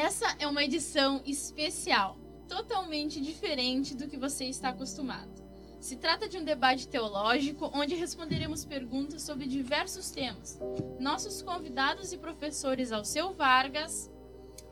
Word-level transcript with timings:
Essa 0.00 0.34
é 0.38 0.46
uma 0.46 0.64
edição 0.64 1.20
especial, 1.26 2.16
totalmente 2.48 3.20
diferente 3.20 3.94
do 3.94 4.08
que 4.08 4.16
você 4.16 4.46
está 4.46 4.70
acostumado. 4.70 5.30
Se 5.78 5.94
trata 5.94 6.26
de 6.26 6.38
um 6.38 6.42
debate 6.42 6.88
teológico 6.88 7.70
onde 7.74 7.94
responderemos 7.94 8.64
perguntas 8.64 9.20
sobre 9.20 9.46
diversos 9.46 10.10
temas. 10.10 10.58
Nossos 10.98 11.42
convidados 11.42 12.14
e 12.14 12.16
professores 12.16 12.92
Alceu 12.92 13.34
Vargas, 13.34 14.10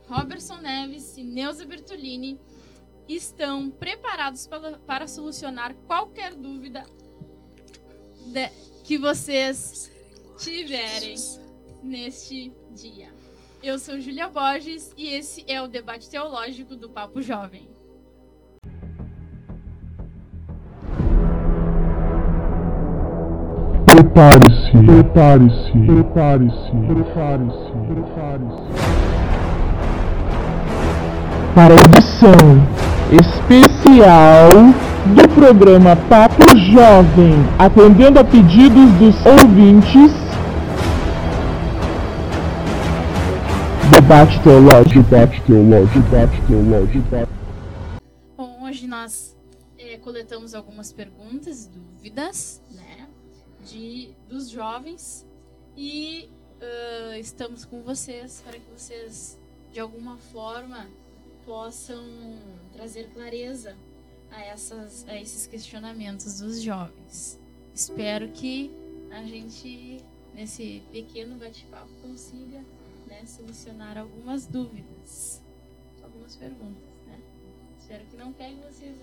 Robertson 0.06 0.62
Neves 0.62 1.18
e 1.18 1.22
Neuza 1.22 1.66
Bertolini 1.66 2.40
estão 3.06 3.70
preparados 3.70 4.46
para, 4.46 4.78
para 4.78 5.06
solucionar 5.06 5.74
qualquer 5.86 6.34
dúvida 6.34 6.86
que 8.82 8.96
vocês 8.96 9.92
tiverem 10.38 11.16
neste 11.82 12.50
dia. 12.74 13.17
Eu 13.60 13.76
sou 13.76 14.00
Júlia 14.00 14.28
Borges 14.28 14.92
e 14.96 15.08
esse 15.08 15.44
é 15.48 15.60
o 15.60 15.66
debate 15.66 16.08
teológico 16.08 16.76
do 16.76 16.88
Papo 16.88 17.20
Jovem. 17.20 17.68
Prepare-se, 23.84 24.70
prepare-se, 24.70 25.72
prepare-se, 25.72 26.70
prepare-se, 26.86 27.72
prepare-se. 27.88 28.62
Para 31.52 31.74
a 31.74 31.78
edição 31.78 32.62
especial 33.10 34.50
do 35.16 35.28
programa 35.34 35.96
Papo 36.08 36.56
Jovem, 36.56 37.34
atendendo 37.58 38.20
a 38.20 38.24
pedidos 38.24 38.88
dos 38.92 39.16
ouvintes. 39.26 40.27
Debate 44.08 44.42
teológico, 44.42 45.02
debate 45.02 45.42
teológico, 45.42 46.00
debate 46.00 46.46
teológico. 46.46 47.08
Bom, 48.38 48.64
hoje 48.64 48.86
nós 48.86 49.36
eh, 49.76 49.98
coletamos 49.98 50.54
algumas 50.54 50.90
perguntas 50.90 51.66
e 51.66 51.68
dúvidas, 51.68 52.62
né, 52.70 53.06
de 53.66 54.14
dos 54.26 54.48
jovens 54.48 55.26
e 55.76 56.30
ah, 56.58 57.18
estamos 57.18 57.66
com 57.66 57.82
vocês 57.82 58.42
para 58.46 58.58
que 58.58 58.70
vocês 58.70 59.38
de 59.70 59.78
alguma 59.78 60.16
forma 60.16 60.86
possam 61.44 62.02
trazer 62.72 63.10
clareza 63.10 63.76
a, 64.30 64.42
essas, 64.42 65.06
a 65.06 65.20
esses 65.20 65.46
questionamentos 65.46 66.40
dos 66.40 66.62
jovens. 66.62 67.38
Espero 67.74 68.30
que 68.30 68.70
a 69.10 69.22
gente, 69.24 70.02
nesse 70.34 70.82
pequeno 70.90 71.36
bate-papo, 71.36 71.90
consiga 72.00 72.64
né, 73.18 73.26
solucionar 73.26 73.98
algumas 73.98 74.46
dúvidas, 74.46 75.42
algumas 76.02 76.36
perguntas. 76.36 76.88
Né? 77.06 77.20
Espero 77.78 78.04
que 78.06 78.16
não 78.16 78.32
pegue 78.32 78.60
vocês 78.60 78.96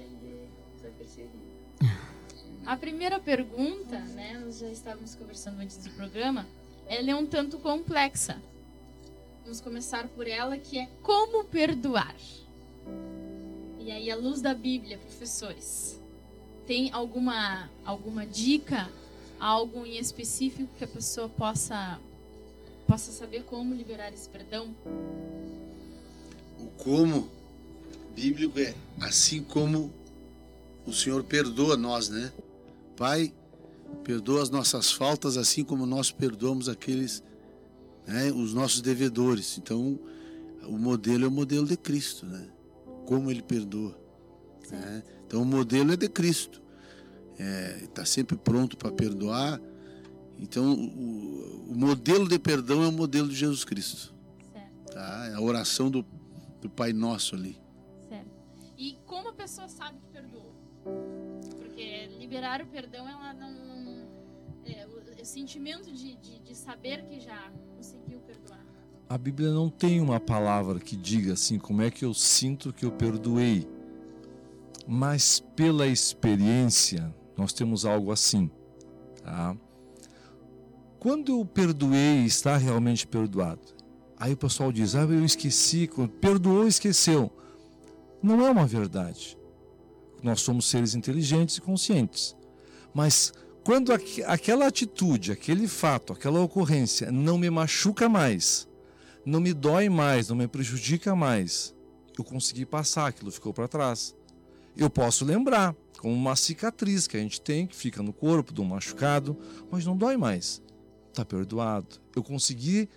desapercebido. 0.76 1.56
A 2.66 2.78
primeira 2.78 3.20
pergunta, 3.20 4.00
né, 4.00 4.40
nós 4.40 4.60
já 4.60 4.70
estávamos 4.70 5.16
conversando 5.16 5.60
antes 5.60 5.78
do 5.78 5.90
programa, 5.92 6.48
ela 6.88 7.12
é 7.12 7.16
um 7.16 7.26
tanto 7.26 7.60
complexa. 7.60 8.42
Vamos 9.44 9.62
começar 9.62 10.08
por 10.08 10.28
ela, 10.28 10.58
que 10.58 10.80
é 10.80 10.88
como 11.04 11.44
perdoar. 11.44 12.16
E 13.80 13.92
aí, 13.92 14.10
à 14.10 14.16
luz 14.16 14.42
da 14.42 14.56
Bíblia, 14.56 14.98
professores, 14.98 16.02
tem 16.66 16.92
alguma, 16.92 17.70
alguma 17.86 18.26
dica, 18.26 18.90
algo 19.40 19.86
em 19.86 19.98
específico 19.98 20.74
que 20.76 20.84
a 20.84 20.88
pessoa 20.88 21.30
possa, 21.30 22.00
possa 22.88 23.12
saber 23.12 23.44
como 23.44 23.74
liberar 23.74 24.14
esse 24.14 24.30
perdão? 24.30 24.76
O 26.60 26.68
como 26.78 27.30
bíblico 28.16 28.60
é 28.60 28.74
assim 29.02 29.44
como 29.44 29.94
o 30.86 30.94
Senhor 30.94 31.24
perdoa 31.24 31.76
nós, 31.76 32.10
né? 32.10 32.32
Pai, 32.96 33.34
perdoa 34.04 34.42
as 34.42 34.50
nossas 34.50 34.92
faltas 34.92 35.36
assim 35.36 35.64
como 35.64 35.86
nós 35.86 36.12
perdoamos 36.12 36.70
aqueles, 36.70 37.24
né, 38.08 38.32
os 38.32 38.54
nossos 38.54 38.82
devedores. 38.82 39.58
Então, 39.58 40.00
o 40.64 40.78
modelo 40.78 41.26
é 41.26 41.28
o 41.28 41.32
modelo 41.32 41.66
de 41.66 41.76
Cristo, 41.76 42.26
né? 42.26 42.48
Como 43.06 43.30
ele 43.30 43.42
perdoa. 43.42 44.00
Né? 44.72 45.04
Então, 45.28 45.42
o 45.42 45.46
modelo 45.46 45.92
é 45.92 45.98
de 45.98 46.08
Cristo. 46.08 46.62
Está 47.84 48.06
sempre 48.06 48.38
pronto 48.38 48.78
para 48.78 48.92
perdoar. 48.92 49.60
Então, 50.40 50.74
o, 50.74 51.72
o 51.72 51.76
modelo 51.76 52.28
de 52.28 52.38
perdão 52.38 52.84
é 52.84 52.88
o 52.88 52.92
modelo 52.92 53.28
de 53.30 53.36
Jesus 53.36 53.64
Cristo. 53.64 54.14
Certo, 54.54 54.94
Tá? 54.94 55.28
É 55.32 55.34
a 55.36 55.42
oração 55.42 55.90
do, 55.90 56.06
do 56.62 56.70
Pai 56.70 56.92
Nosso 56.94 57.36
ali. 57.36 57.58
certo. 58.10 58.30
E 58.78 58.98
como 59.06 59.30
a 59.30 59.34
pessoa 59.34 59.68
sabe 59.68 59.98
que 60.00 60.08
perdoou? 60.10 60.54
Porque 61.58 62.08
liberar 62.20 62.62
o 62.62 62.68
perdão, 62.68 63.08
ela 63.08 63.34
não. 63.34 63.52
não- 63.52 64.06
é, 64.66 64.86
o, 64.88 65.22
o 65.22 65.26
sentimento 65.26 65.92
de, 65.92 66.16
de, 66.16 66.40
de 66.40 66.56
saber 66.56 67.04
que 67.06 67.20
já 67.20 67.52
conseguiu 67.76 68.20
perdoar. 68.20 68.64
A 69.08 69.18
Bíblia 69.18 69.52
não 69.52 69.70
tem 69.70 70.02
uma 70.02 70.20
palavra 70.20 70.80
que 70.80 70.96
diga 70.96 71.34
assim 71.34 71.60
como 71.60 71.82
é 71.84 71.92
que 71.92 72.04
eu 72.04 72.14
sinto 72.14 72.74
que 72.74 72.84
eu 72.86 72.92
perdoei. 72.92 73.68
Mas 74.88 75.40
pela 75.56 75.88
experiência, 75.88 77.14
nós 77.38 77.54
temos 77.54 77.86
algo 77.86 78.12
assim. 78.12 78.50
Tá? 79.24 79.56
Quando 81.06 81.34
eu 81.40 81.46
perdoei, 81.46 82.26
está 82.26 82.58
realmente 82.58 83.06
perdoado. 83.06 83.62
Aí 84.18 84.34
o 84.34 84.38
pessoal 84.38 84.72
diz: 84.72 84.96
Ah, 84.96 85.02
eu 85.04 85.24
esqueci. 85.24 85.88
Perdoou, 86.20 86.68
esqueceu. 86.68 87.32
Não 88.24 88.44
é 88.44 88.50
uma 88.50 88.66
verdade. 88.66 89.38
Nós 90.24 90.42
somos 90.42 90.66
seres 90.66 90.96
inteligentes 90.96 91.58
e 91.58 91.62
conscientes. 91.62 92.36
Mas 92.92 93.32
quando 93.64 93.94
aqu- 93.94 94.24
aquela 94.26 94.66
atitude, 94.66 95.32
aquele 95.32 95.68
fato, 95.68 96.12
aquela 96.12 96.42
ocorrência 96.42 97.12
não 97.12 97.38
me 97.38 97.52
machuca 97.52 98.10
mais, 98.10 98.68
não 99.24 99.40
me 99.40 99.54
dói 99.54 99.90
mais, 99.90 100.30
não 100.30 100.36
me 100.36 100.48
prejudica 100.48 101.16
mais. 101.16 101.76
Eu 102.18 102.24
consegui 102.24 102.66
passar, 102.66 103.06
aquilo 103.06 103.32
ficou 103.32 103.54
para 103.54 103.68
trás. 103.68 104.16
Eu 104.76 104.90
posso 104.90 105.24
lembrar, 105.24 105.76
como 106.00 106.16
uma 106.16 106.36
cicatriz 106.36 107.06
que 107.06 107.16
a 107.16 107.20
gente 107.20 107.40
tem, 107.40 107.68
que 107.68 107.76
fica 107.76 108.02
no 108.02 108.12
corpo, 108.12 108.60
um 108.60 108.66
machucado, 108.66 109.38
mas 109.70 109.86
não 109.86 109.96
dói 109.96 110.18
mais. 110.18 110.65
Está 111.16 111.24
perdoado. 111.24 111.96
Eu 112.14 112.22
consegui 112.22 112.90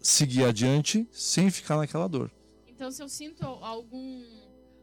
seguir 0.00 0.42
adiante 0.42 1.08
sem 1.12 1.48
ficar 1.48 1.76
naquela 1.76 2.08
dor. 2.08 2.28
Então, 2.66 2.90
se 2.90 3.00
eu 3.00 3.08
sinto 3.08 3.46
algum, 3.46 4.24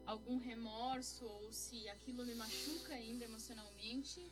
algum 0.05 0.37
remorso 0.37 1.25
ou 1.25 1.51
se 1.51 1.89
aquilo 1.89 2.25
me 2.25 2.33
machuca 2.35 2.93
ainda 2.93 3.25
emocionalmente, 3.25 4.31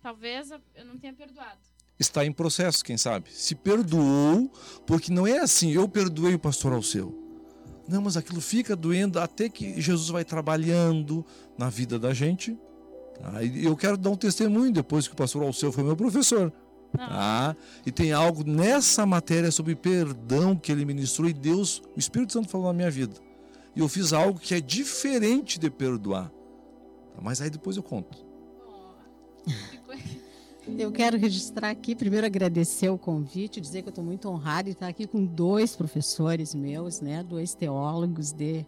talvez 0.00 0.52
eu 0.52 0.84
não 0.84 0.96
tenha 0.98 1.12
perdoado. 1.12 1.58
Está 1.98 2.24
em 2.24 2.30
processo, 2.30 2.84
quem 2.84 2.96
sabe? 2.96 3.28
Se 3.32 3.56
perdoou, 3.56 4.48
porque 4.86 5.12
não 5.12 5.26
é 5.26 5.40
assim, 5.40 5.72
eu 5.72 5.88
perdoei 5.88 6.34
o 6.34 6.38
pastor 6.38 6.72
Alceu. 6.72 7.12
Não, 7.88 8.00
mas 8.02 8.16
aquilo 8.16 8.40
fica 8.40 8.76
doendo 8.76 9.18
até 9.18 9.48
que 9.48 9.80
Jesus 9.80 10.10
vai 10.10 10.24
trabalhando 10.24 11.26
na 11.58 11.68
vida 11.68 11.98
da 11.98 12.14
gente. 12.14 12.56
tá? 13.20 13.42
Eu 13.42 13.76
quero 13.76 13.96
dar 13.96 14.10
um 14.10 14.16
testemunho 14.16 14.70
depois 14.72 15.08
que 15.08 15.14
o 15.14 15.16
pastor 15.16 15.42
Alceu 15.42 15.72
foi 15.72 15.82
meu 15.82 15.96
professor. 15.96 16.52
Tá? 16.96 17.56
E 17.86 17.92
tem 17.92 18.12
algo 18.12 18.44
nessa 18.44 19.06
matéria 19.06 19.50
sobre 19.50 19.74
perdão 19.74 20.56
que 20.56 20.70
ele 20.72 20.84
ministrou 20.84 21.28
e 21.28 21.32
Deus, 21.32 21.82
o 21.96 21.98
Espírito 21.98 22.32
Santo 22.32 22.48
falou 22.48 22.68
na 22.68 22.72
minha 22.72 22.90
vida. 22.90 23.14
E 23.74 23.80
eu 23.80 23.88
fiz 23.88 24.12
algo 24.12 24.38
que 24.38 24.54
é 24.54 24.60
diferente 24.60 25.58
de 25.58 25.70
perdoar. 25.70 26.28
Tá? 27.14 27.20
Mas 27.22 27.40
aí 27.40 27.50
depois 27.50 27.76
eu 27.76 27.82
conto. 27.82 28.18
Eu 30.78 30.92
quero 30.92 31.16
registrar 31.18 31.70
aqui, 31.70 31.96
primeiro 31.96 32.26
agradecer 32.26 32.88
o 32.90 32.98
convite, 32.98 33.60
dizer 33.60 33.82
que 33.82 33.88
eu 33.88 33.90
estou 33.90 34.04
muito 34.04 34.28
honrada 34.28 34.64
de 34.64 34.70
estar 34.70 34.86
aqui 34.86 35.06
com 35.06 35.24
dois 35.24 35.74
professores 35.74 36.54
meus, 36.54 37.00
né, 37.00 37.24
dois 37.24 37.54
teólogos 37.54 38.30
de 38.30 38.64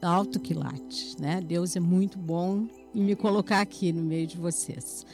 alto 0.00 0.40
quilate, 0.40 1.14
né? 1.20 1.40
Deus 1.40 1.76
é 1.76 1.80
muito 1.80 2.18
bom 2.18 2.66
em 2.94 3.02
me 3.02 3.14
colocar 3.14 3.60
aqui 3.60 3.92
no 3.92 4.02
meio 4.02 4.26
de 4.26 4.36
vocês. 4.36 5.06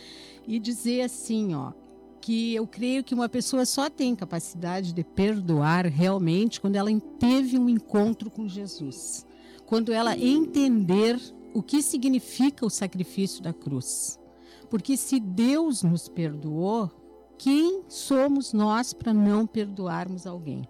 E 0.46 0.58
dizer 0.58 1.02
assim, 1.02 1.54
ó, 1.54 1.72
que 2.28 2.54
eu 2.54 2.66
creio 2.66 3.02
que 3.02 3.14
uma 3.14 3.26
pessoa 3.26 3.64
só 3.64 3.88
tem 3.88 4.14
capacidade 4.14 4.92
de 4.92 5.02
perdoar 5.02 5.86
realmente 5.86 6.60
quando 6.60 6.76
ela 6.76 6.90
teve 7.18 7.58
um 7.58 7.70
encontro 7.70 8.30
com 8.30 8.46
Jesus. 8.46 9.26
Quando 9.64 9.94
ela 9.94 10.14
entender 10.14 11.18
o 11.54 11.62
que 11.62 11.80
significa 11.80 12.66
o 12.66 12.70
sacrifício 12.70 13.42
da 13.42 13.54
cruz. 13.54 14.20
Porque 14.68 14.94
se 14.94 15.18
Deus 15.18 15.82
nos 15.82 16.06
perdoou, 16.06 16.90
quem 17.38 17.84
somos 17.88 18.52
nós 18.52 18.92
para 18.92 19.14
não 19.14 19.46
perdoarmos 19.46 20.26
alguém? 20.26 20.68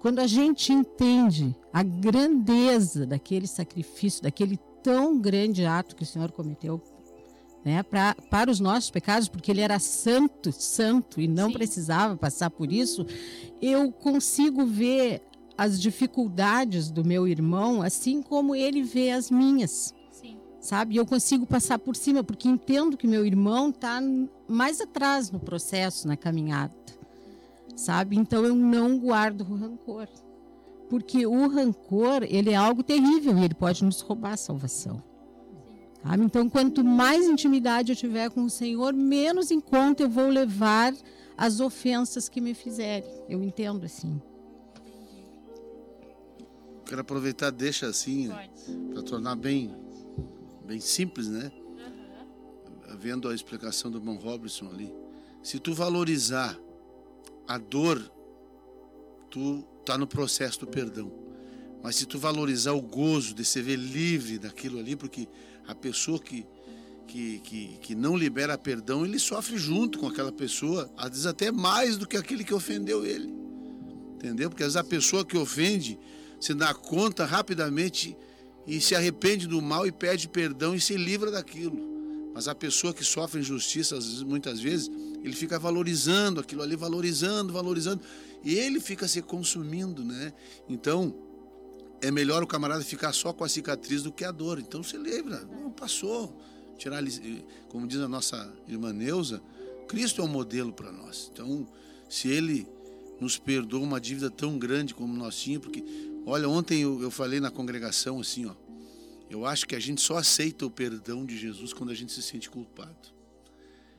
Quando 0.00 0.18
a 0.18 0.26
gente 0.26 0.72
entende 0.72 1.54
a 1.72 1.84
grandeza 1.84 3.06
daquele 3.06 3.46
sacrifício, 3.46 4.24
daquele 4.24 4.58
tão 4.82 5.20
grande 5.20 5.64
ato 5.64 5.94
que 5.94 6.02
o 6.02 6.06
Senhor 6.06 6.32
cometeu 6.32 6.82
né, 7.64 7.82
pra, 7.82 8.14
para 8.30 8.50
os 8.50 8.60
nossos 8.60 8.90
pecados, 8.90 9.28
porque 9.28 9.50
ele 9.50 9.60
era 9.60 9.78
santo, 9.78 10.50
santo 10.52 11.20
e 11.20 11.28
não 11.28 11.48
Sim. 11.48 11.52
precisava 11.54 12.16
passar 12.16 12.50
por 12.50 12.72
isso, 12.72 13.06
eu 13.60 13.92
consigo 13.92 14.64
ver 14.64 15.22
as 15.56 15.80
dificuldades 15.80 16.90
do 16.90 17.04
meu 17.04 17.28
irmão 17.28 17.82
assim 17.82 18.22
como 18.22 18.54
ele 18.54 18.82
vê 18.82 19.10
as 19.10 19.30
minhas 19.30 19.94
Sim. 20.10 20.38
sabe? 20.58 20.96
Eu 20.96 21.04
consigo 21.04 21.46
passar 21.46 21.78
por 21.78 21.94
cima, 21.94 22.24
porque 22.24 22.48
entendo 22.48 22.96
que 22.96 23.06
meu 23.06 23.26
irmão 23.26 23.68
está 23.68 24.00
mais 24.48 24.80
atrás 24.80 25.30
no 25.30 25.38
processo, 25.38 26.08
na 26.08 26.16
caminhada, 26.16 26.74
sabe? 27.76 28.16
Então 28.16 28.44
eu 28.44 28.54
não 28.54 28.98
guardo 28.98 29.42
o 29.42 29.54
rancor, 29.54 30.08
porque 30.88 31.26
o 31.26 31.46
rancor 31.46 32.22
ele 32.22 32.50
é 32.50 32.56
algo 32.56 32.82
terrível 32.82 33.36
e 33.38 33.44
ele 33.44 33.54
pode 33.54 33.84
nos 33.84 34.00
roubar 34.00 34.32
a 34.32 34.38
salvação. 34.38 35.09
Sabe? 36.02 36.24
Então, 36.24 36.48
quanto 36.48 36.82
mais 36.82 37.26
intimidade 37.26 37.92
eu 37.92 37.96
tiver 37.96 38.30
com 38.30 38.44
o 38.44 38.50
Senhor, 38.50 38.92
menos 38.92 39.50
em 39.50 39.60
conta 39.60 40.02
eu 40.02 40.08
vou 40.08 40.28
levar 40.28 40.94
as 41.36 41.60
ofensas 41.60 42.28
que 42.28 42.40
me 42.40 42.54
fizerem. 42.54 43.08
Eu 43.28 43.42
entendo 43.42 43.84
assim. 43.84 44.20
Quero 46.86 47.02
aproveitar, 47.02 47.50
deixa 47.50 47.86
assim, 47.86 48.30
para 48.92 49.02
tornar 49.02 49.36
bem, 49.36 49.74
bem 50.66 50.80
simples, 50.80 51.28
né? 51.28 51.52
Aham. 52.88 52.96
Vendo 52.98 53.28
a 53.28 53.34
explicação 53.34 53.90
do 53.90 53.98
irmão 53.98 54.16
Robinson 54.16 54.68
ali. 54.68 54.92
Se 55.42 55.58
tu 55.58 55.72
valorizar 55.72 56.58
a 57.46 57.58
dor, 57.58 58.10
tu 59.30 59.62
tá 59.84 59.96
no 59.96 60.06
processo 60.06 60.60
do 60.60 60.66
perdão. 60.66 61.10
Mas 61.82 61.96
se 61.96 62.06
tu 62.06 62.18
valorizar 62.18 62.72
o 62.72 62.82
gozo 62.82 63.34
de 63.34 63.44
se 63.44 63.62
ver 63.62 63.76
livre 63.76 64.38
daquilo 64.38 64.78
ali, 64.78 64.94
porque 64.94 65.26
a 65.70 65.74
pessoa 65.74 66.18
que, 66.18 66.44
que, 67.06 67.38
que, 67.40 67.78
que 67.80 67.94
não 67.94 68.16
libera 68.16 68.58
perdão, 68.58 69.04
ele 69.04 69.18
sofre 69.18 69.56
junto 69.56 69.98
com 69.98 70.08
aquela 70.08 70.32
pessoa, 70.32 70.90
às 70.96 71.10
vezes 71.10 71.26
até 71.26 71.52
mais 71.52 71.96
do 71.96 72.06
que 72.06 72.16
aquele 72.16 72.42
que 72.42 72.52
ofendeu 72.52 73.06
ele. 73.06 73.32
Entendeu? 74.14 74.50
Porque 74.50 74.64
às 74.64 74.74
vezes 74.74 74.76
a 74.76 74.84
pessoa 74.84 75.24
que 75.24 75.36
ofende 75.36 75.98
se 76.40 76.52
dá 76.54 76.74
conta 76.74 77.24
rapidamente 77.24 78.16
e 78.66 78.80
se 78.80 78.94
arrepende 78.94 79.46
do 79.46 79.62
mal 79.62 79.86
e 79.86 79.92
pede 79.92 80.28
perdão 80.28 80.74
e 80.74 80.80
se 80.80 80.96
livra 80.96 81.30
daquilo. 81.30 81.88
Mas 82.34 82.48
a 82.48 82.54
pessoa 82.54 82.92
que 82.92 83.04
sofre 83.04 83.40
injustiça, 83.40 83.98
muitas 84.26 84.60
vezes, 84.60 84.90
ele 85.22 85.34
fica 85.34 85.58
valorizando 85.58 86.40
aquilo 86.40 86.62
ali, 86.62 86.76
valorizando, 86.76 87.52
valorizando, 87.52 88.02
e 88.42 88.54
ele 88.54 88.80
fica 88.80 89.06
se 89.06 89.22
consumindo, 89.22 90.04
né? 90.04 90.32
Então, 90.68 91.14
é 92.02 92.10
melhor 92.10 92.42
o 92.42 92.46
camarada 92.46 92.82
ficar 92.82 93.12
só 93.12 93.32
com 93.32 93.44
a 93.44 93.48
cicatriz 93.48 94.02
do 94.02 94.12
que 94.12 94.24
a 94.24 94.30
dor. 94.30 94.58
Então, 94.58 94.82
se 94.82 94.96
lembra, 94.96 95.40
não 95.44 95.70
passou. 95.70 96.40
Tirar, 96.78 97.02
como 97.68 97.86
diz 97.86 98.00
a 98.00 98.08
nossa 98.08 98.50
irmã 98.66 98.92
Neuza, 98.92 99.42
Cristo 99.86 100.22
é 100.22 100.24
um 100.24 100.28
modelo 100.28 100.72
para 100.72 100.90
nós. 100.92 101.30
Então, 101.32 101.68
se 102.08 102.28
ele 102.28 102.66
nos 103.20 103.36
perdoa 103.36 103.80
uma 103.80 104.00
dívida 104.00 104.30
tão 104.30 104.58
grande 104.58 104.94
como 104.94 105.14
nós 105.14 105.36
tínhamos, 105.36 105.66
porque, 105.66 105.84
olha, 106.24 106.48
ontem 106.48 106.82
eu, 106.82 107.02
eu 107.02 107.10
falei 107.10 107.38
na 107.38 107.50
congregação 107.50 108.20
assim, 108.20 108.46
ó, 108.46 108.54
eu 109.28 109.44
acho 109.44 109.66
que 109.66 109.74
a 109.74 109.80
gente 109.80 110.00
só 110.00 110.16
aceita 110.16 110.64
o 110.64 110.70
perdão 110.70 111.26
de 111.26 111.36
Jesus 111.36 111.72
quando 111.72 111.90
a 111.90 111.94
gente 111.94 112.12
se 112.12 112.22
sente 112.22 112.48
culpado. 112.48 113.08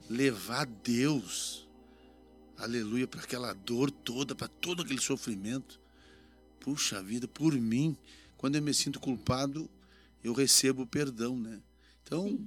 Levar 0.09 0.65
Deus, 0.65 1.67
aleluia, 2.57 3.05
para 3.05 3.21
aquela 3.21 3.53
dor 3.53 3.91
toda, 3.91 4.33
para 4.33 4.47
todo 4.47 4.81
aquele 4.81 5.01
sofrimento. 5.01 5.80
Puxa 6.61 7.01
vida, 7.01 7.27
por 7.27 7.53
mim, 7.53 7.95
quando 8.37 8.55
eu 8.55 8.61
me 8.61 8.73
sinto 8.73 8.99
culpado, 8.99 9.69
eu 10.23 10.33
recebo 10.33 10.85
perdão, 10.85 11.35
né? 11.37 11.59
Então, 12.03 12.39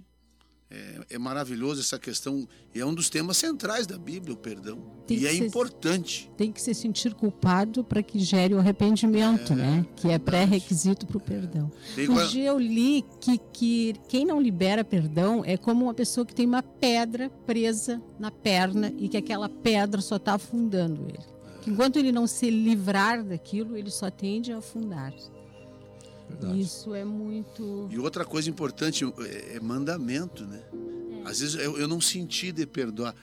é, 0.71 1.01
é 1.11 1.19
maravilhoso 1.19 1.81
essa 1.81 1.99
questão, 1.99 2.49
e 2.75 2.81
é 2.81 2.87
um 2.87 2.95
dos 2.95 3.09
temas 3.11 3.37
centrais 3.37 3.87
da 3.87 3.99
Bíblia, 3.99 4.35
o 4.35 4.37
perdão. 4.37 4.79
Tem 5.07 5.19
e 5.19 5.27
é 5.27 5.35
importante. 5.35 6.31
Tem 6.37 6.51
que 6.53 6.61
se 6.63 6.73
sentir 6.75 7.13
culpado 7.15 7.85
para 7.85 8.03
que 8.03 8.19
gere 8.19 8.55
o 8.55 8.59
arrependimento, 8.59 9.53
É, 9.53 9.57
né? 9.57 9.87
Que 9.97 10.09
é 10.11 10.19
pré-requisito 10.19 11.07
para 11.07 11.17
o 11.19 11.21
perdão. 11.21 11.71
Tem 11.95 12.09
Um 12.09 12.13
igual- 12.13 12.29
dia 12.29 12.47
eu 12.51 12.59
li 12.59 13.05
que, 13.21 13.39
que 13.53 13.95
quem 14.09 14.25
não 14.25 14.41
libera 14.41 14.85
perdão 14.85 15.43
é 15.45 15.57
como 15.57 15.85
uma 15.85 15.95
pessoa 15.95 16.25
que 16.25 16.35
tem 16.35 16.47
uma 16.47 16.63
pedra 16.63 17.29
presa 17.47 18.01
na 18.19 18.31
perna 18.31 18.93
e 18.99 19.09
que 19.09 19.17
aquela 19.17 19.49
pedra 19.49 20.01
só 20.01 20.17
está 20.17 20.35
afundando 20.35 21.05
ele. 21.09 21.34
Que 21.65 21.71
enquanto 21.71 21.97
ele 21.97 22.13
não 22.13 22.27
se 22.27 22.51
livrar 22.51 23.25
daquilo, 23.25 23.75
ele 23.75 23.91
só 23.91 24.11
tende 24.11 24.53
a 24.53 24.59
afundar. 24.59 25.15
Verdade. 26.29 26.61
Isso 26.61 26.95
é 26.95 27.05
muito. 27.05 27.89
E 27.91 27.99
outra 27.99 28.25
coisa 28.25 28.51
importante 28.51 29.05
é, 29.05 29.57
é 29.57 29.61
mandamento, 29.61 30.45
né? 30.45 30.61
Às 31.25 31.41
vezes 31.41 31.55
eu, 31.55 31.79
eu 31.79 31.89
não 31.89 32.01
senti 32.01 32.53
de 32.53 32.67
perdoar. 32.67 33.15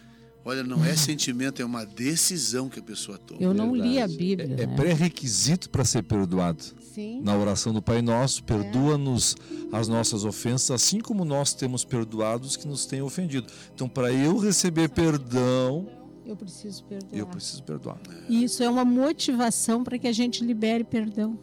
Olha, 0.43 0.63
não 0.63 0.83
é 0.83 0.95
sentimento, 0.97 1.61
é 1.61 1.65
uma 1.65 1.85
decisão 1.85 2.67
que 2.67 2.79
a 2.79 2.83
pessoa 2.83 3.17
toma. 3.19 3.39
Eu 3.39 3.53
não 3.53 3.75
li 3.75 3.99
a 3.99 4.07
Verdade. 4.07 4.17
Bíblia. 4.17 4.55
É, 4.57 4.63
é 4.63 4.65
né? 4.65 4.75
pré-requisito 4.75 5.69
para 5.69 5.85
ser 5.85 6.01
perdoado. 6.01 6.63
Sim. 6.93 7.21
Na 7.21 7.37
oração 7.37 7.71
do 7.71 7.81
Pai 7.81 8.01
Nosso, 8.01 8.43
perdoa-nos 8.43 9.35
as 9.71 9.87
nossas 9.87 10.25
ofensas, 10.25 10.71
assim 10.71 10.99
como 10.99 11.23
nós 11.23 11.53
temos 11.53 11.85
perdoado 11.85 12.47
os 12.47 12.57
que 12.57 12.67
nos 12.67 12.85
têm 12.85 13.03
ofendido. 13.03 13.47
Então, 13.73 13.87
para 13.87 14.11
eu 14.11 14.37
receber 14.37 14.89
perdão, 14.89 15.87
Eu 16.25 16.35
preciso 16.35 16.83
perdoar. 16.83 17.19
eu 17.19 17.27
preciso 17.27 17.63
perdoar. 17.63 17.99
E 18.29 18.43
isso 18.43 18.63
é 18.63 18.69
uma 18.69 18.85
motivação 18.85 19.83
para 19.83 19.97
que 19.97 20.07
a 20.07 20.11
gente 20.11 20.43
libere 20.43 20.83
perdão. 20.83 21.37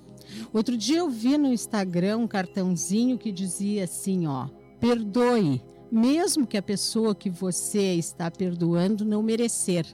Outro 0.53 0.77
dia 0.77 0.99
eu 0.99 1.09
vi 1.09 1.37
no 1.39 1.53
Instagram 1.53 2.19
um 2.19 2.29
cartãozinho 2.29 3.19
que 3.19 3.33
dizia 3.33 3.85
assim, 3.85 4.27
ó, 4.27 4.49
perdoe, 4.79 5.63
mesmo 5.91 6.47
que 6.47 6.57
a 6.57 6.63
pessoa 6.63 7.15
que 7.15 7.31
você 7.31 7.95
está 7.95 8.31
perdoando 8.31 9.05
não 9.05 9.23
merecer, 9.23 9.87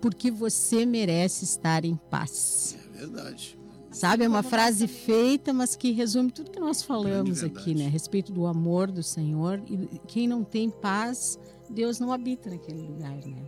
porque 0.00 0.30
você 0.30 0.86
merece 0.86 1.44
estar 1.44 1.84
em 1.84 1.96
paz. 1.96 2.78
É 2.94 2.98
verdade. 2.98 3.58
Sabe, 3.90 4.22
é 4.24 4.28
uma 4.28 4.44
frase 4.44 4.86
feita, 4.86 5.52
mas 5.52 5.74
que 5.74 5.90
resume 5.90 6.30
tudo 6.30 6.52
que 6.52 6.60
nós 6.60 6.80
falamos 6.80 7.42
aqui, 7.42 7.74
né? 7.74 7.86
A 7.86 7.90
respeito 7.90 8.32
do 8.32 8.46
amor 8.46 8.88
do 8.88 9.02
Senhor. 9.02 9.60
E 9.68 9.98
quem 10.06 10.28
não 10.28 10.44
tem 10.44 10.70
paz, 10.70 11.36
Deus 11.68 11.98
não 11.98 12.12
habita 12.12 12.48
naquele 12.48 12.82
lugar, 12.82 13.16
né? 13.26 13.42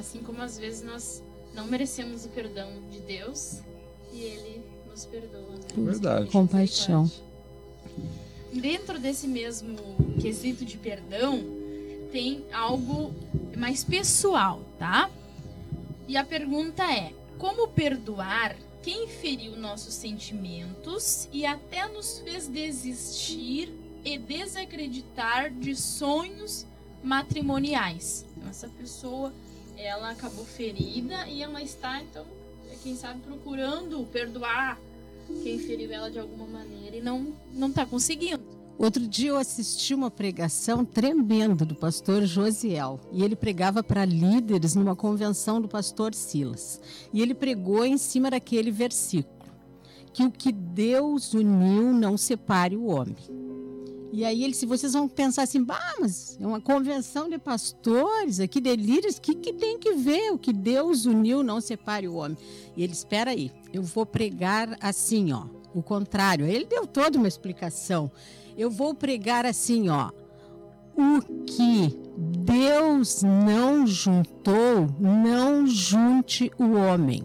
Assim 0.00 0.20
como 0.20 0.40
às 0.40 0.58
vezes 0.58 0.82
nós 0.82 1.22
não 1.54 1.66
merecemos 1.66 2.24
o 2.24 2.30
perdão 2.30 2.72
de 2.90 3.00
Deus 3.00 3.60
e 4.10 4.22
Ele 4.22 4.64
nos 4.88 5.04
perdoa. 5.04 5.56
Né? 5.56 5.66
Verdade. 5.76 6.30
Compaixão. 6.30 7.10
Dentro 8.50 8.98
desse 8.98 9.28
mesmo 9.28 9.76
quesito 10.18 10.64
de 10.64 10.78
perdão, 10.78 11.44
tem 12.10 12.46
algo 12.50 13.14
mais 13.54 13.84
pessoal, 13.84 14.64
tá? 14.78 15.10
E 16.08 16.16
a 16.16 16.24
pergunta 16.24 16.82
é: 16.90 17.12
como 17.36 17.68
perdoar 17.68 18.56
quem 18.82 19.06
feriu 19.06 19.54
nossos 19.54 19.92
sentimentos 19.92 21.28
e 21.30 21.44
até 21.44 21.86
nos 21.86 22.20
fez 22.20 22.48
desistir 22.48 23.70
e 24.02 24.16
desacreditar 24.16 25.52
de 25.52 25.76
sonhos 25.76 26.66
matrimoniais? 27.02 28.24
Então, 28.34 28.48
essa 28.48 28.68
pessoa, 28.68 29.30
ela 29.82 30.10
acabou 30.10 30.44
ferida 30.44 31.26
e 31.28 31.42
ela 31.42 31.62
está, 31.62 32.02
então, 32.02 32.24
quem 32.82 32.96
sabe, 32.96 33.20
procurando 33.20 34.04
perdoar 34.06 34.78
quem 35.42 35.58
feriu 35.58 35.92
ela 35.92 36.10
de 36.10 36.18
alguma 36.18 36.46
maneira 36.46 36.96
e 36.96 37.00
não 37.00 37.32
não 37.52 37.68
está 37.68 37.86
conseguindo. 37.86 38.42
Outro 38.78 39.06
dia 39.06 39.28
eu 39.28 39.36
assisti 39.36 39.94
uma 39.94 40.10
pregação 40.10 40.86
tremenda 40.86 41.66
do 41.66 41.74
pastor 41.74 42.24
Josiel. 42.24 42.98
E 43.12 43.22
ele 43.22 43.36
pregava 43.36 43.82
para 43.82 44.06
líderes 44.06 44.74
numa 44.74 44.96
convenção 44.96 45.60
do 45.60 45.68
pastor 45.68 46.14
Silas. 46.14 46.80
E 47.12 47.20
ele 47.20 47.34
pregou 47.34 47.84
em 47.84 47.98
cima 47.98 48.30
daquele 48.30 48.70
versículo: 48.70 49.52
que 50.14 50.24
o 50.24 50.30
que 50.30 50.50
Deus 50.50 51.34
uniu 51.34 51.92
não 51.92 52.16
separe 52.16 52.74
o 52.74 52.86
homem. 52.86 53.16
E 54.12 54.24
aí 54.24 54.42
ele, 54.42 54.54
se 54.54 54.66
vocês 54.66 54.92
vão 54.92 55.08
pensar 55.08 55.42
assim, 55.42 55.62
bah, 55.62 55.94
mas 56.00 56.36
é 56.40 56.46
uma 56.46 56.60
convenção 56.60 57.28
de 57.28 57.38
pastores 57.38 58.40
aqui 58.40 58.60
de 58.60 58.74
líderes, 58.74 59.18
o 59.18 59.20
que, 59.20 59.34
que 59.34 59.52
tem 59.52 59.78
que 59.78 59.94
ver? 59.94 60.32
O 60.32 60.38
que 60.38 60.52
Deus 60.52 61.06
uniu 61.06 61.42
não 61.42 61.60
separe 61.60 62.08
o 62.08 62.14
homem. 62.14 62.36
E 62.76 62.82
ele, 62.82 62.92
espera 62.92 63.30
aí, 63.30 63.52
eu 63.72 63.82
vou 63.82 64.04
pregar 64.04 64.76
assim, 64.80 65.32
ó, 65.32 65.44
o 65.72 65.82
contrário. 65.82 66.44
Ele 66.44 66.64
deu 66.64 66.86
toda 66.86 67.18
uma 67.18 67.28
explicação. 67.28 68.10
Eu 68.58 68.68
vou 68.68 68.94
pregar 68.94 69.46
assim, 69.46 69.88
ó. 69.88 70.10
O 70.96 71.22
que 71.44 71.96
Deus 72.16 73.22
não 73.22 73.86
juntou, 73.86 74.88
não 74.98 75.66
junte 75.66 76.50
o 76.58 76.72
homem. 76.72 77.22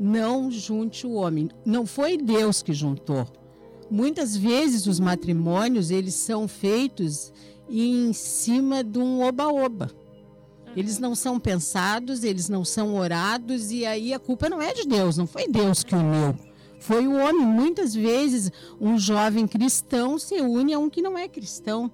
Não 0.00 0.50
junte 0.50 1.06
o 1.06 1.12
homem. 1.12 1.50
Não 1.64 1.84
foi 1.86 2.16
Deus 2.16 2.62
que 2.62 2.72
juntou. 2.72 3.26
Muitas 3.90 4.36
vezes 4.36 4.86
os 4.86 5.00
matrimônios, 5.00 5.90
eles 5.90 6.14
são 6.14 6.46
feitos 6.46 7.32
em 7.68 8.12
cima 8.12 8.82
de 8.84 8.98
um 8.98 9.22
oba-oba. 9.22 9.90
Eles 10.76 10.98
não 10.98 11.14
são 11.14 11.40
pensados, 11.40 12.22
eles 12.22 12.48
não 12.48 12.64
são 12.64 12.94
orados 12.96 13.70
e 13.70 13.86
aí 13.86 14.12
a 14.12 14.18
culpa 14.18 14.48
não 14.48 14.60
é 14.60 14.72
de 14.74 14.86
Deus, 14.86 15.16
não 15.16 15.26
foi 15.26 15.48
Deus 15.48 15.82
que 15.82 15.94
uniu. 15.94 16.36
Foi 16.78 17.06
o 17.08 17.14
homem. 17.16 17.44
Muitas 17.46 17.94
vezes 17.94 18.52
um 18.80 18.98
jovem 18.98 19.46
cristão 19.46 20.18
se 20.18 20.34
une 20.40 20.72
a 20.74 20.78
um 20.78 20.88
que 20.90 21.02
não 21.02 21.16
é 21.18 21.26
cristão. 21.26 21.90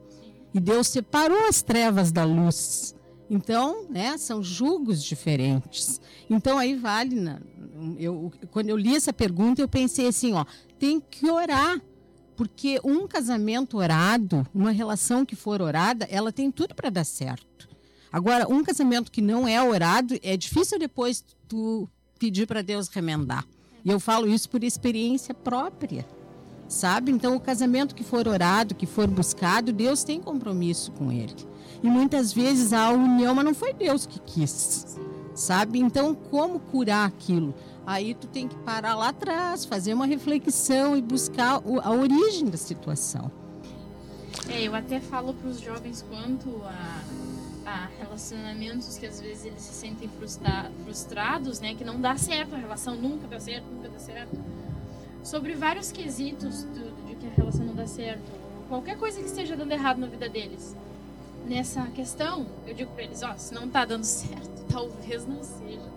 E 0.52 0.60
Deus 0.60 0.88
separou 0.88 1.48
as 1.48 1.62
trevas 1.62 2.12
da 2.12 2.24
luz. 2.24 2.94
Então, 3.30 3.86
né, 3.88 4.18
são 4.18 4.42
julgos 4.42 5.02
diferentes. 5.02 6.00
Então 6.28 6.58
aí 6.58 6.74
vale, 6.76 7.14
na- 7.18 7.40
eu, 7.98 8.30
quando 8.50 8.68
eu 8.68 8.76
li 8.76 8.94
essa 8.94 9.12
pergunta, 9.12 9.62
eu 9.62 9.68
pensei 9.68 10.06
assim, 10.08 10.34
ó, 10.34 10.44
tem 10.84 11.00
que 11.00 11.30
orar. 11.30 11.80
Porque 12.36 12.78
um 12.84 13.06
casamento 13.06 13.78
orado, 13.78 14.46
uma 14.52 14.70
relação 14.70 15.24
que 15.24 15.34
for 15.34 15.62
orada, 15.62 16.06
ela 16.10 16.30
tem 16.30 16.50
tudo 16.50 16.74
para 16.74 16.90
dar 16.90 17.04
certo. 17.04 17.68
Agora, 18.12 18.46
um 18.52 18.62
casamento 18.62 19.10
que 19.10 19.22
não 19.22 19.48
é 19.48 19.62
orado, 19.62 20.18
é 20.22 20.36
difícil 20.36 20.78
depois 20.78 21.24
tu 21.48 21.88
pedir 22.18 22.46
para 22.46 22.60
Deus 22.60 22.88
remendar. 22.88 23.46
E 23.82 23.90
eu 23.90 23.98
falo 23.98 24.28
isso 24.28 24.50
por 24.50 24.62
experiência 24.62 25.32
própria. 25.32 26.06
Sabe? 26.68 27.10
Então, 27.12 27.34
o 27.34 27.40
casamento 27.40 27.94
que 27.94 28.04
for 28.04 28.28
orado, 28.28 28.74
que 28.74 28.86
for 28.86 29.06
buscado, 29.06 29.72
Deus 29.72 30.04
tem 30.04 30.20
compromisso 30.20 30.92
com 30.92 31.10
ele. 31.10 31.34
E 31.82 31.86
muitas 31.86 32.32
vezes 32.32 32.72
a 32.72 32.90
união, 32.90 33.34
mas 33.34 33.44
não 33.44 33.54
foi 33.54 33.72
Deus 33.72 34.06
que 34.06 34.18
quis. 34.20 34.98
Sabe? 35.34 35.78
Então, 35.78 36.14
como 36.14 36.58
curar 36.60 37.06
aquilo? 37.08 37.54
Aí 37.86 38.14
tu 38.14 38.26
tem 38.26 38.48
que 38.48 38.56
parar 38.56 38.94
lá 38.94 39.08
atrás, 39.08 39.64
fazer 39.64 39.92
uma 39.92 40.06
reflexão 40.06 40.96
e 40.96 41.02
buscar 41.02 41.60
a 41.82 41.90
origem 41.92 42.46
da 42.48 42.56
situação. 42.56 43.30
É, 44.48 44.62
eu 44.62 44.74
até 44.74 45.00
falo 45.00 45.34
para 45.34 45.48
os 45.48 45.60
jovens 45.60 46.04
quanto 46.08 46.62
a, 46.64 47.02
a 47.70 47.88
relacionamentos 47.98 48.96
que 48.98 49.06
às 49.06 49.20
vezes 49.20 49.44
eles 49.44 49.60
se 49.62 49.72
sentem 49.74 50.08
frustra- 50.08 50.70
frustrados, 50.84 51.60
né? 51.60 51.74
Que 51.74 51.84
não 51.84 52.00
dá 52.00 52.16
certo, 52.16 52.54
a 52.54 52.58
relação 52.58 52.94
nunca 52.96 53.26
dá 53.26 53.38
certo, 53.38 53.64
nunca 53.70 53.88
dá 53.88 53.98
certo. 53.98 54.36
Sobre 55.22 55.54
vários 55.54 55.90
quesitos 55.92 56.64
do- 56.64 57.06
de 57.06 57.14
que 57.16 57.26
a 57.26 57.30
relação 57.30 57.64
não 57.64 57.74
dá 57.74 57.86
certo. 57.86 58.30
Qualquer 58.68 58.96
coisa 58.98 59.18
que 59.20 59.26
esteja 59.26 59.54
dando 59.56 59.72
errado 59.72 59.98
na 59.98 60.06
vida 60.06 60.28
deles. 60.28 60.74
Nessa 61.46 61.82
questão, 61.88 62.46
eu 62.66 62.74
digo 62.74 62.90
para 62.92 63.04
eles, 63.04 63.22
ó, 63.22 63.34
se 63.36 63.52
não 63.54 63.68
tá 63.68 63.84
dando 63.84 64.04
certo, 64.04 64.64
talvez 64.72 65.26
não 65.26 65.42
seja. 65.44 65.93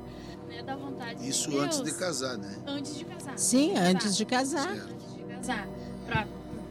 Né, 0.57 0.63
da 0.63 0.75
vontade 0.75 1.27
Isso 1.29 1.49
de 1.49 1.55
Deus. 1.57 1.65
antes 1.65 1.83
de 1.83 1.93
casar, 1.99 2.37
né? 2.37 2.55
Antes 2.65 2.95
de 2.97 3.05
casar. 3.05 3.37
Sim, 3.37 3.77
antes 3.77 4.15
de 4.17 4.25
casar. 4.25 4.75
Certo. 4.75 4.93
antes 4.93 5.13
de 5.15 5.23
casar, 5.23 5.67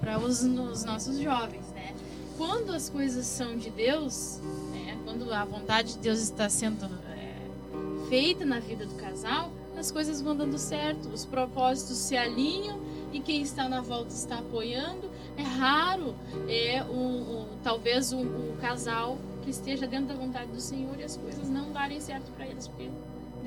para 0.00 0.19
os, 0.19 0.43
os 0.43 0.85
nossos 0.85 1.19
jovens, 1.19 1.66
né? 1.73 1.95
Quando 2.37 2.73
as 2.73 2.88
coisas 2.90 3.25
são 3.26 3.57
de 3.57 3.71
Deus, 3.71 4.40
né? 4.73 4.99
Quando 5.05 5.33
a 5.33 5.45
vontade 5.45 5.93
de 5.95 5.99
Deus 6.00 6.19
está 6.19 6.49
sendo 6.49 6.85
é, 6.85 8.09
feita 8.09 8.45
na 8.45 8.59
vida 8.61 8.85
do 8.87 8.95
casal, 8.97 9.52
as 9.76 9.90
coisas 9.90 10.21
vão 10.21 10.37
dando 10.37 10.59
certo, 10.59 11.09
os 11.09 11.25
propósitos 11.25 11.97
se 11.97 12.16
alinham 12.16 12.81
e 13.12 13.21
quem 13.21 13.40
está 13.43 13.69
na 13.69 13.81
volta 13.81 14.12
está 14.14 14.38
apoiando. 14.38 15.11
É 15.37 15.43
raro, 15.43 16.14
é 16.49 16.83
o, 16.85 16.93
o- 16.95 17.49
talvez 17.62 18.12
o, 18.12 18.19
o 18.21 18.57
casal 18.61 19.19
que 19.43 19.50
esteja 19.50 19.87
dentro 19.87 20.09
da 20.09 20.14
vontade 20.14 20.50
do 20.50 20.61
Senhor 20.61 20.99
e 20.99 21.05
as 21.05 21.16
coisas 21.16 21.49
não 21.49 21.73
darem 21.73 22.00
certo 22.00 22.33
para 22.33 22.47
eles, 22.47 22.66
porque 22.69 22.90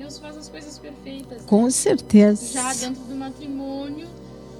Deus 0.00 0.18
faz 0.18 0.36
as 0.38 0.48
coisas 0.48 0.78
perfeitas. 0.78 1.42
Com 1.46 1.70
certeza. 1.70 2.52
Já 2.54 2.72
dentro 2.72 3.02
do 3.04 3.14
matrimônio, 3.14 4.08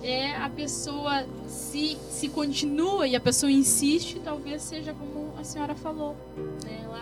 é 0.02 0.36
a 0.36 0.50
pessoa 0.50 1.24
se, 1.48 1.96
se 2.10 2.28
continua 2.28 3.08
e 3.08 3.16
a 3.16 3.20
pessoa 3.20 3.50
insiste, 3.50 4.20
talvez 4.22 4.60
seja 4.62 4.92
como 4.92 5.32
a 5.40 5.42
senhora 5.44 5.74
falou. 5.74 6.14
Né? 6.64 6.80
Ela, 6.84 7.00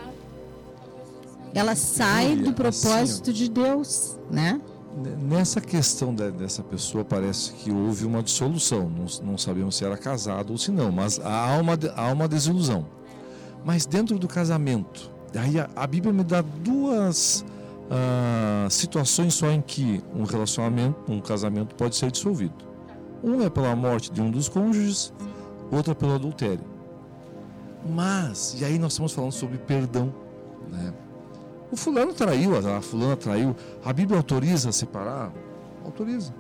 Ela 1.55 1.75
sai 1.75 2.37
do 2.37 2.53
propósito 2.53 3.33
de 3.33 3.49
Deus, 3.51 4.17
né? 4.31 4.61
Nessa 5.21 5.61
questão 5.61 6.15
de- 6.15 6.31
dessa 6.33 6.63
pessoa, 6.63 7.05
parece 7.05 7.53
que 7.53 7.71
houve 7.73 8.05
uma 8.05 8.23
dissolução. 8.23 8.89
Não, 8.91 9.07
não 9.33 9.39
sabemos 9.39 9.77
se 9.77 9.85
era 9.85 9.97
casado 9.97 10.51
ou 10.53 10.59
se 10.59 10.71
não, 10.71 10.91
mas 10.93 11.21
há 11.21 11.57
uma, 11.61 11.79
há 11.97 12.13
uma 12.13 12.27
desilusão. 12.29 12.87
Mas 13.65 13.85
dentro 13.87 14.19
do 14.19 14.27
casamento, 14.29 15.11
aí 15.37 15.59
a, 15.59 15.69
a 15.77 15.87
Bíblia 15.87 16.13
me 16.13 16.25
dá 16.25 16.41
duas 16.41 17.45
ah, 17.91 18.67
situações 18.71 19.35
só 19.35 19.51
em 19.51 19.61
que 19.61 20.03
um 20.15 20.25
relacionamento, 20.25 21.11
um 21.11 21.21
casamento 21.21 21.75
pode 21.75 21.97
ser 21.97 22.11
dissolvido. 22.11 22.55
Um 23.23 23.43
é 23.43 23.51
pela 23.51 23.75
morte 23.75 24.13
de 24.13 24.21
um 24.21 24.31
dos 24.31 24.49
cônjuges, 24.49 25.13
outra 25.71 25.95
pelo 25.95 26.15
adultério. 26.15 26.65
Mas, 27.89 28.57
e 28.61 28.65
aí 28.65 28.79
nós 28.79 28.93
estamos 28.93 29.13
falando 29.13 29.33
sobre 29.33 29.59
perdão, 29.59 30.13
né? 30.71 30.93
O 31.71 31.77
fulano 31.77 32.15
traiu, 32.15 32.57
a 32.57 32.81
fulana 32.81 33.17
traiu. 33.17 33.55
A 33.85 33.93
Bíblia 33.93 34.19
autoriza 34.19 34.71
a 34.71 34.73
separar? 34.73 35.31
Autoriza. 35.85 36.35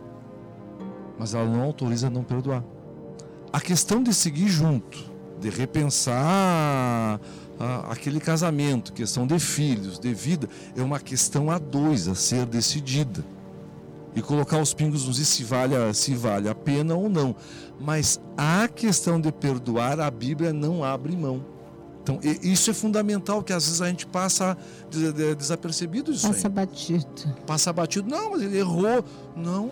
Mas 1.18 1.34
ela 1.34 1.44
não 1.44 1.62
autoriza 1.62 2.06
a 2.06 2.10
não 2.10 2.24
perdoar. 2.24 2.64
A 3.52 3.60
questão 3.60 4.02
de 4.02 4.14
seguir 4.14 4.48
junto, 4.48 4.98
de 5.38 5.50
repensar 5.50 7.20
ah, 7.58 7.86
aquele 7.90 8.20
casamento, 8.20 8.92
questão 8.92 9.26
de 9.26 9.38
filhos, 9.38 9.98
de 9.98 10.12
vida, 10.14 10.48
é 10.76 10.82
uma 10.82 11.00
questão 11.00 11.50
a 11.50 11.58
dois, 11.58 12.06
a 12.08 12.14
ser 12.14 12.46
decidida. 12.46 13.24
E 14.14 14.22
colocar 14.22 14.58
os 14.60 14.72
pingos 14.74 15.06
nos 15.06 15.18
is 15.18 15.28
se 15.28 15.44
vale, 15.44 15.76
a- 15.76 15.92
se 15.94 16.14
vale 16.14 16.48
a 16.48 16.54
pena 16.54 16.94
ou 16.94 17.08
não. 17.08 17.36
Mas 17.80 18.20
a 18.36 18.66
questão 18.66 19.20
de 19.20 19.30
perdoar, 19.30 20.00
a 20.00 20.10
Bíblia 20.10 20.52
não 20.52 20.82
abre 20.82 21.14
mão. 21.16 21.44
Então, 22.02 22.18
isso 22.42 22.70
é 22.70 22.74
fundamental, 22.74 23.42
que 23.42 23.52
às 23.52 23.66
vezes 23.66 23.82
a 23.82 23.88
gente 23.88 24.06
passa 24.06 24.56
des- 24.90 25.12
de- 25.12 25.34
desapercebido 25.34 26.10
isso 26.10 26.26
Passa 26.26 26.48
aí. 26.48 26.52
batido. 26.54 27.06
Passa 27.46 27.70
batido. 27.72 28.08
Não, 28.08 28.30
mas 28.30 28.40
ele 28.42 28.56
errou. 28.58 29.04
Não, 29.36 29.70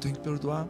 tem 0.00 0.12
que 0.12 0.20
perdoar. 0.20 0.68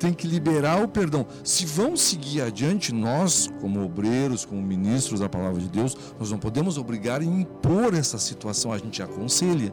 Tem 0.00 0.14
que 0.14 0.26
liberar 0.26 0.82
o 0.82 0.88
perdão. 0.88 1.26
Se 1.44 1.66
vamos 1.66 2.00
seguir 2.00 2.40
adiante, 2.40 2.90
nós, 2.92 3.50
como 3.60 3.84
obreiros, 3.84 4.46
como 4.46 4.60
ministros 4.62 5.20
da 5.20 5.28
palavra 5.28 5.60
de 5.60 5.68
Deus, 5.68 5.94
nós 6.18 6.30
não 6.30 6.38
podemos 6.38 6.78
obrigar 6.78 7.22
e 7.22 7.26
impor 7.26 7.92
essa 7.92 8.18
situação. 8.18 8.72
A 8.72 8.78
gente 8.78 9.02
aconselha. 9.02 9.72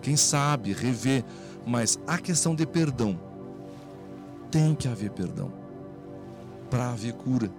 Quem 0.00 0.16
sabe, 0.16 0.72
rever. 0.72 1.22
Mas 1.66 1.98
a 2.06 2.16
questão 2.16 2.54
de 2.54 2.66
perdão. 2.66 3.20
Tem 4.50 4.74
que 4.74 4.88
haver 4.88 5.10
perdão. 5.10 5.52
Para 6.70 6.90
haver 6.90 7.12
cura. 7.12 7.50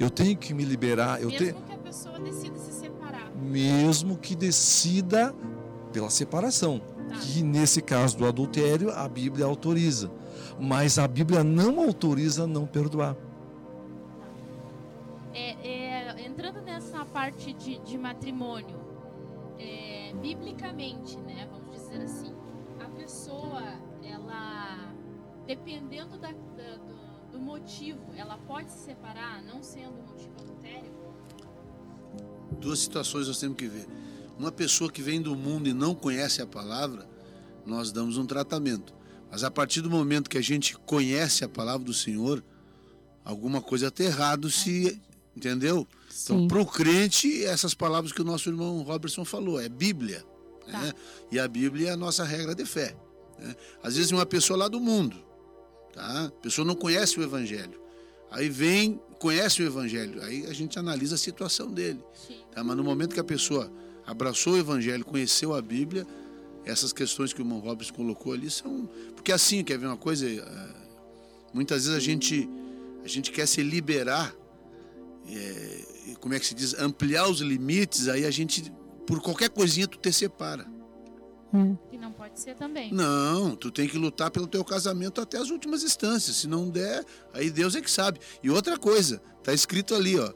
Eu 0.00 0.10
tenho 0.10 0.36
que 0.36 0.52
me 0.52 0.64
liberar. 0.64 1.22
Eu 1.22 1.28
mesmo 1.30 1.38
tenho 1.38 1.54
que 1.54 1.72
a 1.72 1.78
pessoa 1.78 2.18
decida 2.18 2.58
se 2.58 2.72
separar. 2.72 3.30
mesmo 3.40 4.16
que 4.16 4.34
decida 4.34 5.32
pela 5.92 6.10
separação, 6.10 6.82
Tá. 7.08 7.14
que 7.20 7.42
nesse 7.42 7.80
caso 7.80 8.18
do 8.18 8.26
adultério 8.26 8.90
a 8.90 9.08
Bíblia 9.08 9.46
autoriza, 9.46 10.10
mas 10.60 10.98
a 10.98 11.06
Bíblia 11.06 11.42
não 11.44 11.80
autoriza 11.80 12.46
não 12.46 12.66
perdoar. 12.66 13.16
É, 15.34 15.50
é, 15.68 16.26
entrando 16.26 16.62
nessa 16.62 17.04
parte 17.04 17.52
de, 17.52 17.78
de 17.80 17.98
matrimônio, 17.98 18.78
é, 19.58 20.14
biblicamente, 20.20 21.18
né, 21.18 21.46
vamos 21.50 21.76
dizer 21.82 22.02
assim, 22.02 22.32
a 22.80 22.88
pessoa, 22.88 23.62
ela, 24.02 24.94
dependendo 25.46 26.18
da- 26.18 26.30
da- 26.32 26.76
do, 26.76 27.32
do 27.32 27.38
motivo, 27.38 28.00
ela 28.16 28.38
pode 28.46 28.70
se 28.72 28.78
separar, 28.78 29.42
não 29.42 29.62
sendo 29.62 29.92
motivo 30.08 30.32
adultério? 30.40 30.90
Duas 32.58 32.78
situações 32.78 33.28
nós 33.28 33.38
temos 33.38 33.56
que 33.58 33.66
ver. 33.68 33.86
Uma 34.38 34.50
pessoa 34.52 34.90
que 34.90 35.02
vem 35.02 35.20
do 35.20 35.36
mundo 35.36 35.68
e 35.68 35.74
não 35.74 35.94
conhece 35.94 36.40
a 36.40 36.46
palavra, 36.46 37.06
nós 37.66 37.92
damos 37.92 38.16
um 38.16 38.24
tratamento. 38.24 38.94
Mas 39.30 39.44
a 39.44 39.50
partir 39.50 39.80
do 39.80 39.90
momento 39.90 40.30
que 40.30 40.38
a 40.38 40.42
gente 40.42 40.76
conhece 40.78 41.44
a 41.44 41.48
palavra 41.48 41.84
do 41.84 41.94
Senhor, 41.94 42.42
alguma 43.24 43.60
coisa 43.60 43.88
está 43.88 44.04
errado 44.04 44.50
se. 44.50 45.00
Entendeu? 45.36 45.86
Então, 46.24 46.40
Sim. 46.40 46.48
para 46.48 46.60
o 46.60 46.64
crente, 46.64 47.44
essas 47.44 47.74
palavras 47.74 48.10
que 48.10 48.22
o 48.22 48.24
nosso 48.24 48.48
irmão 48.48 48.80
Robertson 48.82 49.24
falou, 49.24 49.60
é 49.60 49.68
Bíblia. 49.68 50.24
Tá. 50.70 50.80
né? 50.80 50.92
E 51.30 51.38
a 51.38 51.46
Bíblia 51.46 51.90
é 51.90 51.92
a 51.92 51.96
nossa 51.96 52.24
regra 52.24 52.54
de 52.54 52.64
fé. 52.64 52.96
né? 53.38 53.54
Às 53.82 53.96
vezes, 53.96 54.12
uma 54.12 54.24
pessoa 54.24 54.58
lá 54.58 54.68
do 54.68 54.80
mundo, 54.80 55.16
tá? 55.92 56.26
a 56.26 56.30
pessoa 56.40 56.66
não 56.66 56.74
conhece 56.74 57.20
o 57.20 57.22
Evangelho. 57.22 57.78
Aí 58.30 58.48
vem, 58.48 59.00
conhece 59.18 59.62
o 59.62 59.66
Evangelho, 59.66 60.22
aí 60.22 60.46
a 60.46 60.52
gente 60.52 60.78
analisa 60.78 61.14
a 61.14 61.18
situação 61.18 61.70
dele. 61.70 62.02
Tá? 62.52 62.64
Mas 62.64 62.76
no 62.76 62.82
momento 62.82 63.12
que 63.14 63.20
a 63.20 63.24
pessoa 63.24 63.70
abraçou 64.06 64.54
o 64.54 64.58
Evangelho, 64.58 65.04
conheceu 65.04 65.54
a 65.54 65.60
Bíblia, 65.60 66.06
essas 66.66 66.92
questões 66.92 67.32
que 67.32 67.40
o 67.40 67.44
irmão 67.44 67.60
Roberts 67.60 67.90
colocou 67.90 68.32
ali 68.32 68.50
são. 68.50 68.88
Porque 69.14 69.32
assim, 69.32 69.64
quer 69.64 69.78
ver 69.78 69.86
uma 69.86 69.96
coisa? 69.96 70.28
Eh, 70.28 70.86
Muitas 71.56 71.86
vezes 71.86 71.96
a 71.96 72.00
gente, 72.00 72.46
a 73.02 73.08
gente 73.08 73.32
quer 73.32 73.46
se 73.46 73.62
liberar, 73.62 74.34
e 75.26 76.14
como 76.20 76.34
é 76.34 76.38
que 76.38 76.44
se 76.44 76.54
diz? 76.54 76.78
Ampliar 76.78 77.26
os 77.28 77.40
limites, 77.40 78.08
aí 78.08 78.26
a 78.26 78.30
gente, 78.30 78.70
por 79.06 79.22
qualquer 79.22 79.48
coisinha, 79.48 79.88
tu 79.88 79.96
te 79.96 80.12
separa. 80.12 80.66
E 81.90 81.96
não 81.96 82.12
pode 82.12 82.38
ser 82.38 82.54
também. 82.56 82.92
Não, 82.92 83.56
tu 83.56 83.70
tem 83.70 83.88
que 83.88 83.96
lutar 83.96 84.30
pelo 84.30 84.46
teu 84.46 84.62
casamento 84.62 85.18
até 85.18 85.38
as 85.38 85.48
últimas 85.48 85.82
instâncias. 85.82 86.36
Se 86.36 86.46
não 86.46 86.68
der, 86.68 87.02
aí 87.32 87.48
Deus 87.48 87.74
é 87.74 87.80
que 87.80 87.90
sabe. 87.90 88.20
E 88.42 88.50
outra 88.50 88.78
coisa, 88.78 89.22
tá 89.42 89.54
escrito 89.54 89.94
ali, 89.94 90.18
ó. 90.18 90.30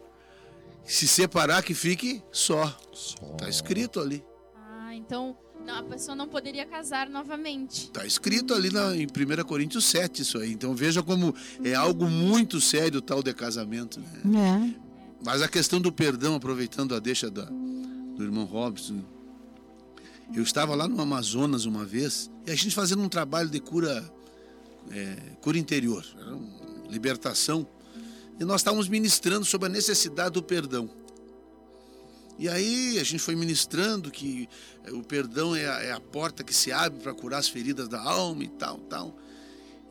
Se 0.84 1.06
separar 1.06 1.62
que 1.62 1.74
fique 1.74 2.22
só. 2.32 2.66
Tá 3.36 3.46
escrito 3.46 4.00
ali. 4.00 4.24
Ah, 4.56 4.94
então 4.94 5.36
não, 5.66 5.78
a 5.78 5.82
pessoa 5.82 6.14
não 6.14 6.28
poderia 6.28 6.64
casar 6.66 7.08
novamente. 7.08 7.90
Tá 7.90 8.06
escrito 8.06 8.54
ali 8.54 8.70
na, 8.70 8.96
em 8.96 9.06
1 9.06 9.44
Coríntios 9.44 9.84
7 9.86 10.22
isso 10.22 10.38
aí. 10.38 10.52
Então 10.52 10.74
veja 10.74 11.02
como 11.02 11.34
é 11.62 11.74
algo 11.74 12.06
muito 12.06 12.60
sério 12.60 12.98
o 12.98 13.02
tal 13.02 13.22
de 13.22 13.32
casamento. 13.32 14.00
Né? 14.24 14.74
É. 14.76 14.90
Mas 15.24 15.42
a 15.42 15.48
questão 15.48 15.80
do 15.80 15.92
perdão, 15.92 16.34
aproveitando 16.34 16.94
a 16.94 16.98
deixa 16.98 17.30
da, 17.30 17.44
do 17.44 18.22
irmão 18.22 18.44
Robson. 18.44 19.02
Eu 20.34 20.42
estava 20.42 20.74
lá 20.74 20.86
no 20.86 21.00
Amazonas 21.00 21.64
uma 21.64 21.84
vez 21.84 22.30
e 22.46 22.50
a 22.50 22.54
gente 22.54 22.74
fazendo 22.74 23.02
um 23.02 23.08
trabalho 23.08 23.48
de 23.48 23.58
cura, 23.58 24.04
é, 24.90 25.16
cura 25.40 25.58
interior, 25.58 26.04
libertação, 26.88 27.66
e 28.38 28.44
nós 28.44 28.60
estávamos 28.60 28.88
ministrando 28.88 29.44
sobre 29.44 29.66
a 29.66 29.68
necessidade 29.68 30.34
do 30.34 30.42
perdão. 30.42 30.88
E 32.40 32.48
aí 32.48 32.98
a 32.98 33.04
gente 33.04 33.18
foi 33.18 33.36
ministrando 33.36 34.10
que 34.10 34.48
é, 34.84 34.92
o 34.92 35.02
perdão 35.02 35.54
é 35.54 35.68
a, 35.68 35.82
é 35.82 35.92
a 35.92 36.00
porta 36.00 36.42
que 36.42 36.54
se 36.54 36.72
abre 36.72 36.98
para 36.98 37.12
curar 37.12 37.36
as 37.36 37.50
feridas 37.50 37.86
da 37.86 38.00
alma 38.00 38.42
e 38.42 38.48
tal, 38.48 38.78
tal. 38.78 39.14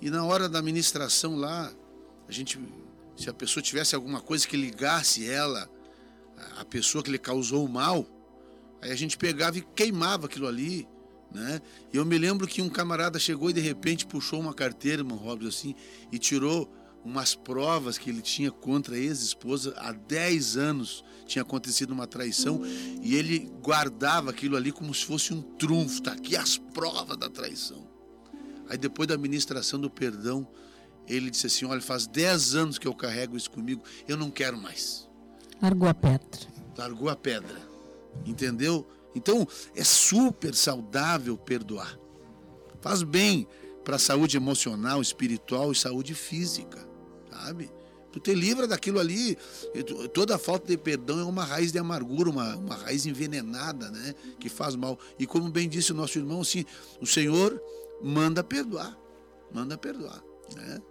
E 0.02 0.10
na 0.10 0.26
hora 0.26 0.50
da 0.50 0.60
ministração 0.60 1.36
lá, 1.36 1.72
a 2.28 2.32
gente, 2.32 2.60
se 3.16 3.30
a 3.30 3.34
pessoa 3.36 3.62
tivesse 3.62 3.94
alguma 3.94 4.20
coisa 4.20 4.48
que 4.48 4.58
ligasse 4.58 5.30
ela, 5.30 5.70
a 6.58 6.66
pessoa 6.66 7.04
que 7.04 7.12
lhe 7.12 7.20
causou 7.20 7.64
o 7.64 7.70
mal, 7.70 8.04
aí 8.82 8.92
a 8.92 8.96
gente 8.96 9.16
pegava 9.16 9.60
e 9.60 9.62
queimava 9.62 10.26
aquilo 10.26 10.48
ali, 10.48 10.88
né? 11.32 11.62
E 11.94 11.98
eu 11.98 12.04
me 12.06 12.18
lembro 12.18 12.48
que 12.48 12.64
um 12.64 12.70
camarada 12.70 13.20
chegou 13.20 13.52
e 13.52 13.54
de 13.54 13.62
repente 13.62 14.08
puxou 14.08 14.40
uma 14.40 14.56
carteira, 14.56 15.04
irmão 15.04 15.20
Robson, 15.20 15.50
assim, 15.50 15.76
e 16.12 16.18
tirou 16.18 16.68
umas 17.04 17.34
provas 17.36 17.98
que 17.98 18.10
ele 18.10 18.22
tinha 18.22 18.52
contra 18.52 18.96
a 18.96 18.98
ex-esposa 18.98 19.74
há 19.78 19.92
10 19.92 20.58
anos 20.58 21.04
tinha 21.26 21.44
acontecido 21.44 21.92
uma 21.92 22.08
traição 22.08 22.62
e 23.02 23.16
ele 23.16 23.52
guardava 23.62 24.32
aquilo 24.32 24.58
ali 24.58 24.72
como 24.72 24.94
se 24.94 25.06
fosse 25.06 25.34
um 25.34 25.42
trunfo, 25.42 26.02
tá 26.02 26.14
aqui 26.14 26.36
as 26.36 26.58
provas 26.58 27.18
da 27.18 27.30
traição. 27.30 27.88
Aí 28.68 28.78
depois 28.78 29.08
da 29.08 29.18
ministração 29.18 29.80
do 29.80 29.90
perdão, 29.90 30.48
ele 31.08 31.30
disse 31.30 31.48
assim: 31.48 31.66
Olha, 31.66 31.82
faz 31.82 32.06
10 32.08 32.56
anos 32.56 32.78
que 32.78 32.88
eu 32.88 32.94
carrego 32.94 33.38
isso 33.38 33.50
comigo, 33.50 33.84
eu 34.08 34.18
não 34.18 34.30
quero 34.30 34.58
mais. 34.58 35.08
Largou 35.62 35.88
a 35.88 35.94
pedra. 35.94 36.40
Largou 36.78 37.10
a 37.10 37.16
pedra. 37.16 37.58
Entendeu? 38.26 38.88
Então 39.16 39.48
é 39.76 39.84
super 39.84 40.54
saudável 40.54 41.38
perdoar. 41.38 41.98
Faz 42.82 43.04
bem 43.04 43.48
para 43.84 43.96
a 43.96 44.00
saúde 44.00 44.38
emocional, 44.38 45.02
espiritual 45.02 45.72
e 45.72 45.76
saúde 45.76 46.14
física, 46.14 46.88
sabe? 47.40 47.72
Tu 48.12 48.20
te 48.20 48.34
livra 48.34 48.68
daquilo 48.68 49.00
ali. 49.00 49.38
Toda 50.14 50.38
falta 50.38 50.68
de 50.68 50.78
perdão 50.78 51.20
é 51.20 51.24
uma 51.24 51.44
raiz 51.44 51.72
de 51.72 51.78
amargura, 51.78 52.30
uma, 52.30 52.56
uma 52.56 52.76
raiz 52.76 53.06
envenenada, 53.06 53.90
né? 53.92 54.16
Que 54.40 54.50
faz 54.50 54.76
mal. 54.76 54.98
E 55.18 55.28
como 55.28 55.50
bem 55.50 55.70
disse 55.70 55.92
o 55.92 55.96
nosso 55.96 56.18
irmão, 56.18 56.42
assim, 56.42 56.66
o 57.00 57.06
Senhor 57.06 57.62
manda 58.04 58.44
perdoar. 58.44 58.98
Manda 59.54 59.78
perdoar, 59.78 60.24
né? 60.56 60.82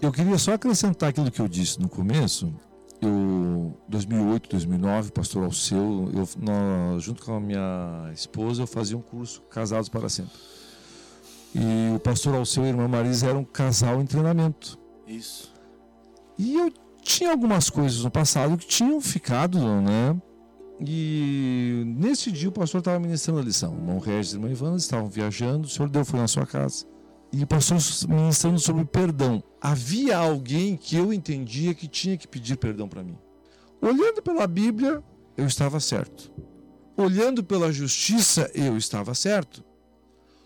Eu 0.00 0.12
queria 0.12 0.38
só 0.38 0.52
acrescentar 0.52 1.08
aquilo 1.08 1.30
que 1.30 1.40
eu 1.40 1.48
disse 1.48 1.80
no 1.80 1.88
começo. 1.88 2.52
Eu, 3.00 3.76
2008, 3.88 4.48
2009, 4.50 5.12
pastor 5.12 5.44
Alceu, 5.44 6.10
eu, 6.14 6.28
nós, 6.38 7.02
junto 7.02 7.22
com 7.22 7.34
a 7.34 7.40
minha 7.40 8.10
esposa, 8.14 8.62
eu 8.62 8.66
fazia 8.66 8.96
um 8.96 9.02
curso 9.02 9.42
Casados 9.50 9.88
para 9.88 10.08
Sempre. 10.08 10.32
E 11.54 11.94
o 11.94 11.98
pastor 11.98 12.34
Alceu 12.34 12.62
e 12.62 12.66
a 12.66 12.68
irmã 12.70 12.86
Marisa 12.86 13.28
eram 13.28 13.40
um 13.40 13.44
casal 13.44 14.00
em 14.00 14.06
treinamento. 14.06 14.78
Isso. 15.06 15.55
E 16.38 16.54
eu 16.54 16.72
tinha 17.02 17.30
algumas 17.30 17.70
coisas 17.70 18.02
no 18.04 18.10
passado 18.10 18.56
que 18.56 18.66
tinham 18.66 19.00
ficado, 19.00 19.58
né? 19.80 20.20
E 20.80 21.84
nesse 21.86 22.30
dia 22.30 22.48
o 22.48 22.52
pastor 22.52 22.80
estava 22.80 22.98
ministrando 22.98 23.40
a 23.40 23.42
lição. 23.42 23.72
O 23.72 23.78
irmão 23.78 23.98
Regis 23.98 24.32
e 24.32 24.36
irmã 24.36 24.50
Ivana 24.50 24.76
estavam 24.76 25.08
viajando, 25.08 25.66
o 25.66 25.70
senhor 25.70 25.88
deu 25.88 26.04
foi 26.04 26.20
na 26.20 26.28
sua 26.28 26.46
casa. 26.46 26.84
E 27.32 27.42
o 27.42 27.46
pastor 27.46 27.78
ministrando 28.08 28.58
sobre 28.58 28.84
perdão. 28.84 29.42
Havia 29.60 30.18
alguém 30.18 30.76
que 30.76 30.96
eu 30.96 31.12
entendia 31.12 31.74
que 31.74 31.88
tinha 31.88 32.16
que 32.16 32.28
pedir 32.28 32.56
perdão 32.56 32.88
para 32.88 33.02
mim. 33.02 33.16
Olhando 33.80 34.22
pela 34.22 34.46
Bíblia, 34.46 35.02
eu 35.36 35.46
estava 35.46 35.80
certo. 35.80 36.30
Olhando 36.96 37.42
pela 37.42 37.72
justiça, 37.72 38.50
eu 38.54 38.76
estava 38.76 39.14
certo. 39.14 39.64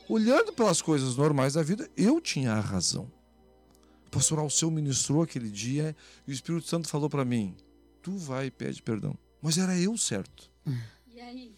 Olhando 0.08 0.52
pelas 0.52 0.82
coisas 0.82 1.16
normais 1.16 1.54
da 1.54 1.62
vida, 1.62 1.88
eu 1.96 2.20
tinha 2.20 2.52
a 2.52 2.60
razão. 2.60 3.08
Pastor 4.10 4.38
Alceu 4.40 4.70
ministrou 4.70 5.22
aquele 5.22 5.48
dia 5.48 5.94
e 6.26 6.30
o 6.30 6.34
Espírito 6.34 6.66
Santo 6.66 6.88
falou 6.88 7.08
para 7.08 7.24
mim: 7.24 7.54
Tu 8.02 8.16
vai 8.16 8.46
e 8.46 8.50
pede 8.50 8.82
perdão. 8.82 9.16
Mas 9.40 9.56
era 9.56 9.78
eu 9.78 9.96
certo. 9.96 10.50
E 11.14 11.20
aí? 11.20 11.54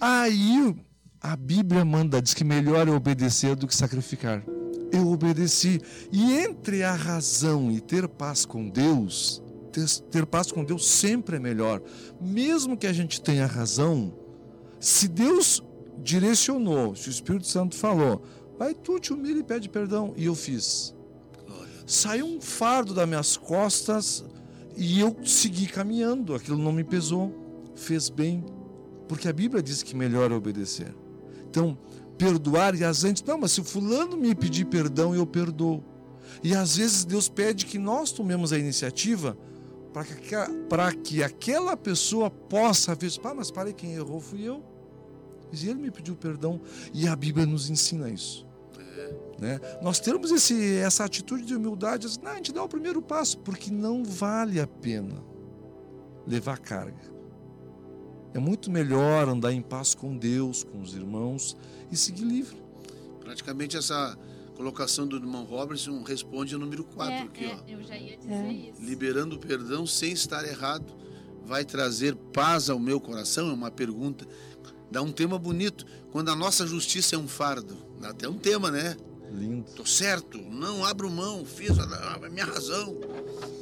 Aí 0.00 0.76
a 1.20 1.36
Bíblia 1.36 1.84
manda, 1.84 2.22
diz 2.22 2.32
que 2.32 2.44
melhor 2.44 2.88
é 2.88 2.90
obedecer 2.90 3.56
do 3.56 3.66
que 3.66 3.74
sacrificar. 3.74 4.42
Eu 4.92 5.08
obedeci. 5.08 5.80
E 6.10 6.32
entre 6.32 6.82
a 6.82 6.94
razão 6.94 7.70
e 7.70 7.80
ter 7.80 8.08
paz 8.08 8.44
com 8.44 8.68
Deus, 8.68 9.42
ter, 9.72 9.88
ter 10.10 10.26
paz 10.26 10.50
com 10.50 10.64
Deus 10.64 10.88
sempre 10.88 11.36
é 11.36 11.40
melhor. 11.40 11.82
Mesmo 12.20 12.76
que 12.76 12.86
a 12.86 12.92
gente 12.92 13.20
tenha 13.20 13.46
razão, 13.46 14.14
se 14.78 15.08
Deus 15.08 15.62
direcionou, 15.98 16.96
se 16.96 17.08
o 17.08 17.10
Espírito 17.10 17.46
Santo 17.46 17.76
falou, 17.76 18.22
vai 18.58 18.74
tu 18.74 18.98
te 18.98 19.12
humilha 19.12 19.40
e 19.40 19.44
pede 19.44 19.68
perdão. 19.68 20.14
E 20.16 20.24
eu 20.24 20.34
fiz 20.34 20.94
saiu 21.90 22.26
um 22.26 22.40
fardo 22.40 22.94
das 22.94 23.08
minhas 23.08 23.36
costas 23.36 24.24
e 24.76 25.00
eu 25.00 25.16
segui 25.24 25.66
caminhando. 25.66 26.34
Aquilo 26.34 26.56
não 26.56 26.72
me 26.72 26.84
pesou, 26.84 27.34
fez 27.74 28.08
bem, 28.08 28.44
porque 29.08 29.28
a 29.28 29.32
Bíblia 29.32 29.62
diz 29.62 29.82
que 29.82 29.96
melhor 29.96 30.30
é 30.30 30.34
obedecer. 30.34 30.94
Então, 31.48 31.76
perdoar 32.16 32.74
e 32.76 32.84
às 32.84 33.02
vezes, 33.02 33.22
não, 33.22 33.38
mas 33.38 33.52
se 33.52 33.60
o 33.60 33.64
fulano 33.64 34.16
me 34.16 34.34
pedir 34.34 34.66
perdão, 34.66 35.14
eu 35.14 35.26
perdoo. 35.26 35.82
E 36.44 36.54
às 36.54 36.76
vezes 36.76 37.04
Deus 37.04 37.28
pede 37.28 37.66
que 37.66 37.78
nós 37.78 38.12
tomemos 38.12 38.52
a 38.52 38.58
iniciativa 38.58 39.36
para 39.92 40.04
que, 40.92 41.02
que 41.02 41.22
aquela 41.24 41.76
pessoa 41.76 42.30
possa 42.30 42.94
ver, 42.94 43.10
ah, 43.24 43.34
mas 43.34 43.50
para 43.50 43.72
quem 43.72 43.94
errou 43.94 44.20
fui 44.20 44.48
eu. 44.48 44.62
E 45.52 45.68
ele 45.68 45.80
me 45.80 45.90
pediu 45.90 46.14
perdão 46.14 46.60
e 46.94 47.08
a 47.08 47.16
Bíblia 47.16 47.44
nos 47.44 47.68
ensina 47.68 48.08
isso. 48.08 48.46
Né? 49.40 49.58
Nós 49.80 49.98
temos 49.98 50.30
esse, 50.30 50.76
essa 50.76 51.04
atitude 51.04 51.44
de 51.44 51.54
humildade, 51.54 52.06
não, 52.22 52.32
a 52.32 52.36
gente 52.36 52.52
dá 52.52 52.62
o 52.62 52.68
primeiro 52.68 53.00
passo, 53.00 53.38
porque 53.38 53.70
não 53.70 54.04
vale 54.04 54.60
a 54.60 54.66
pena 54.66 55.24
levar 56.26 56.58
carga. 56.58 57.10
É 58.34 58.38
muito 58.38 58.70
melhor 58.70 59.28
andar 59.28 59.52
em 59.52 59.62
paz 59.62 59.94
com 59.94 60.16
Deus, 60.16 60.62
com 60.62 60.82
os 60.82 60.94
irmãos 60.94 61.56
e 61.90 61.96
seguir 61.96 62.24
livre. 62.24 62.62
Praticamente 63.18 63.76
essa 63.76 64.16
colocação 64.54 65.06
do 65.06 65.16
irmão 65.16 65.44
Robertson 65.44 66.02
responde 66.02 66.52
ao 66.52 66.60
número 66.60 66.84
4 66.84 67.12
é, 67.12 67.22
aqui, 67.22 67.44
é, 67.46 67.54
ó. 67.54 67.58
Eu 67.66 67.82
já 67.82 67.96
ia 67.96 68.16
dizer 68.18 68.32
é. 68.34 68.52
isso. 68.52 68.82
Liberando 68.82 69.36
o 69.36 69.38
perdão 69.38 69.86
sem 69.86 70.12
estar 70.12 70.44
errado 70.44 70.94
vai 71.46 71.64
trazer 71.64 72.14
paz 72.14 72.68
ao 72.68 72.78
meu 72.78 73.00
coração? 73.00 73.48
É 73.48 73.52
uma 73.54 73.70
pergunta. 73.70 74.26
Dá 74.90 75.00
um 75.00 75.10
tema 75.10 75.38
bonito. 75.38 75.86
Quando 76.12 76.30
a 76.30 76.36
nossa 76.36 76.66
justiça 76.66 77.16
é 77.16 77.18
um 77.18 77.26
fardo. 77.26 77.76
Dá 77.98 78.10
até 78.10 78.28
um 78.28 78.36
tema, 78.36 78.70
né? 78.70 78.96
Lindo. 79.32 79.64
Tô 79.76 79.84
certo, 79.86 80.38
não 80.38 80.84
abro 80.84 81.10
mão, 81.10 81.44
fiz 81.44 81.78
a, 81.78 82.14
a 82.14 82.28
minha 82.28 82.44
razão. 82.44 82.96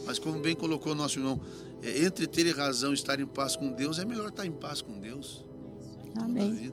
Mas 0.06 0.18
como 0.18 0.38
bem 0.40 0.54
colocou 0.54 0.94
nosso 0.94 1.18
irmão, 1.18 1.40
é, 1.82 2.04
entre 2.04 2.26
ter 2.26 2.50
razão 2.56 2.90
e 2.90 2.94
estar 2.94 3.20
em 3.20 3.26
paz 3.26 3.56
com 3.56 3.72
Deus, 3.72 3.98
é 3.98 4.04
melhor 4.04 4.28
estar 4.28 4.46
em 4.46 4.52
paz 4.52 4.80
com 4.80 4.98
Deus. 4.98 5.44
Amém. 6.16 6.72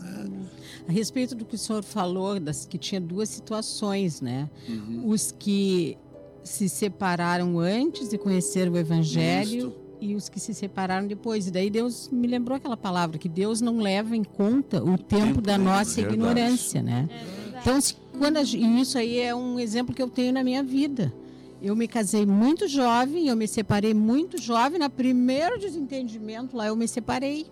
Amém. 0.00 0.46
A 0.88 0.92
respeito 0.92 1.34
do 1.34 1.44
que 1.44 1.54
o 1.54 1.58
senhor 1.58 1.82
falou, 1.82 2.38
das, 2.38 2.66
que 2.66 2.78
tinha 2.78 3.00
duas 3.00 3.28
situações, 3.28 4.20
né? 4.20 4.48
Uhum. 4.68 5.08
Os 5.08 5.32
que 5.32 5.96
se 6.44 6.68
separaram 6.68 7.58
antes 7.58 8.08
de 8.08 8.16
conhecer 8.18 8.70
o 8.70 8.76
Evangelho 8.76 9.68
Isto. 9.68 9.76
e 10.00 10.14
os 10.14 10.28
que 10.28 10.38
se 10.38 10.54
separaram 10.54 11.08
depois. 11.08 11.48
E 11.48 11.50
daí 11.50 11.70
Deus 11.70 12.08
me 12.10 12.28
lembrou 12.28 12.56
aquela 12.56 12.76
palavra, 12.76 13.18
que 13.18 13.28
Deus 13.28 13.60
não 13.60 13.78
leva 13.78 14.16
em 14.16 14.22
conta 14.22 14.82
o, 14.82 14.94
o 14.94 14.98
tempo, 14.98 15.26
tempo, 15.26 15.40
da 15.40 15.58
nossa 15.58 16.00
ignorância, 16.00 16.82
né? 16.82 17.08
É 17.10 17.46
então, 17.60 17.80
se 17.80 17.96
quando 18.18 18.38
e 18.38 18.80
isso 18.80 18.98
aí 18.98 19.18
é 19.18 19.34
um 19.34 19.58
exemplo 19.60 19.94
que 19.94 20.02
eu 20.02 20.08
tenho 20.08 20.32
na 20.32 20.42
minha 20.42 20.62
vida. 20.62 21.12
Eu 21.60 21.74
me 21.74 21.88
casei 21.88 22.26
muito 22.26 22.68
jovem, 22.68 23.28
eu 23.28 23.36
me 23.36 23.48
separei 23.48 23.94
muito 23.94 24.40
jovem. 24.40 24.78
Na 24.78 24.90
primeiro 24.90 25.58
desentendimento 25.58 26.56
lá 26.56 26.66
eu 26.66 26.76
me 26.76 26.86
separei. 26.86 27.46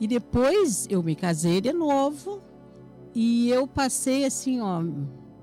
E 0.00 0.06
depois 0.06 0.86
eu 0.90 1.02
me 1.02 1.14
casei 1.14 1.60
de 1.60 1.72
novo. 1.72 2.40
E 3.14 3.48
eu 3.50 3.66
passei 3.66 4.24
assim, 4.24 4.60
ó, 4.60 4.82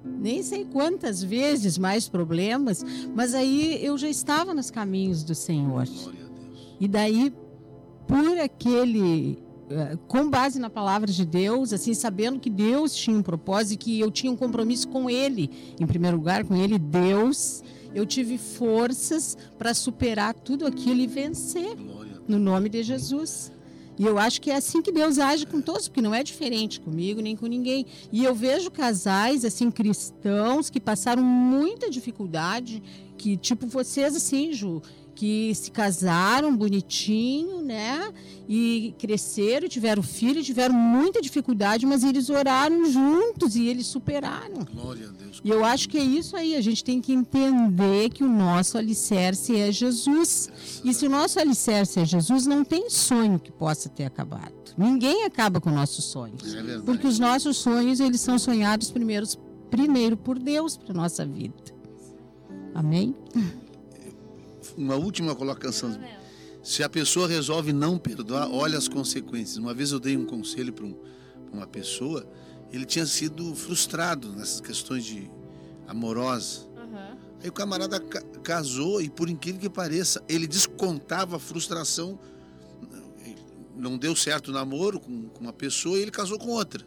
nem 0.04 0.42
sei 0.42 0.66
quantas 0.66 1.22
vezes 1.22 1.78
mais 1.78 2.08
problemas, 2.08 2.84
mas 3.14 3.34
aí 3.34 3.84
eu 3.84 3.98
já 3.98 4.08
estava 4.08 4.54
nos 4.54 4.72
caminhos 4.72 5.24
do 5.24 5.36
Senhor. 5.36 5.88
E 6.80 6.88
daí, 6.88 7.34
por 8.08 8.40
aquele 8.40 9.38
com 10.08 10.30
base 10.30 10.60
na 10.60 10.70
palavra 10.70 11.12
de 11.12 11.26
Deus, 11.26 11.74
assim, 11.74 11.94
sabendo 11.94 12.40
que 12.40 12.50
Deus 12.50 12.96
tinha 12.96 13.18
um 13.18 13.22
propósito 13.22 13.74
e 13.74 13.78
que 13.78 14.00
eu 14.00 14.10
tinha 14.10 14.32
um 14.32 14.36
compromisso 14.36 14.88
com 14.88 15.10
Ele, 15.10 15.50
em 15.80 15.86
primeiro 15.86 16.18
lugar, 16.18 16.44
com 16.46 16.56
Ele, 16.56 16.78
Deus, 16.78 17.64
eu 17.94 18.06
tive 18.06 18.38
forças 18.38 19.38
para 19.58 19.74
superar 19.74 20.34
tudo 20.34 20.66
aquilo 20.66 21.02
e 21.02 21.08
vencer, 21.08 21.76
no 22.28 22.40
nome 22.40 22.70
de 22.70 22.84
Jesus. 22.84 23.52
E 24.00 24.06
eu 24.06 24.20
acho 24.20 24.40
que 24.40 24.52
é 24.52 24.56
assim 24.56 24.82
que 24.82 24.92
Deus 24.92 25.18
age 25.18 25.48
com 25.48 25.60
todos, 25.60 25.88
porque 25.88 26.02
não 26.02 26.14
é 26.14 26.22
diferente 26.22 26.80
comigo 26.80 27.20
nem 27.20 27.36
com 27.36 27.48
ninguém. 27.48 27.86
E 28.12 28.24
eu 28.24 28.36
vejo 28.36 28.70
casais, 28.70 29.44
assim, 29.44 29.72
cristãos 29.72 30.70
que 30.70 30.80
passaram 30.80 31.24
muita 31.24 31.90
dificuldade, 31.90 32.84
que, 33.18 33.36
tipo 33.36 33.66
vocês, 33.66 34.16
assim, 34.16 34.54
Ju, 34.54 34.84
que 35.18 35.52
se 35.56 35.72
casaram 35.72 36.56
bonitinho, 36.56 37.60
né? 37.64 38.14
E 38.48 38.94
cresceram, 39.00 39.68
tiveram 39.68 40.04
filho, 40.04 40.44
tiveram 40.44 40.76
muita 40.76 41.20
dificuldade, 41.20 41.88
mas 41.88 42.04
eles 42.04 42.30
oraram 42.30 42.86
juntos 42.86 43.56
e 43.56 43.66
eles 43.66 43.88
superaram. 43.88 44.64
Glória 44.72 45.08
a 45.08 45.12
Deus. 45.12 45.42
E 45.44 45.50
eu 45.50 45.66
acho 45.66 45.90
que 45.90 45.98
é 45.98 46.04
isso 46.04 46.38
aí, 46.38 46.56
a 46.56 46.62
gente 46.62 46.84
tem 46.84 47.02
que 47.02 47.12
entender 47.12 48.12
que 48.12 48.24
o 48.24 48.30
nosso 48.30 48.78
alicerce 48.78 49.56
é 49.56 49.72
Jesus. 49.72 50.52
E 50.86 50.94
se 50.94 51.08
o 51.08 51.10
nosso 51.10 51.40
alicerce 51.40 52.00
é 52.00 52.06
Jesus, 52.06 52.46
não 52.46 52.64
tem 52.64 52.88
sonho 52.88 53.40
que 53.40 53.52
possa 53.52 53.90
ter 53.90 54.06
acabado. 54.06 54.54
Ninguém 54.78 55.26
acaba 55.26 55.60
com 55.60 55.72
nossos 55.72 56.06
sonhos. 56.06 56.54
É. 56.54 56.80
Porque 56.86 57.08
os 57.08 57.18
nossos 57.18 57.58
sonhos, 57.58 58.00
eles 58.00 58.22
são 58.22 58.38
sonhados 58.38 58.92
primeiros, 58.92 59.36
primeiro 59.72 60.16
por 60.16 60.38
Deus 60.38 60.78
para 60.78 60.94
nossa 60.94 61.26
vida. 61.26 61.56
Amém? 62.76 63.16
Uma 64.78 64.96
última 64.96 65.36
colocação. 65.36 66.00
Se 66.64 66.84
a 66.84 66.90
pessoa 66.90 67.28
resolve 67.28 67.74
não 67.74 67.98
perdoar, 67.98 68.50
olha 68.52 68.78
as 68.78 68.88
consequências. 68.88 69.58
Uma 69.58 69.74
vez 69.74 69.92
eu 69.92 70.00
dei 70.00 70.16
um 70.16 70.26
conselho 70.26 70.72
para 70.74 70.86
um, 70.86 70.96
uma 71.52 71.66
pessoa, 71.66 72.28
ele 72.72 72.86
tinha 72.86 73.06
sido 73.06 73.56
frustrado 73.56 74.32
nessas 74.34 74.62
questões 74.62 75.04
de 75.06 75.30
amorosa. 75.88 76.68
Aham. 76.78 77.18
Aí 77.42 77.50
o 77.50 77.54
camarada 77.54 78.00
ca- 78.00 78.22
casou 78.44 79.02
e, 79.02 79.10
por 79.10 79.30
incrível 79.30 79.62
que 79.62 79.70
pareça, 79.70 80.22
ele 80.28 80.46
descontava 80.48 81.38
a 81.38 81.40
frustração. 81.40 82.20
Não 83.76 83.98
deu 83.98 84.16
certo 84.16 84.48
o 84.50 84.52
namoro 84.52 85.00
com, 85.00 85.30
com 85.30 85.40
uma 85.42 85.54
pessoa 85.54 85.98
e 85.98 86.02
ele 86.02 86.12
casou 86.12 86.38
com 86.40 86.48
outra. 86.50 86.84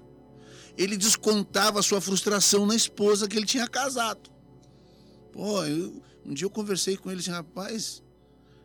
Ele 0.76 0.96
descontava 0.96 1.78
a 1.78 1.82
sua 1.82 2.00
frustração 2.00 2.66
na 2.66 2.74
esposa 2.74 3.28
que 3.28 3.36
ele 3.36 3.46
tinha 3.46 3.66
casado. 3.68 4.28
Pô, 5.32 5.64
eu- 5.64 6.02
um 6.24 6.34
dia 6.34 6.46
eu 6.46 6.50
conversei 6.50 6.96
com 6.96 7.10
ele 7.10 7.18
e 7.18 7.22
disse, 7.22 7.30
rapaz, 7.30 8.02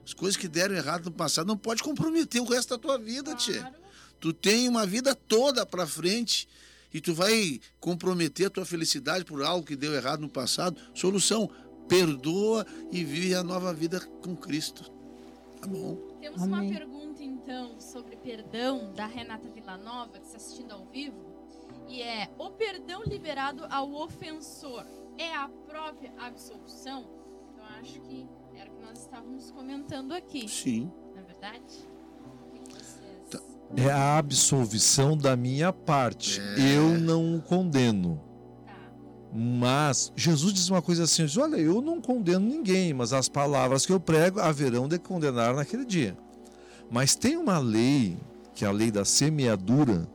as 0.06 0.14
coisas 0.14 0.38
que 0.38 0.48
deram 0.48 0.76
errado 0.76 1.06
no 1.06 1.12
passado 1.12 1.48
não 1.48 1.58
pode 1.58 1.82
comprometer 1.82 2.42
o 2.42 2.46
resto 2.46 2.70
da 2.70 2.78
tua 2.78 2.98
vida, 2.98 3.34
tia. 3.36 3.60
Claro. 3.60 3.76
Tu 4.20 4.34
tem 4.34 4.70
uma 4.70 4.86
vida 4.86 5.16
toda 5.16 5.66
para 5.66 5.86
frente 5.86 6.48
e 6.94 7.02
tu 7.02 7.14
vai 7.14 7.60
comprometer 7.80 8.48
a 8.48 8.50
tua 8.50 8.66
felicidade 8.66 9.26
por 9.26 9.44
algo 9.44 9.66
que 9.66 9.76
deu 9.76 9.94
errado 9.94 10.22
no 10.22 10.30
passado. 10.30 10.80
Solução: 10.94 11.50
perdoa 11.88 12.66
e 12.92 13.04
vive 13.04 13.36
a 13.36 13.44
nova 13.44 13.74
vida 13.74 14.00
com 14.00 14.36
Cristo. 14.36 14.92
Tá 15.60 15.68
bom? 15.68 15.96
Temos 16.22 16.42
Amém. 16.42 16.70
uma 16.70 16.80
pergunta, 16.80 17.24
então, 17.24 17.80
sobre 17.80 18.16
perdão 18.16 18.94
da 18.94 19.06
Renata 19.06 19.50
Villanova, 19.50 20.20
que 20.20 20.26
está 20.26 20.38
assistindo 20.38 20.72
ao 20.72 20.86
vivo. 20.86 21.36
E 21.88 22.02
é: 22.02 22.30
o 22.38 22.52
perdão 22.52 23.04
liberado 23.04 23.66
ao 23.70 23.92
ofensor 23.94 24.86
é 25.18 25.36
a 25.36 25.48
própria 25.48 26.14
absolução? 26.18 27.15
Acho 27.86 28.02
que 28.02 28.28
era 28.56 28.72
o 28.72 28.74
que 28.76 28.82
nós 28.82 29.00
estávamos 29.00 29.52
comentando 29.52 30.12
aqui, 30.14 30.50
Sim. 30.50 30.92
não 31.14 31.22
é 31.22 31.26
verdade? 31.26 31.88
O 32.26 32.60
que 32.60 32.74
vocês- 32.74 32.96
Tá. 33.30 33.40
É 33.78 33.92
a 33.92 34.18
absolvição 34.18 35.16
da 35.16 35.36
minha 35.36 35.72
parte. 35.72 36.40
É. 36.40 36.76
Eu 36.78 36.98
não 37.00 37.36
o 37.38 37.42
condeno. 37.42 38.20
Tá. 38.66 38.74
Mas 39.34 40.12
Jesus 40.16 40.54
diz 40.54 40.70
uma 40.70 40.82
coisa 40.82 41.04
assim: 41.04 41.26
diz, 41.26 41.38
olha, 41.38 41.58
eu 41.58 41.80
não 41.82 42.02
condeno 42.02 42.46
ninguém, 42.48 42.92
mas 42.94 43.14
as 43.14 43.30
palavras 43.30 43.86
que 43.86 43.92
eu 43.94 44.00
prego 44.00 44.40
haverão 44.40 44.88
de 44.88 44.98
condenar 44.98 45.54
naquele 45.56 45.86
dia. 45.86 46.18
Mas 46.90 47.16
tem 47.16 47.38
uma 47.38 47.58
lei, 47.60 48.18
que 48.54 48.66
é 48.66 48.68
a 48.68 48.72
lei 48.72 48.90
da 48.92 49.06
semeadura, 49.06 50.08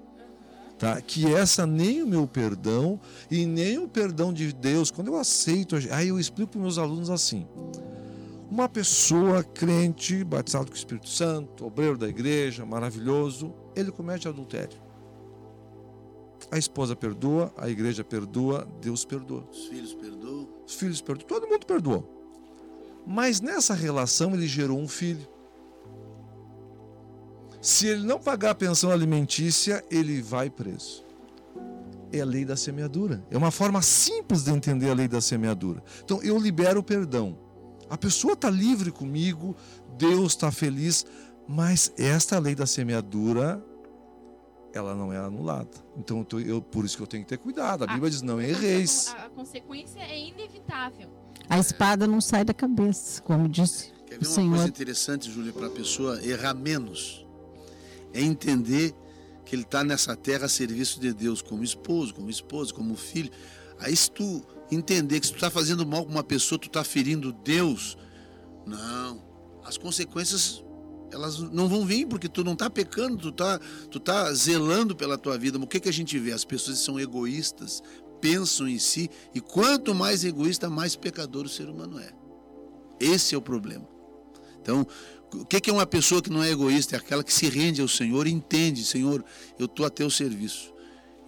tá? 0.80 1.00
que 1.00 1.26
essa 1.26 1.66
nem 1.66 2.02
o 2.02 2.06
meu 2.06 2.26
perdão 2.26 2.98
e 3.30 3.44
nem 3.44 3.78
o 3.78 3.86
perdão 3.86 4.32
de 4.32 4.50
Deus, 4.50 4.90
quando 4.90 5.08
eu 5.08 5.16
aceito, 5.16 5.76
aí 5.92 6.08
eu 6.08 6.18
explico 6.18 6.52
para 6.52 6.60
meus 6.62 6.78
alunos 6.78 7.10
assim. 7.10 7.46
Uma 8.50 8.68
pessoa 8.68 9.44
crente, 9.44 10.24
batizado 10.24 10.66
com 10.66 10.72
o 10.72 10.76
Espírito 10.76 11.08
Santo, 11.08 11.66
obreiro 11.66 11.96
da 11.96 12.08
igreja, 12.08 12.64
maravilhoso, 12.64 13.54
ele 13.76 13.92
comete 13.92 14.26
adultério. 14.26 14.80
A 16.50 16.58
esposa 16.58 16.96
perdoa, 16.96 17.52
a 17.56 17.68
igreja 17.68 18.02
perdoa, 18.02 18.66
Deus 18.80 19.04
perdoa. 19.04 19.44
Os 19.52 19.66
filhos 19.66 19.94
perdoam. 19.94 20.48
Os 20.66 20.74
filhos 20.74 21.00
perdoam, 21.00 21.28
todo 21.28 21.46
mundo 21.46 21.64
perdoou. 21.64 22.20
Mas 23.06 23.40
nessa 23.40 23.74
relação 23.74 24.34
ele 24.34 24.48
gerou 24.48 24.78
um 24.80 24.88
filho. 24.88 25.28
Se 27.60 27.86
ele 27.86 28.04
não 28.06 28.18
pagar 28.18 28.50
a 28.50 28.54
pensão 28.54 28.90
alimentícia, 28.90 29.84
ele 29.90 30.22
vai 30.22 30.48
preso. 30.48 31.04
É 32.12 32.20
a 32.20 32.24
lei 32.24 32.44
da 32.44 32.56
semeadura. 32.56 33.22
É 33.30 33.36
uma 33.36 33.50
forma 33.50 33.82
simples 33.82 34.42
de 34.44 34.50
entender 34.50 34.90
a 34.90 34.94
lei 34.94 35.06
da 35.06 35.20
semeadura. 35.20 35.82
Então 36.02 36.22
eu 36.22 36.38
libero 36.38 36.80
o 36.80 36.82
perdão. 36.82 37.38
A 37.88 37.96
pessoa 37.98 38.32
está 38.34 38.48
livre 38.50 38.90
comigo, 38.90 39.54
Deus 39.98 40.32
está 40.32 40.50
feliz, 40.50 41.04
mas 41.46 41.92
esta 41.98 42.38
lei 42.38 42.54
da 42.54 42.66
semeadura, 42.66 43.62
ela 44.72 44.94
não 44.94 45.12
é 45.12 45.18
anulada. 45.18 45.68
Então 45.96 46.26
eu 46.32 46.40
eu, 46.40 46.62
por 46.62 46.84
isso 46.84 46.96
que 46.96 47.02
eu 47.02 47.06
tenho 47.06 47.22
que 47.24 47.28
ter 47.28 47.38
cuidado. 47.38 47.82
A 47.82 47.86
Ah, 47.90 47.92
Bíblia 47.92 48.10
diz: 48.10 48.22
não 48.22 48.40
erreis. 48.40 49.14
A, 49.16 49.26
a 49.26 49.30
consequência 49.30 50.00
é 50.00 50.18
inevitável. 50.18 51.10
A 51.48 51.58
espada 51.58 52.06
não 52.06 52.20
sai 52.20 52.44
da 52.44 52.54
cabeça, 52.54 53.20
como 53.22 53.48
disse 53.48 53.92
Quer 54.06 54.16
o 54.16 54.20
ver 54.20 54.26
uma 54.26 54.34
Senhor. 54.34 54.50
coisa 54.50 54.68
interessante, 54.68 55.30
Júlia, 55.30 55.52
para 55.52 55.66
a 55.66 55.70
pessoa 55.70 56.24
errar 56.24 56.54
menos? 56.54 57.26
É 58.12 58.20
entender 58.20 58.94
que 59.44 59.54
ele 59.54 59.62
está 59.62 59.82
nessa 59.82 60.14
terra 60.14 60.46
a 60.46 60.48
serviço 60.48 61.00
de 61.00 61.12
Deus, 61.12 61.42
como 61.42 61.64
esposo, 61.64 62.14
como 62.14 62.30
esposa, 62.30 62.72
como 62.72 62.96
filho. 62.96 63.30
Aí 63.78 63.96
se 63.96 64.10
tu 64.10 64.42
entender 64.70 65.20
que 65.20 65.26
se 65.26 65.32
tu 65.32 65.36
está 65.36 65.50
fazendo 65.50 65.86
mal 65.86 66.04
com 66.04 66.10
uma 66.10 66.22
pessoa, 66.22 66.58
tu 66.58 66.68
está 66.68 66.84
ferindo 66.84 67.32
Deus, 67.32 67.96
não. 68.66 69.22
As 69.64 69.76
consequências 69.76 70.62
elas 71.12 71.38
não 71.38 71.68
vão 71.68 71.84
vir 71.84 72.06
porque 72.06 72.28
tu 72.28 72.44
não 72.44 72.52
está 72.52 72.70
pecando, 72.70 73.16
tu 73.16 73.28
está 73.30 73.58
tu 73.90 73.98
tá 73.98 74.32
zelando 74.32 74.94
pela 74.94 75.18
tua 75.18 75.36
vida. 75.36 75.58
Mas 75.58 75.66
o 75.66 75.68
que, 75.68 75.80
que 75.80 75.88
a 75.88 75.92
gente 75.92 76.18
vê? 76.18 76.32
As 76.32 76.44
pessoas 76.44 76.78
são 76.78 77.00
egoístas, 77.00 77.82
pensam 78.20 78.68
em 78.68 78.78
si, 78.78 79.10
e 79.34 79.40
quanto 79.40 79.94
mais 79.94 80.24
egoísta, 80.24 80.70
mais 80.70 80.94
pecador 80.94 81.46
o 81.46 81.48
ser 81.48 81.68
humano 81.68 81.98
é. 81.98 82.12
Esse 83.00 83.34
é 83.34 83.38
o 83.38 83.42
problema. 83.42 83.88
Então, 84.60 84.86
o 85.34 85.44
que 85.44 85.70
é 85.70 85.72
uma 85.72 85.86
pessoa 85.86 86.20
que 86.20 86.30
não 86.30 86.42
é 86.42 86.50
egoísta? 86.50 86.96
É 86.96 86.98
aquela 86.98 87.22
que 87.22 87.32
se 87.32 87.48
rende 87.48 87.80
ao 87.80 87.88
Senhor 87.88 88.26
e 88.26 88.30
entende, 88.30 88.84
Senhor, 88.84 89.24
eu 89.58 89.66
estou 89.66 89.86
a 89.86 89.90
teu 89.90 90.10
serviço. 90.10 90.72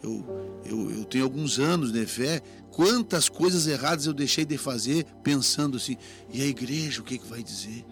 Eu, 0.03 0.61
eu, 0.65 0.91
eu 0.91 1.05
tenho 1.05 1.25
alguns 1.25 1.59
anos 1.61 1.93
de 1.93 2.05
fé, 2.07 2.43
quantas 2.73 3.29
coisas 3.29 3.67
erradas 3.69 4.07
eu 4.07 4.13
deixei 4.13 4.45
de 4.45 4.59
fazer 4.59 5.07
pensando 5.23 5.77
assim, 5.77 5.97
e 6.33 6.43
a 6.43 6.47
igreja, 6.47 7.01
o 7.01 7.05
que, 7.05 7.19
que 7.19 7.27
vai 7.27 7.43
dizer? 7.43 7.85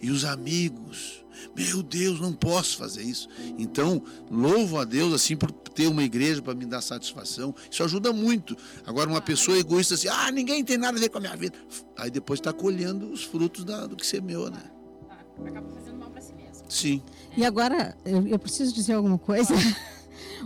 E 0.00 0.10
os 0.10 0.24
amigos, 0.24 1.22
meu 1.54 1.82
Deus, 1.82 2.18
não 2.18 2.32
posso 2.32 2.76
fazer 2.78 3.02
isso. 3.02 3.28
Então, 3.58 4.02
louvo 4.30 4.78
a 4.78 4.84
Deus 4.84 5.12
assim 5.12 5.36
por 5.36 5.52
ter 5.52 5.86
uma 5.86 6.02
igreja 6.02 6.40
para 6.42 6.54
me 6.54 6.64
dar 6.66 6.80
satisfação. 6.80 7.54
Isso 7.70 7.84
ajuda 7.84 8.12
muito. 8.12 8.56
Agora, 8.86 9.08
uma 9.08 9.20
pessoa 9.20 9.58
egoísta 9.58 9.94
assim, 9.94 10.08
ah, 10.08 10.30
ninguém 10.30 10.64
tem 10.64 10.76
nada 10.78 10.96
a 10.96 11.00
ver 11.00 11.08
com 11.08 11.18
a 11.18 11.20
minha 11.20 11.36
vida. 11.36 11.56
Aí 11.96 12.10
depois 12.10 12.40
está 12.40 12.52
colhendo 12.52 13.10
os 13.12 13.22
frutos 13.22 13.64
da- 13.64 13.86
do 13.86 13.96
que 13.96 14.06
semeou, 14.06 14.50
né? 14.50 14.62
Acaba 15.46 15.68
fazendo 15.70 15.98
mal 15.98 16.10
para 16.10 16.20
si 16.20 16.32
mesmo. 16.34 16.64
Sim. 16.68 17.02
E 17.36 17.44
agora, 17.44 17.96
eu, 18.04 18.26
eu 18.26 18.38
preciso 18.38 18.72
dizer 18.74 18.94
alguma 18.94 19.18
coisa. 19.18 19.54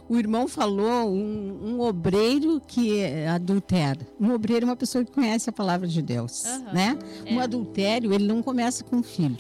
O 0.09 0.17
irmão 0.17 0.47
falou 0.47 1.11
um, 1.11 1.59
um 1.65 1.81
obreiro 1.81 2.61
que 2.65 3.01
é 3.01 3.29
adultera. 3.29 4.07
Um 4.21 4.31
obreiro 4.33 4.65
é 4.67 4.69
uma 4.69 4.77
pessoa 4.77 5.05
que 5.05 5.11
conhece 5.11 5.49
a 5.51 5.53
palavra 5.53 5.89
de 5.89 6.01
Deus, 6.01 6.45
Aham. 6.45 6.73
né? 6.73 6.99
É. 7.25 7.35
Um 7.35 7.41
adultério, 7.41 8.13
ele 8.13 8.27
não 8.27 8.43
começa 8.43 8.85
com 8.85 8.97
um 8.97 9.03
filho. 9.03 9.37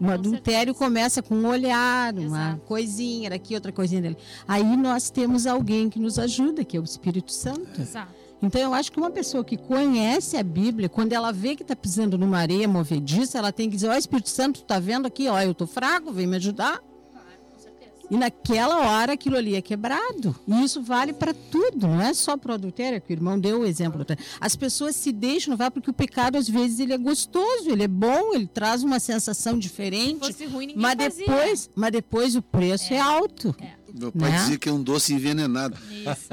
Um 0.00 0.06
Com 0.06 0.12
adultério 0.12 0.72
certeza. 0.72 0.78
começa 0.78 1.22
com 1.22 1.34
um 1.36 1.46
olhar, 1.46 2.14
uma 2.14 2.22
Exato. 2.24 2.60
coisinha 2.62 3.30
daqui, 3.30 3.54
outra 3.54 3.70
coisinha 3.70 4.00
dali. 4.02 4.16
Aí 4.46 4.76
nós 4.76 5.10
temos 5.10 5.46
alguém 5.46 5.88
que 5.90 5.98
nos 6.00 6.18
ajuda, 6.18 6.64
que 6.64 6.76
é 6.76 6.80
o 6.80 6.84
Espírito 6.84 7.30
Santo. 7.32 7.80
Exato. 7.80 8.12
Então 8.42 8.60
eu 8.60 8.72
acho 8.74 8.92
que 8.92 8.98
uma 8.98 9.10
pessoa 9.10 9.44
que 9.44 9.56
conhece 9.56 10.36
a 10.36 10.42
Bíblia, 10.42 10.88
quando 10.88 11.12
ela 11.12 11.32
vê 11.32 11.56
que 11.56 11.62
está 11.62 11.74
pisando 11.74 12.16
numa 12.16 12.38
areia 12.38 12.68
movediça, 12.68 13.38
ela 13.38 13.52
tem 13.52 13.68
que 13.68 13.74
dizer, 13.76 13.88
ó 13.88 13.96
Espírito 13.96 14.28
Santo, 14.30 14.60
tu 14.60 14.64
tá 14.64 14.78
vendo 14.78 15.06
aqui, 15.06 15.28
ó, 15.28 15.40
eu 15.40 15.52
tô 15.54 15.66
fraco, 15.66 16.12
vem 16.12 16.26
me 16.26 16.36
ajudar. 16.36 16.78
Claro, 16.78 17.26
com 17.52 17.60
certeza. 17.60 17.90
E 18.08 18.16
naquela 18.16 18.78
hora 18.78 19.12
aquilo 19.14 19.36
ali 19.36 19.56
é 19.56 19.60
quebrado. 19.60 20.36
E 20.46 20.62
isso 20.64 20.80
vale 20.80 21.12
para 21.12 21.34
tudo, 21.34 21.88
não 21.88 22.00
é 22.00 22.14
só 22.14 22.36
para 22.36 22.52
o 22.52 22.54
adultério, 22.54 23.00
que 23.00 23.12
o 23.12 23.14
irmão 23.14 23.38
deu 23.40 23.60
o 23.62 23.66
exemplo. 23.66 24.06
As 24.40 24.54
pessoas 24.54 24.94
se 24.94 25.10
deixam 25.10 25.52
levar 25.54 25.72
porque 25.72 25.90
o 25.90 25.92
pecado 25.94 26.36
às 26.38 26.48
vezes 26.48 26.78
ele 26.78 26.92
é 26.92 26.98
gostoso, 26.98 27.68
ele 27.70 27.82
é 27.82 27.88
bom, 27.88 28.34
ele 28.34 28.46
traz 28.46 28.84
uma 28.84 29.00
sensação 29.00 29.54
Se 29.54 29.60
diferente. 29.60 30.20
fosse 30.20 30.46
ruim, 30.46 30.66
ninguém 30.68 30.80
Mas 30.82 30.94
fazia. 30.96 31.26
depois, 31.26 31.70
mas 31.74 31.90
depois 31.90 32.36
o 32.36 32.42
preço 32.42 32.94
é, 32.94 33.00
alto. 33.00 33.52
Meu 33.92 34.12
pai 34.12 34.30
Né? 34.30 34.38
dizia 34.38 34.58
que 34.58 34.68
é 34.68 34.72
um 34.72 34.80
doce 34.82 35.12
envenenado. 35.12 35.76
Isso. 35.90 36.28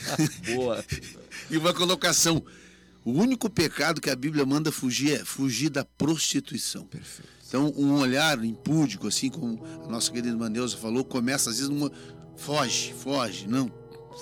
Boa. 0.56 0.82
E 1.50 1.58
uma 1.58 1.74
colocação. 1.74 2.42
O 3.04 3.12
único 3.12 3.48
pecado 3.48 4.00
que 4.00 4.10
a 4.10 4.16
Bíblia 4.16 4.44
manda 4.44 4.70
fugir 4.70 5.20
é 5.20 5.24
fugir 5.24 5.70
da 5.70 5.84
prostituição. 5.84 6.84
Perfeito. 6.84 7.28
Então, 7.48 7.72
um 7.76 7.98
olhar 7.98 8.44
impúdico, 8.44 9.08
assim 9.08 9.28
como 9.28 9.60
a 9.84 9.88
nossa 9.88 10.12
querida 10.12 10.36
Maneusa 10.36 10.76
falou, 10.76 11.04
começa 11.04 11.50
às 11.50 11.56
vezes 11.56 11.68
numa. 11.68 11.90
Foge, 12.36 12.94
foge, 12.94 13.48
não, 13.48 13.70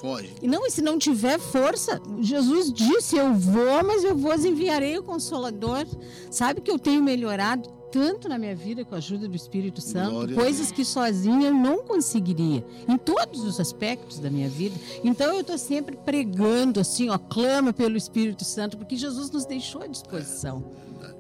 foge. 0.00 0.34
E 0.40 0.48
não, 0.48 0.66
e 0.66 0.70
se 0.70 0.80
não 0.80 0.98
tiver 0.98 1.38
força, 1.38 2.00
Jesus 2.20 2.72
disse: 2.72 3.16
Eu 3.16 3.34
vou, 3.34 3.84
mas 3.84 4.02
eu 4.02 4.16
vos 4.16 4.44
enviarei 4.44 4.96
o 4.96 5.02
Consolador. 5.02 5.84
Sabe 6.30 6.60
que 6.62 6.70
eu 6.70 6.78
tenho 6.78 7.02
melhorado 7.02 7.77
tanto 7.90 8.29
na 8.29 8.38
minha 8.38 8.55
vida 8.55 8.85
com 8.85 8.94
a 8.94 8.98
ajuda 8.98 9.29
do 9.29 9.37
Espírito 9.37 9.81
Santo, 9.81 10.11
Glória 10.11 10.35
coisas 10.35 10.70
que 10.70 10.85
sozinha 10.85 11.48
eu 11.48 11.55
não 11.55 11.85
conseguiria, 11.85 12.64
em 12.87 12.96
todos 12.96 13.44
os 13.44 13.59
aspectos 13.59 14.18
da 14.18 14.31
minha 14.31 14.48
vida. 14.48 14.77
Então 15.03 15.33
eu 15.33 15.40
estou 15.40 15.59
sempre 15.59 15.96
pregando 15.96 16.81
assim, 16.81 17.09
ó, 17.11 17.18
clama 17.18 17.72
pelo 17.72 17.96
Espírito 17.96 18.44
Santo, 18.44 18.77
porque 18.77 18.96
Jesus 18.96 19.31
nos 19.31 19.44
deixou 19.44 19.83
à 19.83 19.87
disposição, 19.87 20.64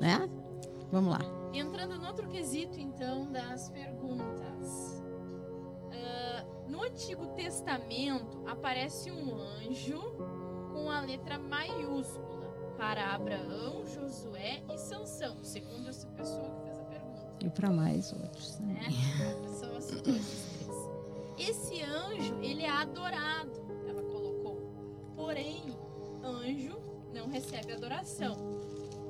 né? 0.00 0.28
Vamos 0.90 1.10
lá. 1.10 1.20
Entrando 1.52 1.98
no 1.98 2.06
outro 2.06 2.28
quesito, 2.28 2.78
então, 2.78 3.30
das 3.30 3.68
perguntas. 3.70 5.02
Ah, 5.92 6.44
no 6.68 6.82
Antigo 6.84 7.26
Testamento 7.28 8.42
aparece 8.46 9.10
um 9.10 9.34
anjo 9.34 10.00
com 10.72 10.90
a 10.90 11.00
letra 11.00 11.38
maiúscula 11.38 12.37
para 12.78 13.12
Abraão, 13.12 13.84
Josué 13.92 14.62
e 14.72 14.78
Sansão, 14.78 15.36
segundo 15.42 15.88
essa 15.88 16.06
pessoa 16.10 16.48
que 16.48 16.62
fez 16.62 16.78
a 16.78 16.84
pergunta. 16.84 17.26
E 17.40 17.50
para 17.50 17.70
mais 17.72 18.12
outros. 18.12 18.56
Né? 18.60 18.80
né? 19.18 19.36
São 19.58 19.76
esses 19.76 20.00
três. 20.00 20.48
Esse 21.36 21.82
anjo, 21.82 22.38
ele 22.40 22.62
é 22.62 22.70
adorado, 22.70 23.50
ela 23.86 24.02
colocou. 24.02 24.72
Porém, 25.16 25.74
anjo 26.22 26.78
não 27.12 27.28
recebe 27.28 27.72
adoração. 27.72 28.36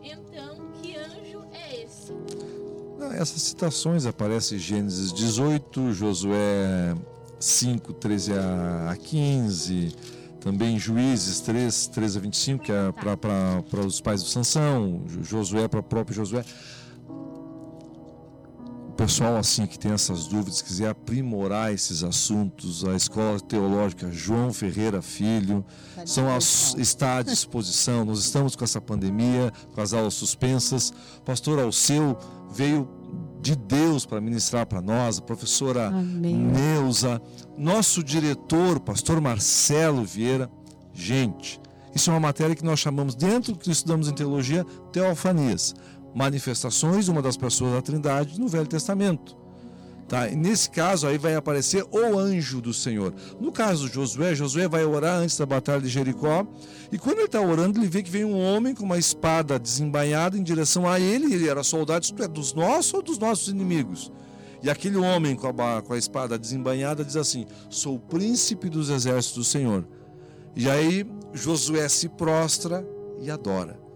Então, 0.03 0.73
que 0.81 0.97
anjo 0.97 1.45
é 1.53 1.83
esse? 1.83 2.13
Não, 2.99 3.13
essas 3.13 3.43
citações 3.43 4.07
aparecem 4.07 4.57
em 4.57 4.61
Gênesis 4.61 5.13
18, 5.13 5.93
Josué 5.93 6.95
5, 7.39 7.93
13 7.93 8.33
a 8.33 8.97
15, 8.97 9.95
também 10.51 10.79
Juízes 10.79 11.41
3, 11.41 11.89
13 11.89 12.17
a 12.19 12.21
25, 12.23 12.65
que 12.65 12.73
é 12.73 12.91
para 12.93 13.81
os 13.87 14.01
pais 14.01 14.25
de 14.25 14.31
Sansão, 14.31 15.03
Jo- 15.07 15.23
Josué 15.23 15.69
para 15.69 15.81
o 15.81 15.83
próprio 15.83 16.17
Josué. 16.17 16.43
O 18.89 18.93
pessoal 18.99 19.37
assim 19.37 19.67
que 19.67 19.79
tem 19.79 19.93
essas 19.93 20.27
dúvidas, 20.27 20.61
quiser 20.63 20.89
aprimorar 20.89 21.73
esses 21.73 22.03
assuntos, 22.03 22.85
a 22.85 22.97
Escola 22.97 23.39
Teológica 23.39 24.11
João 24.11 24.53
Ferreira 24.53 25.01
Filho, 25.03 25.65
Tá 25.95 26.07
são 26.07 26.35
as, 26.35 26.75
está 26.79 27.19
à 27.19 27.23
disposição. 27.23 28.05
Nós 28.07 28.19
estamos 28.21 28.57
com 28.57 28.65
essa 28.65 28.81
pandemia, 28.81 29.53
com 29.75 29.81
as 29.83 29.93
aulas 29.93 30.15
suspensas. 30.15 30.93
Pastor 31.25 31.61
Alceu 31.61 32.19
veio 32.51 32.89
de 33.41 33.55
Deus 33.57 34.05
para 34.05 34.21
ministrar 34.21 34.67
para 34.67 34.81
nós, 34.81 35.19
a 35.19 35.23
professora 35.23 35.89
Amém. 35.89 36.37
Neuza, 36.37 37.21
nosso 37.57 38.03
diretor, 38.03 38.81
pastor 38.81 39.21
Marcelo 39.21 40.05
Vieira. 40.05 40.51
Gente, 40.93 41.61
isso 41.95 42.11
é 42.11 42.13
uma 42.13 42.21
matéria 42.21 42.55
que 42.55 42.65
nós 42.65 42.81
chamamos, 42.81 43.15
dentro 43.15 43.53
do 43.53 43.59
que 43.59 43.71
estudamos 43.71 44.09
em 44.09 44.13
teologia, 44.13 44.65
teofanias. 44.93 45.75
Manifestações 46.15 47.05
de 47.05 47.11
uma 47.11 47.23
das 47.23 47.37
pessoas 47.37 47.73
da 47.73 47.83
Trindade 47.83 48.41
no 48.41 48.49
Velho 48.49 48.67
Testamento. 48.67 49.37
Tá? 50.09 50.27
Nesse 50.29 50.71
caso 50.71 51.07
aí 51.07 51.19
vai 51.19 51.35
aparecer 51.35 51.85
o 51.91 52.19
anjo 52.19 52.63
do 52.63 52.73
Senhor. 52.73 53.13
No 53.39 53.53
caso 53.53 53.89
de 53.89 53.95
Josué, 53.95 54.35
Josué 54.35 54.67
vai 54.67 54.83
orar 54.83 55.19
antes 55.19 55.37
da 55.37 55.45
batalha 55.45 55.83
de 55.83 55.89
Jericó. 55.89 56.47
E 56.91 56.99
quando 56.99 57.19
ele 57.19 57.27
está 57.27 57.43
orando, 57.43 57.79
ele 57.79 57.89
vê 57.89 58.03
que 58.03 58.11
vem 58.11 58.25
um 58.25 58.41
homem 58.41 58.75
com 58.75 58.85
uma 58.85 58.97
espada 58.97 59.59
desembainhada 59.59 60.39
em 60.39 60.43
direção 60.43 60.89
a 60.89 60.99
ele. 60.99 61.35
Ele 61.35 61.47
era 61.47 61.63
soldado, 61.63 62.07
é, 62.21 62.27
dos 62.27 62.55
nossos 62.55 62.95
ou 62.95 63.03
dos 63.03 63.19
nossos 63.19 63.49
inimigos? 63.49 64.11
E 64.63 64.71
aquele 64.71 64.97
homem 64.97 65.37
com 65.37 65.49
a, 65.49 65.83
com 65.83 65.93
a 65.93 65.99
espada 65.99 66.39
desembainhada 66.39 67.05
diz 67.05 67.17
assim: 67.17 67.47
Sou 67.69 67.97
o 67.97 68.01
príncipe 68.01 68.71
dos 68.71 68.89
exércitos 68.89 69.37
do 69.37 69.45
Senhor. 69.45 69.87
E 70.57 70.71
aí 70.71 71.07
Josué 71.35 71.87
se 71.87 72.09
prostra 72.09 72.83
e 73.21 73.31
adora. 73.31 73.88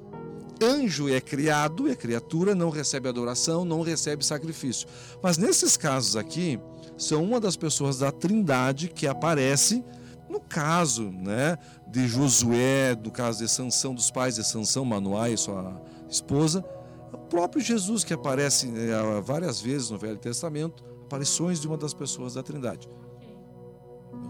Anjo 0.62 1.08
é 1.08 1.20
criado, 1.20 1.88
é 1.88 1.96
criatura, 1.96 2.54
não 2.54 2.70
recebe 2.70 3.08
adoração, 3.08 3.64
não 3.64 3.82
recebe 3.82 4.24
sacrifício. 4.24 4.88
Mas 5.22 5.36
nesses 5.36 5.76
casos 5.76 6.16
aqui, 6.16 6.58
são 6.96 7.24
uma 7.24 7.40
das 7.40 7.56
pessoas 7.56 7.98
da 7.98 8.12
Trindade 8.12 8.88
que 8.88 9.06
aparece 9.06 9.84
no 10.32 10.40
caso, 10.40 11.10
né, 11.10 11.58
de 11.86 12.08
Josué, 12.08 12.96
no 12.96 13.10
caso 13.10 13.44
de 13.44 13.50
Sansão, 13.50 13.94
dos 13.94 14.10
pais 14.10 14.36
de 14.36 14.44
Sansão, 14.44 14.82
Manoá 14.82 15.28
e 15.28 15.36
sua 15.36 15.78
esposa, 16.08 16.64
o 17.12 17.18
próprio 17.18 17.62
Jesus 17.62 18.02
que 18.02 18.14
aparece 18.14 18.72
eh, 18.74 19.20
várias 19.22 19.60
vezes 19.60 19.90
no 19.90 19.98
Velho 19.98 20.16
Testamento, 20.16 20.82
aparições 21.04 21.60
de 21.60 21.68
uma 21.68 21.76
das 21.76 21.92
pessoas 21.92 22.32
da 22.32 22.42
Trindade. 22.42 22.88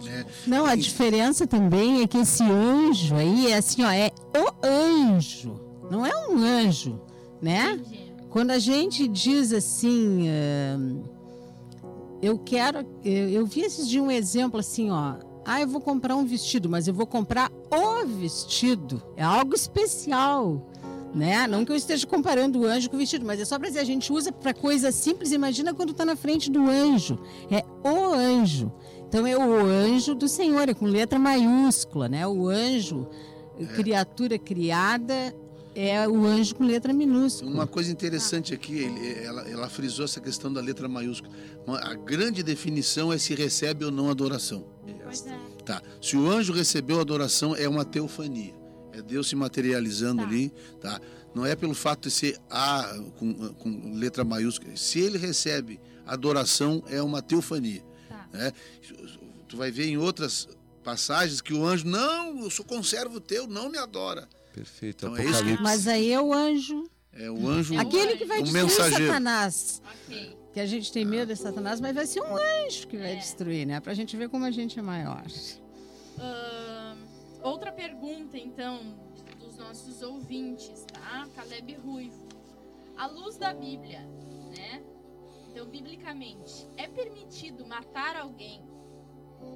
né? 0.05 0.27
Não, 0.45 0.67
a 0.67 0.75
diferença 0.75 1.47
também 1.47 2.03
é 2.03 2.09
que 2.09 2.19
esse 2.19 2.43
anjo 2.43 3.15
aí 3.15 3.53
é 3.53 3.59
assim, 3.59 3.85
ó, 3.85 3.91
é 3.91 4.11
o 4.37 4.67
anjo, 4.67 5.61
não 5.93 6.07
é 6.07 6.11
um 6.27 6.39
anjo, 6.39 6.99
né? 7.41 7.73
Entendi. 7.73 8.13
Quando 8.31 8.51
a 8.51 8.59
gente 8.59 9.07
diz 9.07 9.53
assim, 9.53 10.27
eh, 10.27 10.79
eu 12.23 12.39
quero, 12.39 12.79
eu, 13.05 13.29
eu 13.29 13.45
vi 13.45 13.61
esses 13.61 13.87
dias 13.87 14.03
um 14.03 14.11
exemplo 14.11 14.59
assim, 14.59 14.91
ó, 14.91 15.17
ah, 15.45 15.61
eu 15.61 15.69
vou 15.69 15.83
comprar 15.83 16.17
um 16.17 16.25
vestido, 16.25 16.67
mas 16.67 16.89
eu 16.89 16.95
vou 16.95 17.07
comprar 17.07 17.53
o 17.71 18.07
vestido, 18.07 19.03
é 19.19 19.23
algo 19.23 19.55
especial. 19.55 20.67
Né? 21.15 21.47
Não 21.47 21.63
que 21.63 21.71
eu 21.71 21.77
esteja 21.77 22.07
comparando 22.07 22.61
o 22.61 22.65
anjo 22.65 22.89
com 22.89 22.97
o 22.97 22.99
vestido, 22.99 23.27
mas 23.27 23.39
é 23.39 23.45
só 23.45 23.59
para 23.59 23.69
dizer, 23.69 23.81
a 23.81 23.85
gente 23.85 24.11
usa 24.11 24.33
para 24.33 24.55
coisa 24.55 24.91
simples. 24.91 25.31
Imagina 25.31 25.75
quando 25.75 25.91
está 25.91 26.07
na 26.07 26.17
frente 26.17 26.51
do 26.51 26.71
anjo. 26.71 27.19
É 27.51 27.63
o 27.87 28.15
anjo. 28.15 28.73
Então 29.07 29.27
é 29.27 29.37
o 29.37 29.67
anjo 29.67 30.15
do 30.15 30.27
Senhor, 30.27 30.71
é 30.71 30.73
com 30.73 30.87
letra 30.87 31.19
maiúscula, 31.19 32.09
né? 32.09 32.27
O 32.27 32.49
anjo, 32.49 33.07
criatura 33.77 34.39
criada, 34.39 35.35
é 35.75 36.07
o 36.09 36.25
anjo 36.27 36.55
com 36.55 36.65
letra 36.65 36.93
minúscula. 36.93 37.51
Uma 37.51 37.67
coisa 37.67 37.91
interessante 37.91 38.53
aqui, 38.55 38.79
ele- 38.79 39.25
ela, 39.25 39.43
ela 39.49 39.69
frisou 39.69 40.05
essa 40.05 40.21
questão 40.21 40.53
da 40.53 40.61
letra 40.61 40.89
maiúscula. 40.89 41.33
A 41.83 41.95
grande 41.95 42.43
definição 42.43 43.13
é 43.13 43.19
se 43.19 43.35
recebe 43.35 43.85
ou 43.85 43.91
não 43.91 44.11
adoração. 44.11 44.67
Pois 45.05 45.27
é. 45.27 45.39
Tá. 45.65 45.83
Se 46.01 46.17
o 46.17 46.29
anjo 46.29 46.53
recebeu 46.53 47.01
adoração, 47.01 47.55
é 47.57 47.69
uma 47.69 47.85
teofania. 47.85 48.55
É 48.93 49.01
Deus 49.01 49.29
se 49.29 49.37
materializando 49.37 50.23
Tá. 50.23 50.29
ali, 50.29 50.53
tá? 50.81 51.01
Não 51.35 51.47
é 51.47 51.57
pelo 51.57 51.73
fato 51.75 52.09
de 52.09 52.11
ser 52.15 52.39
A 52.51 52.95
com, 53.17 53.33
com 53.55 53.95
letra 53.95 54.23
maiúscula. 54.25 54.77
Se 54.77 54.99
ele 55.01 55.17
recebe 55.17 55.81
adoração, 56.07 56.83
é 56.89 57.01
uma 57.03 57.23
teofania. 57.23 57.83
Tá. 58.09 58.29
Né? 58.33 58.53
Tu 59.49 59.57
vai 59.57 59.71
ver 59.71 59.87
em 59.87 59.97
outras 59.97 60.47
passagens 60.85 61.41
que 61.41 61.55
o 61.55 61.65
anjo, 61.65 61.87
não, 61.87 62.41
eu 62.43 62.51
sou 62.51 62.65
conservo 62.67 63.19
teu, 63.21 63.47
não 63.47 63.71
me 63.71 63.79
adora. 63.79 64.29
Perfeito. 64.53 65.07
Então, 65.07 65.17
é 65.17 65.21
isso 65.25 65.31
que- 65.31 65.37
Apocalipse. 65.39 65.63
Mas 65.63 65.89
aí 65.89 66.13
é 66.13 66.21
o 66.21 66.33
anjo, 66.33 66.85
É 67.15 67.31
o 67.31 67.47
anjo. 67.49 67.75
É 67.75 67.79
o 67.79 67.81
aquele 67.81 68.17
que 68.17 68.25
vai 68.25 68.41
um 68.41 68.43
destruir 68.43 68.65
mensageiro. 68.65 69.07
Satanás. 69.07 69.83
Ok. 70.07 70.39
Que 70.53 70.61
a 70.61 70.67
gente 70.67 70.93
tem 70.93 71.05
medo 71.05 71.33
de 71.33 71.37
Satanás, 71.41 71.81
mas 71.81 71.95
vai 71.95 72.07
ser 72.07 72.21
um 72.21 72.37
anjo 72.37 72.87
que 72.89 72.97
vai 72.97 73.13
É. 73.13 73.17
destruir, 73.17 73.67
né? 73.67 73.81
Pra 73.81 73.95
gente 73.95 74.17
ver 74.17 74.29
como 74.29 74.45
a 74.45 74.51
gente 74.51 74.79
é 74.79 74.83
maior. 74.83 75.23
Ahn, 76.19 76.97
outra 77.43 77.73
pergunta, 77.73 78.37
então, 78.37 78.95
dos 79.41 79.57
nossos 79.57 80.03
ouvintes, 80.03 80.85
tá? 80.93 81.27
Caleb 81.35 81.75
Ruivo. 81.85 82.29
À 82.97 83.07
luz 83.07 83.37
da 83.37 83.53
Bíblia, 83.55 84.01
né? 84.55 84.83
Então, 85.51 85.67
biblicamente, 85.67 86.67
é 86.77 86.87
permitido 86.87 87.67
matar 87.67 88.17
alguém 88.17 88.63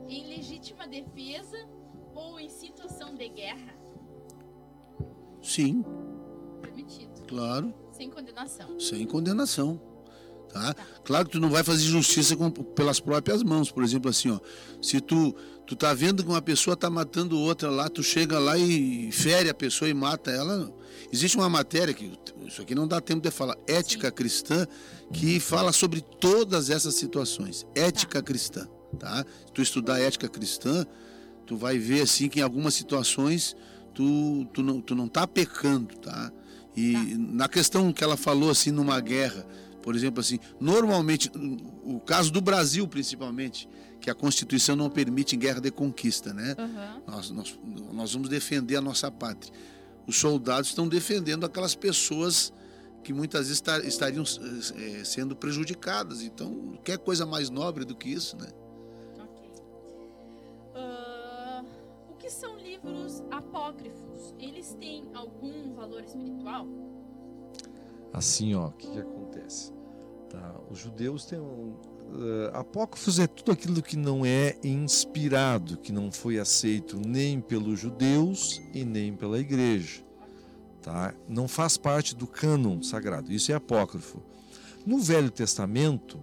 em 0.09 0.27
legítima 0.29 0.87
defesa 0.89 1.57
ou 2.15 2.41
em 2.41 2.49
situação 2.49 3.15
de 3.15 3.29
guerra? 3.29 3.75
Sim, 5.47 5.85
Permitido. 6.63 7.23
claro. 7.29 7.73
Sem 7.93 8.11
condenação. 8.11 8.79
sem 8.81 9.07
condenação. 9.07 9.81
Tá? 10.53 10.75
Claro 11.05 11.27
que 11.27 11.33
tu 11.33 11.41
não 11.41 11.51
vai 11.51 11.63
fazer 11.63 11.83
justiça 11.85 12.35
com- 12.37 12.51
pelas 12.51 12.99
próprias 13.01 13.43
mãos. 13.43 13.71
Por 13.71 13.83
exemplo, 13.85 14.09
assim, 14.11 14.31
ó, 14.31 14.39
se 14.81 15.01
tu 15.01 15.35
tu 15.67 15.75
tá 15.75 15.93
vendo 15.93 16.23
que 16.23 16.29
uma 16.31 16.41
pessoa 16.41 16.77
tá 16.77 16.89
matando 16.89 17.37
outra 17.39 17.69
lá, 17.69 17.89
tu 17.89 18.01
chega 18.03 18.39
lá 18.39 18.57
e 18.57 19.11
fere 19.11 19.51
a 19.51 19.55
pessoa 19.55 19.89
e 19.89 19.93
mata 19.95 20.31
ela. 20.31 20.73
Existe 21.13 21.37
uma 21.37 21.49
matéria 21.49 21.93
que 21.93 22.13
isso 22.47 22.63
aqui 22.63 22.73
não 22.75 22.87
dá 22.87 23.01
tempo 23.01 23.21
de 23.21 23.31
falar, 23.33 23.57
ética 23.67 24.11
cristã, 24.13 24.65
que 25.13 25.41
fala 25.41 25.73
sobre 25.73 26.01
todas 26.01 26.71
essas 26.71 26.95
situações. 26.95 27.67
Ética 27.75 28.23
cristã, 28.23 28.67
tá? 28.99 29.25
Se 29.47 29.53
tu 29.53 29.61
estudar 29.61 29.99
ética 30.01 30.29
cristã, 30.29 30.87
tu 31.45 31.57
vai 31.57 31.77
ver 31.79 32.03
assim 32.03 32.29
que 32.29 32.39
em 32.39 32.43
algumas 32.43 32.73
situações 32.75 33.57
tu, 33.97 34.45
tu 34.53 34.63
não 34.63 34.81
tu 34.83 34.95
não 34.95 35.09
tá 35.09 35.27
pecando, 35.27 35.97
tá? 35.97 36.31
E 36.77 36.93
na 37.17 37.49
questão 37.49 37.91
que 37.91 38.05
ela 38.05 38.17
falou 38.19 38.51
assim 38.51 38.71
numa 38.71 39.01
guerra, 39.01 39.47
por 39.83 39.97
exemplo 39.97 40.21
assim, 40.21 40.39
normalmente 40.61 41.31
o 41.83 41.99
caso 42.01 42.31
do 42.31 42.41
Brasil 42.43 42.87
principalmente, 42.87 43.67
que 44.01 44.11
a 44.11 44.15
Constituição 44.15 44.77
não 44.77 44.91
permite 44.91 45.35
guerra 45.37 45.61
de 45.61 45.71
conquista, 45.71 46.35
né? 46.35 46.55
Aham. 46.59 47.03
Nós, 47.07 47.31
nós, 47.31 47.59
nós 47.95 48.13
vamos 48.13 48.29
defender 48.29 48.77
a 48.77 48.81
nossa 48.83 49.11
pátria. 49.11 49.51
Os 50.07 50.19
soldados 50.19 50.69
estão 50.69 50.87
defendendo 50.87 51.47
aquelas 51.47 51.75
pessoas 51.75 52.53
que 53.03 53.13
muitas 53.15 53.47
vezes 53.49 53.63
esta- 53.63 53.87
estariam 53.87 54.23
eh, 54.25 55.03
sendo 55.05 55.35
prejudicadas. 55.35 56.23
Então, 56.23 56.79
quer 56.85 56.99
coisa 56.99 57.25
mais 57.25 57.49
nobre 57.49 57.85
do 57.87 57.97
que 57.97 58.09
isso, 58.11 58.37
né? 58.37 58.49
Livros 62.87 63.23
apócrifos? 63.31 64.35
Eles 64.39 64.75
têm 64.81 65.09
algum 65.13 65.75
valor 65.75 66.03
espiritual? 66.05 66.67
Assim, 68.13 68.55
ó, 68.55 68.69
o 68.69 68.73
que, 68.73 68.89
que 68.89 68.99
acontece? 68.99 69.73
Tá? 70.31 70.55
Os 70.71 70.79
judeus 70.79 71.25
têm 71.27 71.39
um, 71.39 71.75
uh, 72.13 72.51
apócrifos 72.55 73.19
é 73.19 73.27
tudo 73.27 73.53
aquilo 73.53 73.83
que 73.83 73.97
não 73.97 74.25
é 74.25 74.57
inspirado, 74.63 75.77
que 75.79 75.93
não 75.93 76.11
foi 76.11 76.39
aceito 76.39 76.99
nem 77.05 77.41
pelos 77.41 77.79
judeus 77.79 78.63
e 78.73 78.85
nem 78.85 79.15
pela 79.15 79.39
igreja. 79.39 80.05
Tá? 80.81 81.13
Não 81.29 81.49
faz 81.49 81.77
parte 81.77 82.15
do 82.15 82.27
cânon 82.27 82.81
sagrado. 82.83 83.33
Isso 83.33 83.51
é 83.51 83.55
apócrifo. 83.57 84.23
No 84.87 84.99
Velho 84.99 85.31
Testamento 85.31 86.23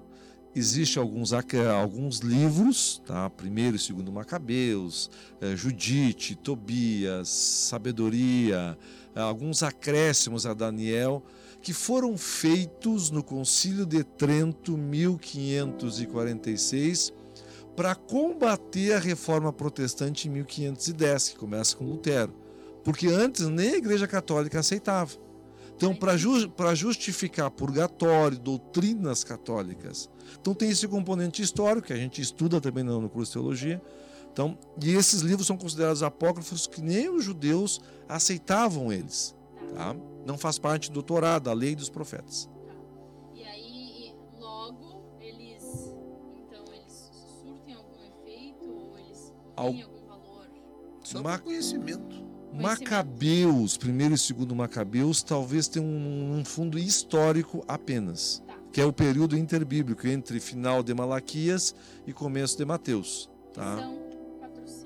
existe 0.56 1.00
alguns 1.00 1.34
alguns 1.34 2.20
livros, 2.20 3.02
tá? 3.06 3.30
Primeiro 3.30 3.76
e 3.76 3.80
Segundo 3.80 4.10
Macabeus, 4.12 5.10
eh, 5.42 5.56
Judite, 5.56 6.36
Tobias, 6.36 7.30
Sabedoria, 7.30 8.78
alguns 9.16 9.64
acréscimos 9.64 10.46
a 10.46 10.54
Daniel 10.54 11.24
que 11.62 11.74
foram 11.74 12.18
feitos 12.18 13.10
no 13.10 13.24
Concílio 13.24 13.86
de 13.86 14.04
Trento 14.04 14.78
1546 14.78 17.14
para 17.76 17.96
combater 17.96 18.94
a 18.94 19.00
reforma 19.00 19.52
protestante 19.54 20.28
em 20.28 20.32
1510, 20.32 21.30
que 21.30 21.38
começa 21.38 21.76
com 21.76 21.86
Lutero. 21.86 22.32
Porque 22.84 23.08
antes 23.08 23.48
nem 23.48 23.72
a 23.72 23.78
Igreja 23.78 24.08
Católica 24.08 24.60
aceitava. 24.60 25.12
Então, 25.76 25.96
para 25.96 26.16
ju 26.16 26.52
justificar 26.76 27.50
purgatório, 27.52 28.38
doutrinas 28.38 29.24
católicas, 29.24 30.10
então 30.40 30.54
tem 30.54 30.70
esse 30.70 30.88
componente 30.88 31.42
histórico 31.42 31.88
que 31.88 31.94
a 31.94 31.98
gente 31.98 32.22
estuda 32.22 32.62
também 32.62 32.84
no, 32.84 33.10
curso 33.10 33.32
de 33.32 33.34
teologia. 33.34 33.82
Então, 34.32 34.58
e 34.84 34.92
esses 34.92 35.22
livros 35.22 35.46
são 35.46 35.58
considerados 35.58 36.02
apócrifos 36.02 36.66
que 36.66 36.82
nem 36.82 37.10
os 37.10 37.24
judeus 37.24 37.80
aceitavam 38.08 38.92
eles. 38.92 39.36
Tá? 39.76 39.96
Não 40.26 40.38
faz 40.38 40.58
parte 40.58 40.92
do 40.92 41.04
Torá, 41.04 41.38
da 41.38 41.54
lei 41.54 41.76
dos 41.76 41.90
profetas. 41.90 42.50
Tá. 42.66 42.74
E 43.34 43.44
aí, 43.44 44.16
logo, 44.40 45.04
eles, 45.20 45.64
então, 46.48 46.64
eles 46.74 47.12
surtem 47.42 47.76
algum 47.76 48.04
efeito 48.04 48.66
ou 48.66 48.98
eles 48.98 49.34
Al... 49.56 49.72
têm 49.72 49.84
algum 49.84 50.08
valor? 50.08 50.48
Só 51.04 51.22
Ma- 51.22 51.38
por 51.38 51.46
conhecimento. 51.46 52.23
Macabeus, 52.54 53.78
primeiro 53.78 54.14
e 54.14 54.18
segundo 54.18 54.56
Macabeus, 54.56 55.24
talvez 55.24 55.68
tenham 55.68 55.88
um, 55.88 56.38
um 56.40 56.46
fundo 56.46 56.78
histórico 56.78 57.64
apenas, 57.68 58.44
Tá. 58.46 58.54
que 58.72 58.80
é 58.80 58.86
o 58.86 58.94
período 58.94 59.36
interbíblico 59.38 60.08
entre 60.08 60.40
final 60.40 60.84
de 60.84 60.94
Malaquias 60.94 61.74
e 62.06 62.14
começo 62.14 62.56
de 62.58 62.66
Mateus. 62.66 63.30
Tá? 63.54 63.78
São 63.78 63.98
400. 64.40 64.86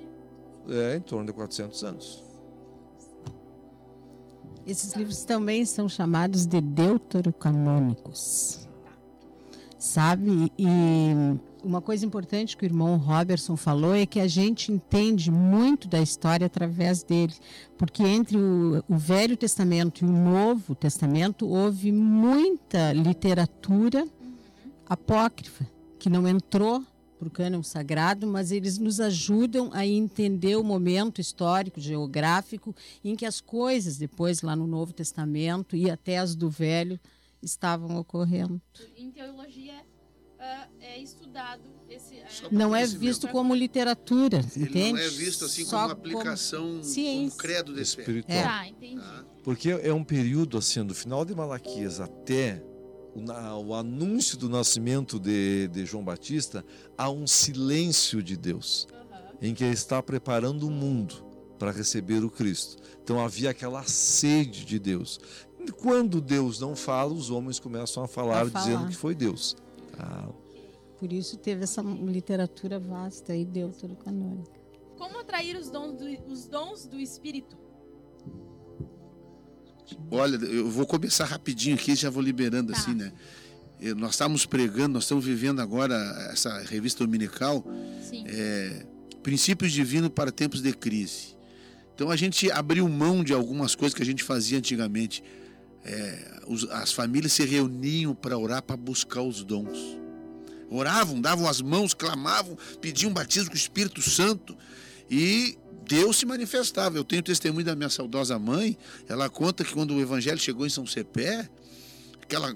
É 0.70 0.96
em 0.98 1.02
torno 1.02 1.26
de 1.26 1.34
400 1.34 1.84
anos. 1.84 2.24
Esses 4.66 4.94
livros 4.94 5.24
também 5.24 5.66
são 5.66 5.88
chamados 5.88 6.46
de 6.46 6.60
deuterocanônicos. 6.60 8.68
Sabe? 9.80 10.52
E 10.58 10.68
uma 11.68 11.82
coisa 11.82 12.06
importante 12.06 12.56
que 12.56 12.64
o 12.64 12.66
irmão 12.66 12.96
Robertson 12.96 13.58
falou 13.58 13.94
é 13.94 14.06
que 14.06 14.22
a 14.22 14.28
gente 14.28 14.72
entende 14.72 15.30
muito 15.30 15.88
da 15.88 16.02
história 16.02 16.48
através 16.48 17.04
dele, 17.04 17.34
porque 17.78 18.02
entre 18.04 18.38
o, 18.38 18.82
o 18.88 18.98
Velho 18.98 19.36
Testamento 19.36 20.04
e 20.04 20.08
o 20.08 20.12
Novo 20.12 20.74
Testamento 20.74 21.46
houve 21.46 21.92
muita 21.92 22.94
literatura 22.94 24.08
apócrifa 24.88 25.68
que 26.00 26.10
não 26.10 26.26
entrou 26.26 26.82
para 27.20 27.28
o 27.28 27.32
cânon 27.32 27.64
sagrado, 27.64 28.26
mas 28.28 28.52
eles 28.52 28.78
nos 28.78 29.02
ajudam 29.02 29.70
a 29.74 29.86
entender 29.86 30.56
o 30.56 30.64
momento 30.64 31.20
histórico, 31.20 31.82
geográfico, 31.82 32.74
em 33.04 33.16
que 33.16 33.26
as 33.26 33.42
coisas, 33.42 33.98
depois 33.98 34.42
lá 34.42 34.56
no 34.56 34.68
Novo 34.68 34.94
Testamento 34.94 35.76
e 35.76 35.90
até 35.90 36.20
as 36.20 36.36
do 36.36 36.50
Velho, 36.50 36.98
estavam 37.42 37.98
ocorrendo. 37.98 38.62
Em 38.96 39.12
teologia 39.12 39.74
ah, 40.48 40.68
é 40.82 41.00
estudado 41.00 41.62
esse. 41.90 42.16
Só 42.30 42.48
Não 42.52 42.76
é 42.76 42.86
visto 42.86 43.28
como 43.28 43.54
literatura, 43.54 44.44
Ele 44.56 44.66
entende? 44.66 44.94
não 44.94 45.00
é 45.00 45.10
visto 45.10 45.46
assim 45.46 45.66
Só 45.66 45.82
como 45.82 45.92
aplicação, 45.94 46.68
como, 46.68 46.84
ciência. 46.84 47.38
credo 47.38 47.72
de 47.74 47.78
fé. 47.78 47.82
Espiritual. 47.82 48.38
É. 48.38 48.44
Tá, 48.44 48.68
entendi. 48.68 49.02
Tá? 49.02 49.26
Porque 49.44 49.70
é 49.72 49.94
um 49.94 50.04
período 50.04 50.58
assim, 50.58 50.84
do 50.86 50.94
final 50.96 51.24
de 51.24 51.34
Malaquias 51.36 52.00
até 52.00 52.64
o, 53.16 53.22
na- 53.22 53.58
o 53.58 53.74
anúncio 53.74 54.38
do 54.38 54.50
nascimento 54.50 55.20
de, 55.20 55.68
de 55.70 55.86
João 55.86 56.04
Batista, 56.04 56.66
há 56.98 57.10
um 57.10 57.26
silêncio 57.26 58.22
de 58.22 58.36
Deus, 58.38 58.88
Aham. 58.94 59.22
em 59.42 59.54
que 59.54 59.64
ele 59.64 59.74
está 59.74 60.02
preparando 60.04 60.68
o 60.68 60.72
mundo 60.72 61.26
para 61.58 61.72
receber 61.72 62.24
o 62.24 62.30
Cristo. 62.30 62.78
Então 63.04 63.24
havia 63.24 63.50
aquela 63.50 63.84
sede 63.84 64.66
de 64.66 64.78
Deus. 64.78 65.20
Quando 65.82 66.22
Deus 66.22 66.60
não 66.60 66.76
fala, 66.76 67.12
os 67.14 67.30
homens 67.30 67.60
começam 67.60 68.04
a 68.04 68.08
falar, 68.08 68.44
A 68.46 68.50
falar. 68.50 68.64
dizendo 68.66 68.88
que 68.90 68.96
foi 68.96 69.16
Deus. 69.16 69.56
Ah, 69.98 70.30
Por 71.00 71.12
isso 71.14 71.38
teve 71.38 71.64
essa 71.64 71.82
literatura 71.82 72.80
vasta 72.80 73.34
aí, 73.34 73.46
deuterocanônica. 73.46 74.52
Como 74.98 75.20
atrair 75.20 75.56
os 75.58 75.70
dons 75.70 75.94
do, 75.98 76.32
os 76.32 76.48
dons 76.48 76.86
do 76.88 77.00
Espírito? 77.00 77.56
Olha, 80.12 80.36
eu 80.46 80.70
vou 80.70 80.86
começar 80.86 81.26
rapidinho 81.26 81.76
aqui, 81.76 81.96
já 81.96 82.10
vou 82.10 82.22
liberando 82.22 82.74
Tá. 82.74 82.80
assim, 82.80 82.94
né? 82.94 83.14
Eh, 83.80 83.94
Nós 83.94 84.12
estamos 84.12 84.46
pregando, 84.46 84.96
nós 84.96 85.04
estamos 85.04 85.24
vivendo 85.24 85.62
agora 85.62 85.96
essa 86.32 86.60
revista 86.64 87.04
dominical, 87.06 87.64
Sim. 88.02 88.24
é, 88.28 88.86
Princípios 89.24 89.72
Divinos 89.72 90.10
para 90.10 90.32
Tempos 90.32 90.62
de 90.62 90.74
Crise. 90.74 91.38
Então 91.94 92.10
a 92.10 92.16
gente 92.16 92.52
abriu 92.52 92.88
mão 92.90 93.24
de 93.24 93.34
algumas 93.34 93.76
coisas 93.76 93.94
que 93.96 94.02
a 94.02 94.06
gente 94.06 94.24
fazia 94.24 94.58
antigamente. 94.58 95.24
É, 95.86 96.42
os- 96.48 96.70
as 96.70 96.92
famílias 96.92 97.34
se 97.34 97.46
reuniam 97.46 98.14
para 98.14 98.38
orar, 98.38 98.62
para 98.62 98.76
buscar 98.76 99.22
os 99.22 99.44
dons. 99.44 99.78
Oravam, 100.70 101.22
davam 101.22 101.48
as 101.48 101.62
mãos, 101.62 101.94
clamavam, 101.94 102.58
pediam 102.82 103.14
batismo 103.14 103.50
com 103.50 103.56
o 103.56 103.58
Espírito 103.58 104.02
Santo 104.02 104.58
e 105.10 105.58
Deus 105.88 106.18
se 106.18 106.26
manifestava. 106.26 106.98
Eu 106.98 107.06
tenho 107.06 107.24
testemunho 107.24 107.66
da 107.66 107.74
minha 107.76 107.90
saudosa 107.90 108.38
mãe, 108.38 108.78
ela 109.08 109.30
conta 109.30 109.64
que 109.64 109.72
quando 109.74 109.94
o 109.96 110.02
evangelho 110.02 110.38
chegou 110.38 110.66
em 110.66 110.70
São 110.70 110.86
Cepé, 110.86 111.50
aquela 112.22 112.54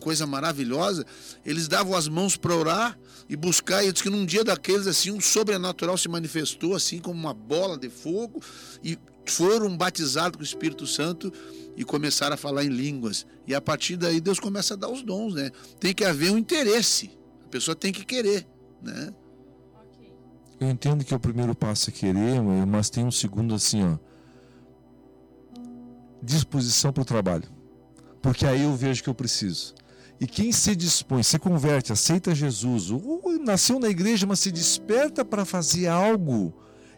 coisa 0.00 0.26
maravilhosa, 0.26 1.06
eles 1.46 1.68
davam 1.68 1.94
as 1.94 2.08
mãos 2.08 2.36
para 2.36 2.54
orar 2.56 2.98
e 3.28 3.36
buscar, 3.36 3.84
e 3.84 3.92
diz 3.92 4.02
que 4.02 4.10
num 4.10 4.26
dia 4.26 4.42
daqueles 4.42 4.88
assim, 4.88 5.12
um 5.12 5.20
sobrenatural 5.20 5.96
se 5.96 6.08
manifestou 6.08 6.74
assim 6.74 6.98
como 6.98 7.18
uma 7.18 7.32
bola 7.32 7.78
de 7.78 7.88
fogo 7.88 8.42
e 8.82 8.98
foram 9.32 9.76
batizados 9.76 10.36
com 10.36 10.42
o 10.42 10.44
Espírito 10.44 10.86
Santo 10.86 11.32
e 11.76 11.84
começaram 11.84 12.34
a 12.34 12.36
falar 12.36 12.64
em 12.64 12.68
línguas. 12.68 13.26
E 13.46 13.54
a 13.54 13.60
partir 13.60 13.96
daí 13.96 14.20
Deus 14.20 14.38
começa 14.38 14.74
a 14.74 14.76
dar 14.76 14.88
os 14.88 15.02
dons, 15.02 15.34
né? 15.34 15.50
Tem 15.78 15.94
que 15.94 16.04
haver 16.04 16.30
um 16.30 16.38
interesse. 16.38 17.10
A 17.44 17.48
pessoa 17.48 17.74
tem 17.74 17.92
que 17.92 18.04
querer, 18.04 18.46
né? 18.82 19.12
Eu 20.60 20.70
entendo 20.70 21.04
que 21.04 21.14
o 21.14 21.18
primeiro 21.20 21.54
passo 21.54 21.90
é 21.90 21.92
querer, 21.92 22.40
mas 22.66 22.88
tem 22.88 23.04
um 23.04 23.10
segundo 23.10 23.54
assim, 23.54 23.82
ó. 23.82 23.98
Disposição 26.22 26.92
para 26.92 27.02
o 27.02 27.04
trabalho. 27.04 27.44
Porque 28.22 28.46
aí 28.46 28.62
eu 28.62 28.74
vejo 28.74 29.02
que 29.02 29.08
eu 29.08 29.14
preciso. 29.14 29.74
E 30.20 30.26
quem 30.26 30.52
se 30.52 30.74
dispõe, 30.76 31.22
se 31.22 31.38
converte, 31.38 31.92
aceita 31.92 32.34
Jesus, 32.34 32.90
ou 32.90 33.38
nasceu 33.44 33.78
na 33.80 33.88
igreja, 33.88 34.26
mas 34.26 34.40
se 34.40 34.50
desperta 34.50 35.24
para 35.24 35.44
fazer 35.44 35.88
algo, 35.88 36.54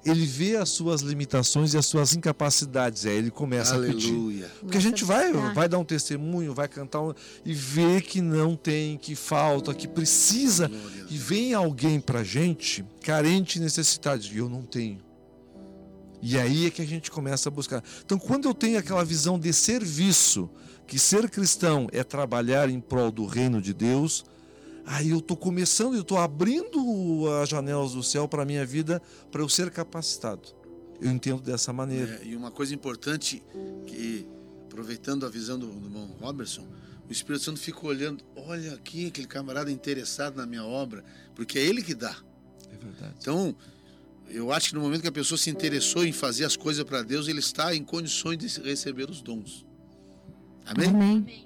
ele 0.07 0.25
vê 0.25 0.57
as 0.57 0.69
suas 0.69 1.01
limitações 1.01 1.75
e 1.75 1.79
as 1.79 1.87
suas 1.87 2.15
incapacidades. 2.15 3.05
Aí 3.05 3.17
ele 3.17 3.31
começa 3.31 3.77
a 3.77 3.81
pedir. 3.81 4.11
Aleluia. 4.11 4.51
Porque 4.61 4.79
a 4.79 4.81
gente 4.81 5.05
vai, 5.05 5.33
vai 5.33 5.69
dar 5.69 5.79
um 5.79 5.85
testemunho, 5.85 6.55
vai 6.55 6.69
cantar 6.69 7.03
um, 7.03 7.13
e 7.45 7.53
vê 7.53 8.01
que 8.01 8.21
não 8.21 8.55
tem, 8.55 8.97
que 8.97 9.15
falta, 9.15 9.75
que 9.75 9.89
precisa. 9.89 10.71
E 11.11 11.17
vem 11.17 11.55
alguém 11.55 12.01
pra 12.01 12.23
gente 12.23 12.85
carente 13.03 13.59
e 13.59 13.61
necessitado, 13.61 14.25
e 14.25 14.39
eu 14.39 14.49
não 14.49 14.63
tenho. 14.63 14.99
E 16.23 16.39
aí 16.39 16.67
é 16.67 16.71
que 16.71 16.83
a 16.83 16.87
gente 16.87 17.11
começa 17.11 17.49
a 17.49 17.53
buscar. 17.53 17.83
Então, 18.05 18.19
quando 18.19 18.49
eu 18.49 18.55
tenho 18.55 18.79
aquela 18.79 19.05
visão 19.05 19.39
de 19.39 19.53
serviço, 19.53 20.49
que 20.87 20.99
ser 20.99 21.29
cristão 21.29 21.89
é 21.93 22.03
trabalhar 22.05 22.69
em 22.69 22.81
prol 22.81 23.11
do 23.11 23.27
reino 23.27 23.61
de 23.61 23.75
Deus, 23.75 24.25
aí 24.87 25.11
eu 25.11 25.19
estou 25.19 25.37
começando, 25.37 25.95
eu 25.95 26.03
estou 26.03 26.17
abrindo 26.17 27.27
as 27.43 27.49
janelas 27.49 27.93
do 27.93 28.03
céu 28.03 28.29
para 28.29 28.45
a 28.45 28.47
minha 28.47 28.65
vida, 28.65 29.03
para 29.31 29.43
eu 29.43 29.49
ser 29.49 29.71
capacitado. 29.71 30.49
Eu 31.01 31.11
entendo 31.11 31.43
dessa 31.43 31.73
maneira. 31.73 32.21
É, 32.23 32.29
e 32.29 32.37
uma 32.37 32.51
coisa 32.51 32.75
importante 32.75 33.43
que, 33.87 34.27
aproveitando 34.65 35.27
a 35.27 35.29
visão 35.29 35.59
do, 35.59 35.67
do 35.67 35.87
irmão 35.87 36.07
Robertson, 36.21 36.67
o 37.09 37.13
Espírito 37.13 37.45
Santo 37.45 37.61
fica 37.61 37.87
olhando, 37.87 38.25
olha 38.35 38.75
aqui 38.75 39.07
aquele 39.07 39.27
camarada 39.27 39.71
interessado 39.71 40.37
na 40.37 40.47
minha 40.47 40.65
obra, 40.65 41.05
porque 41.35 41.59
é 41.59 41.63
ele 41.63 41.83
que 41.83 41.95
dá. 41.95 42.17
É 42.73 42.77
verdade. 42.77 43.15
Então, 43.21 43.55
eu 44.29 44.53
acho 44.53 44.71
que 44.71 44.75
no 44.75 44.81
momento 44.81 45.03
que 45.03 45.09
a 45.09 45.13
pessoa 45.13 45.39
se 45.39 45.51
interessou 45.51 46.05
em 46.05 46.13
fazer 46.13 46.45
as 46.45 46.57
coisas 46.57 46.83
para 46.85 47.03
Deus, 47.03 47.29
ele 47.29 47.41
está 47.41 47.75
em 47.75 47.85
condições 47.85 48.39
de 48.39 48.61
receber 48.61 49.09
os 49.11 49.21
dons. 49.21 49.65
Amém? 50.65 50.89
Amém. 50.89 51.46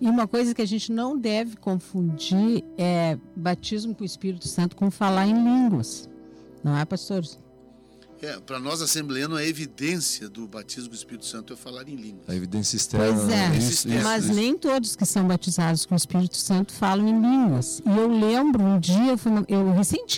E 0.00 0.08
uma 0.08 0.26
coisa 0.26 0.54
que 0.54 0.62
a 0.62 0.66
gente 0.66 0.90
não 0.90 1.18
deve 1.18 1.56
confundir 1.56 2.64
é 2.78 3.18
batismo 3.36 3.94
com 3.94 4.02
o 4.02 4.06
Espírito 4.06 4.48
Santo 4.48 4.74
com 4.74 4.90
falar 4.90 5.26
em 5.26 5.34
línguas. 5.34 6.08
Não 6.64 6.76
é, 6.76 6.84
pastor? 6.84 7.22
É, 8.22 8.38
para 8.38 8.58
nós 8.60 8.82
assembleanos, 8.82 9.38
a 9.38 9.44
evidência 9.46 10.28
do 10.28 10.46
batismo 10.46 10.88
com 10.90 10.94
o 10.94 10.96
Espírito 10.96 11.24
Santo 11.24 11.54
é 11.54 11.56
falar 11.56 11.88
em 11.88 11.96
línguas. 11.96 12.28
A 12.28 12.34
evidência 12.34 12.76
externa. 12.76 13.06
Pois 13.14 13.28
é, 13.30 13.48
né? 13.48 13.56
Isso, 13.56 13.88
isso, 13.88 14.02
mas 14.02 14.24
isso. 14.24 14.34
nem 14.34 14.56
todos 14.58 14.94
que 14.94 15.06
são 15.06 15.26
batizados 15.26 15.86
com 15.86 15.94
o 15.94 15.96
Espírito 15.96 16.36
Santo 16.36 16.70
falam 16.72 17.08
em 17.08 17.18
línguas. 17.18 17.80
E 17.84 17.88
eu 17.88 18.08
lembro 18.08 18.62
um 18.62 18.78
dia, 18.78 19.12
eu, 19.12 19.16
fui 19.18 19.32
no- 19.32 19.46
eu 19.48 19.64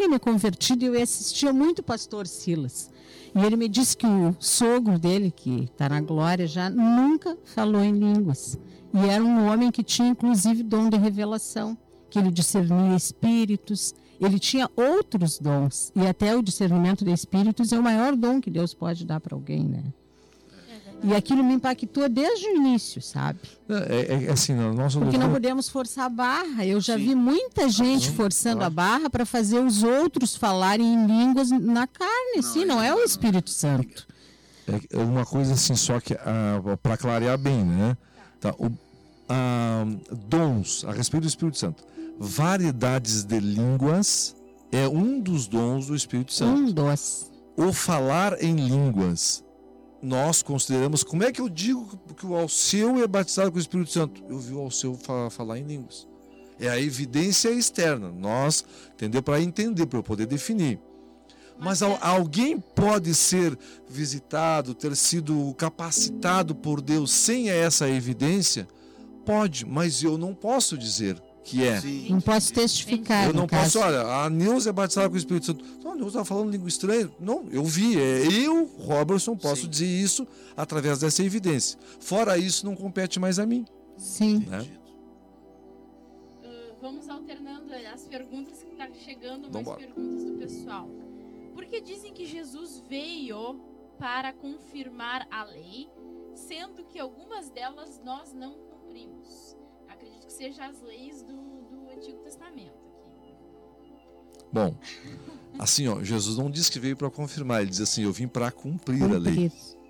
me 0.09 0.19
convertido 0.19 0.85
e 0.85 0.89
eu 0.89 1.01
assistia 1.01 1.53
muito 1.53 1.79
o 1.79 1.83
pastor 1.85 2.27
Silas. 2.27 2.91
E 3.35 3.39
ele 3.41 3.57
me 3.57 3.69
disse 3.69 3.97
que 3.97 4.07
o 4.07 4.35
sogro 4.41 4.99
dele, 4.99 5.31
que 5.31 5.65
está 5.73 5.89
na 5.89 6.01
glória 6.01 6.47
já, 6.47 6.69
nunca 6.69 7.39
falou 7.45 7.83
em 7.85 7.93
línguas. 7.93 8.59
E 8.95 9.09
era 9.09 9.23
um 9.25 9.47
homem 9.51 9.71
que 9.71 9.83
tinha 9.83 10.09
inclusive 10.09 10.63
dom 10.63 10.89
de 10.91 10.97
revelação, 10.97 11.77
que 12.11 12.19
ele 12.19 12.31
discernia 12.31 12.95
espíritos, 12.97 13.95
ele 14.21 14.39
tinha 14.39 14.71
outros 14.77 15.39
dons. 15.39 15.91
E 15.97 16.07
até 16.07 16.37
o 16.37 16.43
discernimento 16.43 17.05
de 17.05 17.11
espíritos 17.13 17.73
é 17.73 17.79
o 17.79 17.83
maior 17.83 18.15
dom 18.15 18.41
que 18.41 18.51
Deus 18.51 18.75
pode 18.75 19.05
dar 19.07 19.19
para 19.21 19.35
alguém, 19.35 19.65
né? 19.65 19.83
E 21.05 21.13
aquilo 21.17 21.43
me 21.43 21.55
impactou 21.55 22.09
desde 22.09 22.47
o 22.47 22.55
início, 22.55 23.03
sabe? 23.03 23.41
É, 23.69 24.15
é- 24.15 24.25
é 24.27 24.31
assim, 24.31 24.55
no 24.55 24.73
nosso 24.73 25.01
Porque 25.01 25.19
não 25.19 25.27
doutor- 25.27 25.35
podemos 25.41 25.69
forçar 25.69 26.05
a 26.07 26.09
barra. 26.09 26.65
Eu 26.65 26.81
já 26.81 26.97
Sim. 26.97 27.07
vi 27.07 27.15
muita 27.17 27.69
gente 27.69 28.11
Uhum, 28.11 28.15
forçando 28.15 28.59
claro. 28.59 28.73
a 28.73 28.75
barra 28.75 29.11
para 29.11 29.27
fazer 29.27 29.59
os 29.65 29.83
outros 29.83 30.37
falarem 30.37 30.87
em 30.95 31.05
línguas 31.07 31.51
na 31.51 31.89
carne, 31.89 32.37
Não, 32.37 32.43
sim, 32.45 32.63
é 32.63 32.67
não 32.67 32.81
é 32.81 32.95
o 32.95 32.99
não. 32.99 33.05
Espírito 33.05 33.51
Santo. 33.51 34.07
É 34.93 34.99
uma 34.99 35.27
coisa 35.27 35.55
assim, 35.55 35.75
só 35.75 35.99
que 35.99 36.15
para 36.81 36.97
clarear 36.97 37.37
bem, 37.37 37.65
né? 37.65 37.97
Tá, 38.43 38.55
o, 38.59 38.71
ah, 39.29 39.87
dons 40.29 40.85
a 40.85 40.93
respeito 40.93 41.23
do 41.23 41.29
Espírito 41.29 41.57
Santo. 41.57 41.83
Variedades 42.19 43.25
de 43.25 43.39
línguas 43.41 44.37
é 44.71 44.87
um 44.89 45.19
dos 45.21 45.47
dons 45.47 45.87
do 45.87 45.95
Espírito 45.97 46.33
Santo. 46.33 46.61
Um 46.61 46.73
dos. 46.73 47.31
O 47.57 47.73
falar 47.73 48.43
em 48.43 48.57
línguas, 48.57 49.45
nós 50.03 50.43
consideramos. 50.43 51.05
Como 51.05 51.23
é 51.23 51.31
que 51.31 51.41
eu 51.41 51.49
digo 51.49 51.99
que 52.17 52.27
o 52.27 52.35
Alceu 52.35 53.03
é 53.03 53.07
batizado 53.07 53.51
com 53.53 53.59
o 53.59 53.61
Espírito 53.61 53.91
Santo? 53.93 54.23
Eu 54.29 54.39
vi 54.39 54.53
o 54.55 54.59
Alceu 54.61 54.95
fa- 54.95 55.31
falar 55.31 55.59
em 55.59 55.65
línguas. 55.65 56.09
É 56.59 56.69
a 56.69 56.81
evidência 56.81 57.49
externa. 57.51 58.11
Nós, 58.11 58.65
entendeu? 58.95 59.23
Para 59.23 59.41
entender, 59.41 59.87
para 59.87 59.99
eu 59.99 60.03
poder 60.03 60.27
definir. 60.27 60.81
Mas 61.63 61.83
al- 61.83 61.99
alguém 62.01 62.59
pode 62.59 63.15
ser 63.15 63.57
visitado, 63.89 64.75
ter 64.75 64.95
sido 64.97 65.55
capacitado 65.55 66.55
por 66.55 66.81
Deus 66.81 67.11
sem 67.13 67.51
essa 67.51 67.89
evidência? 67.89 68.67
Pode, 69.25 69.65
mas 69.65 70.03
eu 70.03 70.19
não 70.19 70.35
posso 70.35 70.77
dizer 70.77 71.21
que 71.45 71.65
é. 71.65 71.81
Sim. 71.81 72.09
Não 72.11 72.21
posso 72.21 72.53
testificar. 72.53 73.27
Eu 73.27 73.33
não 73.33 73.47
caso. 73.47 73.79
posso, 73.79 73.79
olha, 73.87 74.01
a 74.03 74.29
Neuza 74.31 74.71
é 74.71 74.73
batizada 74.73 75.09
com 75.09 75.15
o 75.15 75.19
Espírito 75.19 75.47
Santo. 75.47 75.65
Não, 75.83 75.93
a 75.93 75.95
Neuza 75.95 76.09
estava 76.11 76.25
falando 76.25 76.51
língua 76.51 76.69
estranha. 76.69 77.11
Não, 77.21 77.45
eu 77.51 77.65
vi. 77.65 77.99
É, 78.01 78.27
eu, 78.27 78.65
Robertson, 78.79 79.37
posso 79.37 79.63
Sim. 79.63 79.69
dizer 79.69 79.87
isso 79.87 80.27
através 80.57 80.99
dessa 80.99 81.23
evidência. 81.23 81.79
Fora 82.01 82.37
isso, 82.39 82.65
não 82.67 82.75
compete 82.75 83.21
mais 83.21 83.39
a 83.39 83.47
mim. 83.47 83.65
Sim. 83.97 84.39
Né? 84.49 84.67
Ah, 86.45 86.49
vamos 86.81 87.09
alternando 87.09 87.73
as 87.95 88.03
perguntas 88.07 88.63
que 88.63 88.75
tá 88.77 88.89
chegando, 89.05 89.43
mais 89.43 89.53
Vambora. 89.53 89.79
perguntas 89.79 90.25
do 90.25 90.33
pessoal. 90.39 90.89
Por 91.55 91.67
que 91.67 91.81
dizem 91.81 92.13
que 92.13 92.25
Jesus 92.25 92.83
veio 92.89 93.61
para 93.99 94.33
confirmar 94.33 95.27
a 95.31 95.45
lei, 95.45 95.89
sendo 96.35 96.85
que 96.85 96.99
algumas 96.99 97.51
delas 97.51 98.01
nós 98.05 98.33
não 98.33 98.55
cumprimos? 98.55 99.57
Acredito 99.89 100.27
que 100.27 100.33
seja 100.33 100.67
as 100.67 100.81
leis 100.81 101.23
do, 101.23 101.63
do 101.63 101.91
Antigo 101.91 102.19
Testamento 102.21 102.83
aqui. 103.07 103.35
Bom, 104.53 104.75
assim, 105.59 105.89
ó, 105.89 106.03
Jesus 106.03 106.37
não 106.37 106.51
diz 106.51 106.69
que 106.69 106.79
veio 106.79 106.97
para 106.97 107.11
confirmar, 107.11 107.63
ele 107.63 107.71
diz 107.71 107.81
assim: 107.81 108.03
eu 108.03 108.13
vim 108.13 108.27
para 108.27 108.51
cumprir 108.51 109.03
a 109.03 109.19
lei. 109.19 109.51
Cumprir. 109.51 109.83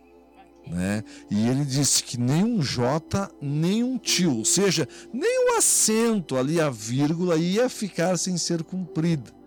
Né? 0.67 1.03
E 1.31 1.49
ele 1.49 1.65
disse 1.65 2.05
que 2.05 2.17
nem 2.17 2.45
um 2.45 2.63
J, 2.63 3.31
nem 3.41 3.83
um 3.83 3.99
tio, 3.99 4.39
ou 4.39 4.45
seja, 4.45 4.89
nem 5.13 5.49
o 5.49 5.59
acento 5.59 6.37
ali, 6.37 6.61
a 6.61 6.71
vírgula, 6.71 7.37
ia 7.37 7.69
ficar 7.69 8.17
sem 8.17 8.37
ser 8.37 8.63
cumprida. 8.63 9.42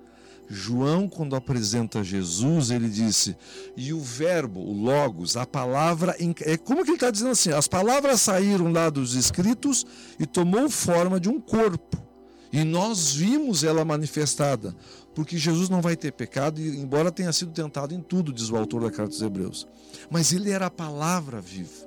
João, 0.47 1.07
quando 1.07 1.35
apresenta 1.35 2.03
Jesus, 2.03 2.69
ele 2.69 2.89
disse: 2.89 3.35
e 3.75 3.93
o 3.93 3.99
verbo, 3.99 4.59
o 4.59 4.73
logos, 4.73 5.35
a 5.37 5.45
palavra. 5.45 6.15
É 6.41 6.57
como 6.57 6.83
que 6.83 6.91
ele 6.91 6.95
está 6.95 7.11
dizendo 7.11 7.31
assim? 7.31 7.51
As 7.51 7.67
palavras 7.67 8.21
saíram 8.21 8.71
lá 8.71 8.89
dos 8.89 9.15
escritos 9.15 9.85
e 10.19 10.25
tomou 10.25 10.69
forma 10.69 11.19
de 11.19 11.29
um 11.29 11.39
corpo. 11.39 12.03
E 12.51 12.63
nós 12.63 13.11
vimos 13.13 13.63
ela 13.63 13.83
manifestada. 13.83 14.75
Porque 15.13 15.37
Jesus 15.37 15.69
não 15.69 15.81
vai 15.81 15.95
ter 15.95 16.11
pecado, 16.11 16.61
embora 16.61 17.11
tenha 17.11 17.31
sido 17.31 17.51
tentado 17.51 17.93
em 17.93 18.01
tudo, 18.01 18.33
diz 18.33 18.49
o 18.49 18.57
autor 18.57 18.81
da 18.81 18.91
carta 18.91 19.11
dos 19.11 19.21
Hebreus 19.21 19.65
mas 20.09 20.31
ele 20.31 20.51
era 20.51 20.67
a 20.67 20.71
palavra 20.71 21.41
viva. 21.41 21.85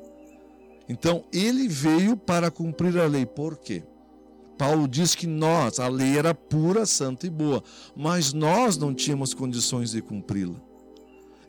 Então, 0.89 1.25
ele 1.33 1.69
veio 1.69 2.17
para 2.17 2.51
cumprir 2.51 2.99
a 2.99 3.07
lei. 3.07 3.27
Por 3.27 3.57
quê? 3.57 3.83
Paulo 4.59 4.89
diz 4.89 5.15
que 5.15 5.27
nós, 5.27 5.79
a 5.79 5.87
lei 5.87 6.19
era 6.19 6.35
pura, 6.35 6.85
santa 6.85 7.29
e 7.29 7.31
boa, 7.31 7.63
mas 7.97 8.33
nós 8.33 8.77
não 8.77 8.93
tínhamos 8.93 9.33
condições 9.33 9.93
de 9.93 10.03
cumpri-la. 10.03 10.57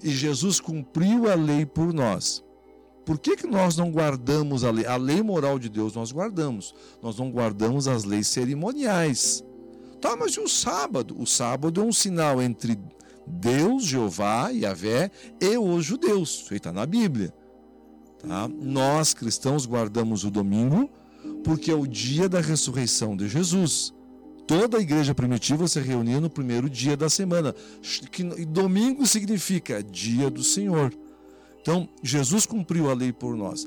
E 0.03 0.12
Jesus 0.12 0.60
cumpriu 0.60 1.30
a 1.30 1.34
lei 1.34 1.66
por 1.66 1.91
nós. 1.91 2.43
Por 3.03 3.18
que, 3.18 3.36
que 3.36 3.47
nós 3.47 3.76
não 3.76 3.91
guardamos 3.91 4.64
a 4.64 4.70
lei? 4.70 4.86
A 4.86 4.95
lei 4.95 5.24
moral 5.24 5.57
de 5.57 5.68
Deus 5.68 5.95
nós 5.95 6.12
guardamos. 6.12 6.76
Nós 7.01 7.18
não 7.18 7.32
guardamos 7.32 7.88
as 7.88 8.03
leis 8.03 8.28
cerimoniais. 8.28 9.43
Tá, 9.99 10.16
mas 10.16 10.34
e 10.34 10.39
o 10.39 10.47
sábado? 10.47 11.20
O 11.20 11.26
sábado 11.26 11.82
é 11.82 11.84
um 11.84 11.91
sinal 11.91 12.39
entre 12.39 12.80
Deus, 13.26 13.84
Jeová, 13.84 14.49
Yahvé 14.49 15.10
e 15.41 15.57
os 15.57 15.84
judeus, 15.84 16.41
feita 16.41 16.72
na 16.72 16.86
Bíblia. 16.86 17.34
Tá? 18.20 18.47
Nós 18.47 19.14
cristãos 19.14 19.66
guardamos 19.66 20.24
o 20.24 20.30
domingo 20.30 20.89
porque 21.43 21.71
é 21.71 21.75
o 21.75 21.87
dia 21.87 22.27
da 22.27 22.41
ressurreição 22.41 23.15
de 23.15 23.27
Jesus. 23.27 23.93
Toda 24.47 24.77
a 24.77 24.81
igreja 24.81 25.13
primitiva 25.13 25.67
se 25.67 25.79
reunia 25.79 26.19
no 26.19 26.29
primeiro 26.29 26.69
dia 26.69 26.97
da 26.97 27.09
semana. 27.09 27.53
Que, 28.11 28.23
domingo 28.45 29.05
significa 29.05 29.83
dia 29.83 30.29
do 30.29 30.43
Senhor. 30.43 30.91
Então, 31.61 31.87
Jesus 32.01 32.45
cumpriu 32.45 32.89
a 32.89 32.93
lei 32.93 33.13
por 33.13 33.35
nós. 33.35 33.65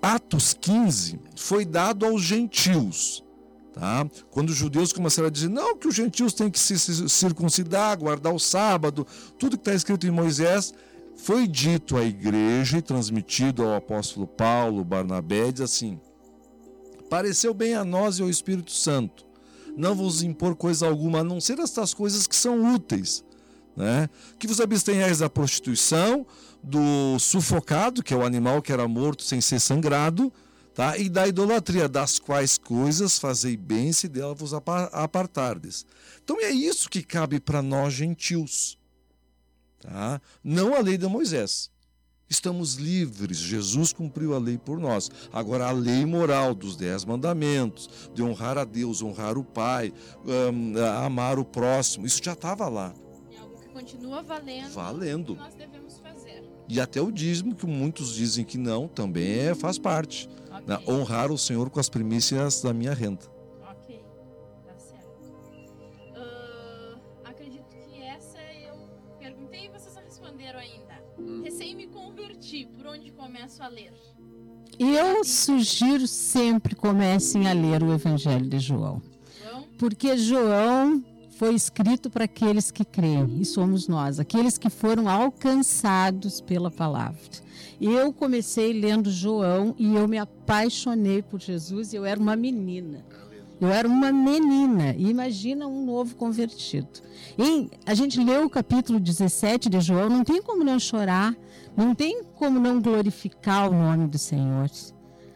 Atos 0.00 0.56
15 0.58 1.20
foi 1.36 1.64
dado 1.64 2.06
aos 2.06 2.22
gentios. 2.22 3.22
Tá? 3.72 4.06
Quando 4.30 4.50
os 4.50 4.56
judeus 4.56 4.92
começaram 4.92 5.28
a 5.28 5.30
dizer 5.30 5.48
não, 5.48 5.76
que 5.76 5.88
os 5.88 5.94
gentios 5.94 6.32
têm 6.32 6.50
que 6.50 6.58
se 6.58 7.08
circuncidar, 7.08 7.98
guardar 7.98 8.32
o 8.32 8.38
sábado, 8.38 9.06
tudo 9.38 9.56
que 9.56 9.62
está 9.62 9.74
escrito 9.74 10.06
em 10.06 10.10
Moisés, 10.10 10.74
foi 11.16 11.46
dito 11.46 11.96
à 11.96 12.04
igreja 12.04 12.78
e 12.78 12.82
transmitido 12.82 13.62
ao 13.62 13.76
apóstolo 13.76 14.26
Paulo, 14.26 14.84
Barnabé, 14.84 15.52
diz 15.52 15.60
assim: 15.62 16.00
Pareceu 17.12 17.52
bem 17.52 17.74
a 17.74 17.84
nós 17.84 18.18
e 18.18 18.22
ao 18.22 18.30
Espírito 18.30 18.72
Santo, 18.72 19.26
não 19.76 19.94
vos 19.94 20.22
impor 20.22 20.56
coisa 20.56 20.86
alguma, 20.86 21.20
a 21.20 21.22
não 21.22 21.42
ser 21.42 21.58
estas 21.58 21.92
coisas 21.92 22.26
que 22.26 22.34
são 22.34 22.74
úteis. 22.74 23.22
Né? 23.76 24.08
Que 24.38 24.46
vos 24.46 24.58
abstenhais 24.62 25.18
da 25.18 25.28
prostituição, 25.28 26.26
do 26.62 27.18
sufocado, 27.18 28.02
que 28.02 28.14
é 28.14 28.16
o 28.16 28.24
animal 28.24 28.62
que 28.62 28.72
era 28.72 28.88
morto 28.88 29.24
sem 29.24 29.42
ser 29.42 29.60
sangrado, 29.60 30.32
tá? 30.74 30.96
e 30.96 31.10
da 31.10 31.28
idolatria, 31.28 31.86
das 31.86 32.18
quais 32.18 32.56
coisas 32.56 33.18
fazei 33.18 33.58
bem 33.58 33.92
se 33.92 34.08
dela 34.08 34.34
vos 34.34 34.54
apa- 34.54 34.86
apartardes. 34.86 35.84
Então 36.24 36.40
é 36.40 36.50
isso 36.50 36.88
que 36.88 37.02
cabe 37.02 37.38
para 37.38 37.60
nós 37.60 37.92
gentios. 37.92 38.78
Tá? 39.80 40.18
Não 40.42 40.74
a 40.74 40.78
lei 40.78 40.96
de 40.96 41.06
Moisés. 41.06 41.71
Estamos 42.36 42.76
livres, 42.76 43.36
Jesus 43.36 43.92
cumpriu 43.92 44.34
a 44.34 44.38
lei 44.38 44.56
por 44.56 44.80
nós. 44.80 45.10
Agora, 45.30 45.66
a 45.66 45.70
lei 45.70 46.06
moral 46.06 46.54
dos 46.54 46.76
dez 46.76 47.04
mandamentos, 47.04 47.90
de 48.14 48.22
honrar 48.22 48.56
a 48.56 48.64
Deus, 48.64 49.02
honrar 49.02 49.36
o 49.36 49.44
Pai, 49.44 49.92
amar 51.04 51.38
o 51.38 51.44
próximo, 51.44 52.06
isso 52.06 52.22
já 52.24 52.32
estava 52.32 52.70
lá, 52.70 52.94
É 53.30 53.38
algo 53.38 53.54
que 53.60 53.68
continua 53.68 54.22
valendo. 54.22 54.70
valendo. 54.72 55.34
Nós 55.36 55.52
devemos 55.52 55.98
fazer. 55.98 56.42
E 56.66 56.80
até 56.80 57.02
o 57.02 57.12
dízimo, 57.12 57.54
que 57.54 57.66
muitos 57.66 58.14
dizem 58.14 58.46
que 58.46 58.56
não, 58.56 58.88
também 58.88 59.30
é, 59.40 59.54
faz 59.54 59.78
parte. 59.78 60.26
Ok. 60.50 60.64
né? 60.66 60.78
Honrar 60.88 61.30
o 61.30 61.36
Senhor 61.36 61.68
com 61.68 61.80
as 61.80 61.90
primícias 61.90 62.62
da 62.62 62.72
minha 62.72 62.94
renda. 62.94 63.30
A 73.62 73.68
ler? 73.68 73.92
Eu 74.78 75.24
sugiro 75.24 76.06
sempre 76.08 76.74
comecem 76.74 77.48
a 77.48 77.52
ler 77.52 77.82
o 77.82 77.92
Evangelho 77.92 78.48
de 78.48 78.58
João. 78.58 79.00
João, 79.40 79.64
Porque 79.78 80.16
João 80.16 81.04
foi 81.38 81.54
escrito 81.54 82.10
para 82.10 82.24
aqueles 82.24 82.70
que 82.70 82.84
creem, 82.84 83.40
e 83.40 83.44
somos 83.44 83.86
nós, 83.86 84.18
aqueles 84.18 84.58
que 84.58 84.68
foram 84.68 85.08
alcançados 85.08 86.40
pela 86.40 86.70
palavra. 86.70 87.20
Eu 87.80 88.12
comecei 88.12 88.72
lendo 88.72 89.10
João 89.10 89.74
e 89.78 89.94
eu 89.94 90.06
me 90.06 90.18
apaixonei 90.18 91.22
por 91.22 91.40
Jesus, 91.40 91.92
eu 91.94 92.04
era 92.04 92.20
uma 92.20 92.36
menina. 92.36 93.04
Eu 93.60 93.68
era 93.68 93.86
uma 93.86 94.10
menina. 94.10 94.92
E 94.96 95.08
imagina 95.08 95.68
um 95.68 95.86
novo 95.86 96.16
convertido. 96.16 96.88
E 97.38 97.70
a 97.86 97.94
gente 97.94 98.18
leu 98.18 98.44
o 98.44 98.50
capítulo 98.50 98.98
17 98.98 99.68
de 99.68 99.80
João, 99.80 100.08
não 100.08 100.24
tem 100.24 100.42
como 100.42 100.64
não 100.64 100.80
chorar, 100.80 101.36
não 101.76 101.94
tem 101.94 102.22
como 102.34 102.58
não 102.58 102.80
glorificar 102.80 103.70
o 103.70 103.74
nome 103.74 104.06
do 104.06 104.18
Senhor. 104.18 104.70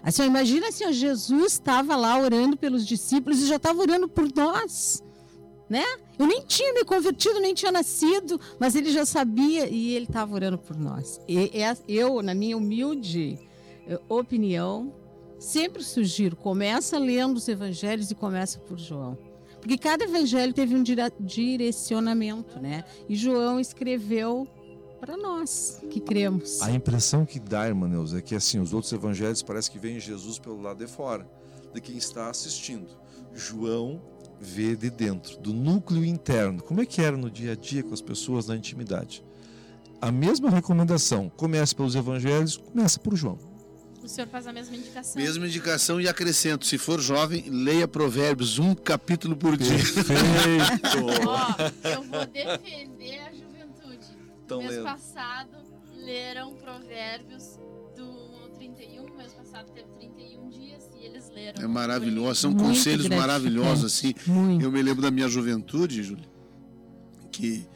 Assim, 0.03 0.24
imagina 0.24 0.68
assim, 0.68 0.84
ó, 0.84 0.93
Jesus 0.93 1.55
estava 1.55 1.97
lá 1.97 2.18
orando 2.18 2.57
pelos 2.57 2.87
discípulos 2.87 3.43
e 3.43 3.47
já 3.47 3.57
estava 3.57 3.80
orando 3.80 4.09
por 4.09 4.28
nós, 4.34 5.03
né? 5.68 5.82
Eu 6.18 6.26
nem 6.26 6.43
tinha 6.43 6.72
me 6.72 6.84
convertido, 6.84 7.41
nem 7.41 7.53
tinha 7.53 7.72
nascido, 7.72 8.41
mas 8.59 8.76
ele 8.76 8.91
já 8.93 9.05
sabia 9.05 9.68
e 9.68 9.95
ele 9.95 10.07
estava 10.07 10.34
orando 10.34 10.59
por 10.59 10.76
nós. 10.76 11.20
E, 11.28 11.51
eu, 11.89 12.22
na 12.22 12.34
minha 12.34 12.57
humilde 12.57 13.39
eh, 13.89 14.01
opinião, 14.09 14.95
sempre 15.39 15.82
sugiro, 15.82 16.37
começa 16.37 16.99
lendo 16.99 17.37
os 17.37 17.49
evangelhos 17.49 18.11
e 18.11 18.14
começa 18.14 18.59
por 18.61 18.78
João. 18.78 19.18
Porque 19.61 19.76
cada 19.76 20.05
evangelho 20.05 20.53
teve 20.53 20.76
um 20.76 20.84
direcionamento, 21.18 22.61
né? 22.61 22.84
E 23.09 23.16
João 23.16 23.59
escreveu 23.59 24.47
para 25.07 25.16
nós 25.16 25.80
que 25.88 26.00
cremos. 26.00 26.61
A 26.61 26.72
impressão 26.72 27.24
que 27.24 27.38
dá, 27.38 27.68
irmã 27.68 27.86
Neuza, 27.86 28.18
é 28.18 28.20
que 28.20 28.34
assim, 28.34 28.59
os 28.59 28.74
outros 28.74 28.92
evangelhos 28.92 29.40
parece 29.40 29.70
que 29.70 29.78
vem 29.78 30.00
Jesus 30.00 30.36
pelo 30.36 30.61
lado 30.61 30.84
de 30.84 30.90
fora, 30.90 31.26
de 31.72 31.80
quem 31.80 31.96
está 31.96 32.28
assistindo. 32.28 32.88
João 33.32 34.02
vê 34.40 34.74
de 34.74 34.90
dentro, 34.90 35.38
do 35.38 35.52
núcleo 35.52 36.04
interno. 36.04 36.61
Como 36.62 36.82
é 36.82 36.86
que 36.86 37.00
era 37.00 37.16
no 37.16 37.30
dia 37.30 37.52
a 37.52 37.54
dia 37.54 37.84
com 37.84 37.94
as 37.94 38.02
pessoas 38.02 38.48
na 38.48 38.57
intimidade? 38.57 39.24
A 40.00 40.11
mesma 40.11 40.50
recomendação, 40.50 41.30
comece 41.36 41.74
pelos 41.74 41.94
evangelhos, 41.94 42.57
começa 42.57 42.98
por 42.98 43.14
João. 43.14 43.38
O 44.02 44.09
senhor 44.09 44.28
faz 44.28 44.46
a 44.46 44.52
mesma 44.52 44.76
indicação. 44.76 45.20
Mesma 45.20 45.46
indicação 45.46 46.00
e 46.00 46.09
acrescento: 46.09 46.66
se 46.66 46.78
for 46.78 47.00
jovem, 47.00 47.44
leia 47.48 47.88
Provérbios, 47.88 48.59
um 48.59 48.74
capítulo 48.74 49.36
por 49.36 49.57
dia. 49.57 49.78
Perfeito! 49.78 51.07
Ó, 51.26 51.88
eu 51.88 52.02
vou 52.02 52.26
defender 52.26 53.18
a. 53.18 53.36
Tão 54.47 54.59
mês 54.59 54.72
lendo. 54.72 54.84
passado 54.84 55.57
leram 55.97 56.55
Provérbios 56.55 57.59
do 57.97 58.51
31, 58.55 59.16
mês 59.16 59.32
passado 59.32 59.72
teve 59.72 59.88
31 59.99 60.49
dias 60.49 60.90
e 60.94 61.05
eles 61.05 61.30
leram. 61.30 61.62
É 61.62 61.66
maravilhoso, 61.66 62.40
são 62.40 62.51
Muito 62.53 62.64
conselhos 62.64 63.09
maravilhosos 63.09 63.84
assim. 63.84 64.14
Muito. 64.26 64.64
Eu 64.64 64.70
me 64.70 64.82
lembro 64.82 65.03
da 65.03 65.11
minha 65.11 65.28
juventude, 65.28 66.03
Júlia, 66.03 66.24
que 67.32 67.66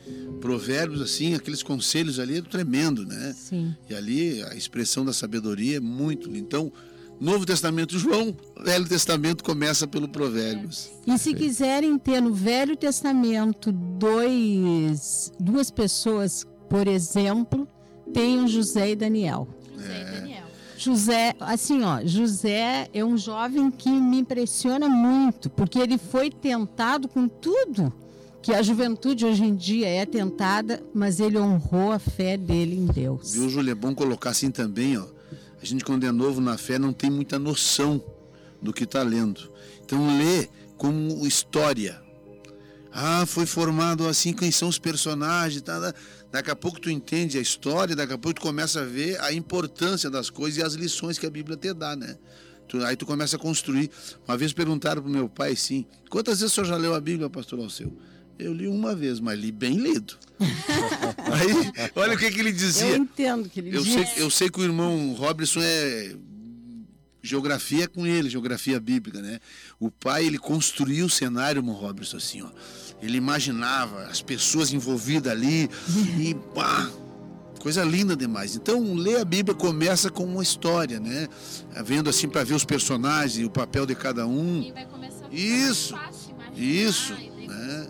provérbios 0.40 1.02
assim, 1.02 1.34
aqueles 1.34 1.62
conselhos 1.62 2.18
ali 2.18 2.38
é 2.38 2.42
tremendo, 2.42 3.04
né? 3.04 3.34
Sim. 3.36 3.74
E 3.88 3.94
ali 3.94 4.42
a 4.44 4.54
expressão 4.54 5.04
da 5.04 5.12
sabedoria 5.12 5.78
é 5.78 5.80
muito. 5.80 6.34
Então, 6.36 6.72
Novo 7.20 7.44
Testamento 7.44 7.98
João, 7.98 8.34
Velho 8.64 8.88
Testamento 8.88 9.44
começa 9.44 9.86
pelo 9.86 10.08
Provérbios. 10.08 10.90
E 11.06 11.18
se 11.18 11.34
quiserem 11.34 11.98
ter 11.98 12.22
no 12.22 12.32
Velho 12.32 12.74
Testamento 12.74 13.70
dois, 13.70 15.30
duas 15.38 15.70
pessoas, 15.70 16.46
por 16.70 16.86
exemplo, 16.86 17.68
tem 18.14 18.42
o 18.42 18.48
José 18.48 18.92
e 18.92 18.96
Daniel. 18.96 19.48
José 19.76 20.00
e 20.00 20.04
Daniel. 20.04 20.46
José, 20.78 21.34
assim, 21.40 21.82
ó, 21.82 22.00
José 22.06 22.88
é 22.94 23.04
um 23.04 23.18
jovem 23.18 23.70
que 23.70 23.90
me 23.90 24.20
impressiona 24.20 24.88
muito, 24.88 25.50
porque 25.50 25.78
ele 25.78 25.98
foi 25.98 26.30
tentado 26.30 27.06
com 27.06 27.28
tudo 27.28 27.92
que 28.40 28.54
a 28.54 28.62
juventude 28.62 29.26
hoje 29.26 29.44
em 29.44 29.54
dia 29.54 29.88
é 29.88 30.06
tentada, 30.06 30.82
mas 30.94 31.20
ele 31.20 31.38
honrou 31.38 31.92
a 31.92 31.98
fé 31.98 32.38
dele 32.38 32.76
em 32.76 32.86
Deus. 32.86 33.34
Viu, 33.34 33.50
Júlia? 33.50 33.72
É 33.72 33.74
bom 33.74 33.94
colocar 33.94 34.30
assim 34.30 34.50
também, 34.50 34.96
ó. 34.96 35.04
A 35.60 35.66
gente, 35.66 35.84
quando 35.84 36.06
é 36.06 36.12
novo 36.12 36.40
na 36.40 36.56
fé, 36.56 36.78
não 36.78 36.92
tem 36.92 37.10
muita 37.10 37.38
noção 37.38 38.02
do 38.62 38.72
que 38.72 38.84
está 38.84 39.02
lendo. 39.02 39.52
Então, 39.84 40.16
lê 40.16 40.48
como 40.78 41.26
história. 41.26 42.00
Ah, 42.90 43.24
foi 43.26 43.44
formado 43.44 44.08
assim, 44.08 44.32
quem 44.32 44.50
são 44.50 44.68
os 44.68 44.78
personagens, 44.78 45.60
tá, 45.62 45.78
tá. 45.78 45.94
Daqui 46.32 46.50
a 46.50 46.54
pouco 46.56 46.80
tu 46.80 46.88
entende 46.90 47.38
a 47.38 47.40
história, 47.40 47.96
daqui 47.96 48.12
a 48.12 48.18
pouco 48.18 48.38
tu 48.40 48.42
começa 48.42 48.80
a 48.82 48.84
ver 48.84 49.20
a 49.20 49.32
importância 49.32 50.08
das 50.08 50.30
coisas 50.30 50.58
e 50.58 50.62
as 50.62 50.74
lições 50.74 51.18
que 51.18 51.26
a 51.26 51.30
Bíblia 51.30 51.56
te 51.56 51.72
dá, 51.74 51.96
né? 51.96 52.16
Tu- 52.68 52.84
aí 52.84 52.94
tu 52.96 53.04
começa 53.04 53.34
a 53.36 53.38
construir. 53.38 53.90
Uma 54.28 54.36
vez 54.36 54.52
perguntaram 54.52 55.02
pro 55.02 55.10
meu 55.10 55.28
pai, 55.28 55.56
sim, 55.56 55.84
quantas 56.08 56.38
vezes 56.40 56.52
o 56.52 56.54
senhor 56.54 56.66
já 56.66 56.76
leu 56.76 56.94
a 56.94 57.00
Bíblia, 57.00 57.28
pastor 57.28 57.58
Alceu? 57.58 57.96
Eu 58.38 58.54
li 58.54 58.68
uma 58.68 58.94
vez, 58.94 59.18
mas 59.20 59.38
li 59.38 59.50
bem 59.52 59.74
lido. 59.76 60.16
aí, 60.38 61.90
olha 61.96 62.14
o 62.14 62.18
que, 62.18 62.30
que 62.30 62.40
ele 62.40 62.52
dizia. 62.52 62.90
Eu 62.90 62.96
entendo 63.02 63.48
que 63.48 63.60
ele 63.60 63.76
Eu 63.76 63.82
diz. 63.82 63.92
sei, 63.92 64.06
eu 64.24 64.30
sei 64.30 64.48
que 64.48 64.60
o 64.60 64.64
irmão 64.64 65.12
Robertson 65.14 65.60
é 65.62 66.14
geografia 67.22 67.86
com 67.86 68.06
ele, 68.06 68.30
geografia 68.30 68.80
bíblica, 68.80 69.20
né? 69.20 69.40
O 69.78 69.90
pai, 69.90 70.24
ele 70.24 70.38
construiu 70.38 71.06
o 71.06 71.10
cenário, 71.10 71.58
irmão 71.58 71.74
Robertson, 71.74 72.16
assim, 72.16 72.40
ó. 72.42 72.48
Ele 73.02 73.16
imaginava 73.16 74.04
as 74.04 74.20
pessoas 74.20 74.72
envolvidas 74.72 75.32
ali 75.32 75.70
e 76.18 76.34
pá, 76.54 76.90
coisa 77.60 77.82
linda 77.84 78.14
demais. 78.16 78.56
Então, 78.56 78.94
ler 78.94 79.20
a 79.20 79.24
Bíblia 79.24 79.54
começa 79.54 80.10
com 80.10 80.24
uma 80.24 80.42
história, 80.42 81.00
né? 81.00 81.28
Vendo 81.84 82.10
assim 82.10 82.28
para 82.28 82.44
ver 82.44 82.54
os 82.54 82.64
personagens 82.64 83.38
e 83.38 83.44
o 83.44 83.50
papel 83.50 83.86
de 83.86 83.94
cada 83.94 84.26
um. 84.26 84.62
E 84.62 84.72
vai 84.72 84.86
começar 84.86 85.26
a 85.26 85.30
ficar 85.30 85.36
Isso, 85.36 85.96
fácil 85.96 86.30
isso, 86.56 87.14
né? 87.14 87.86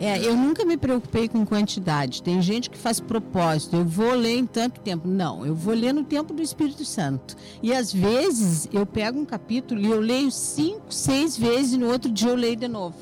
É, 0.00 0.24
eu 0.24 0.36
nunca 0.36 0.64
me 0.64 0.76
preocupei 0.76 1.28
com 1.28 1.44
quantidade. 1.44 2.22
Tem 2.22 2.40
gente 2.40 2.70
que 2.70 2.78
faz 2.78 3.00
propósito. 3.00 3.74
Eu 3.74 3.84
vou 3.84 4.14
ler 4.14 4.38
em 4.38 4.46
tanto 4.46 4.80
tempo. 4.80 5.08
Não, 5.08 5.44
eu 5.44 5.56
vou 5.56 5.74
ler 5.74 5.92
no 5.92 6.04
tempo 6.04 6.32
do 6.32 6.40
Espírito 6.40 6.84
Santo. 6.84 7.36
E 7.60 7.74
às 7.74 7.92
vezes 7.92 8.68
eu 8.72 8.86
pego 8.86 9.18
um 9.18 9.24
capítulo 9.24 9.80
e 9.80 9.86
eu 9.86 9.98
leio 9.98 10.30
cinco, 10.30 10.94
seis 10.94 11.36
vezes 11.36 11.72
e 11.72 11.78
no 11.78 11.90
outro 11.90 12.08
dia 12.08 12.28
eu 12.30 12.36
leio 12.36 12.54
de 12.54 12.68
novo. 12.68 12.94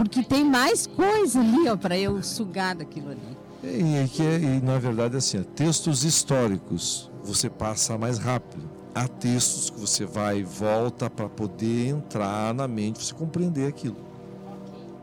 Porque 0.00 0.22
tem 0.22 0.42
mais 0.42 0.86
coisa 0.86 1.40
ali, 1.40 1.68
ó, 1.68 1.76
para 1.76 1.94
eu 1.98 2.22
sugar 2.22 2.74
daquilo 2.74 3.10
ali. 3.10 3.36
E, 3.62 4.08
que 4.08 4.22
é- 4.22 4.38
e, 4.40 4.60
na 4.62 4.78
verdade, 4.78 5.14
assim, 5.18 5.42
textos 5.42 6.04
históricos 6.04 7.10
você 7.22 7.50
passa 7.50 7.98
mais 7.98 8.16
rápido. 8.16 8.62
Há 8.94 9.06
textos 9.06 9.68
que 9.68 9.78
você 9.78 10.06
vai 10.06 10.38
e 10.38 10.42
volta 10.42 11.10
para 11.10 11.28
poder 11.28 11.88
entrar 11.88 12.54
na 12.54 12.66
mente, 12.66 13.04
você 13.04 13.12
compreender 13.12 13.68
aquilo. 13.68 13.98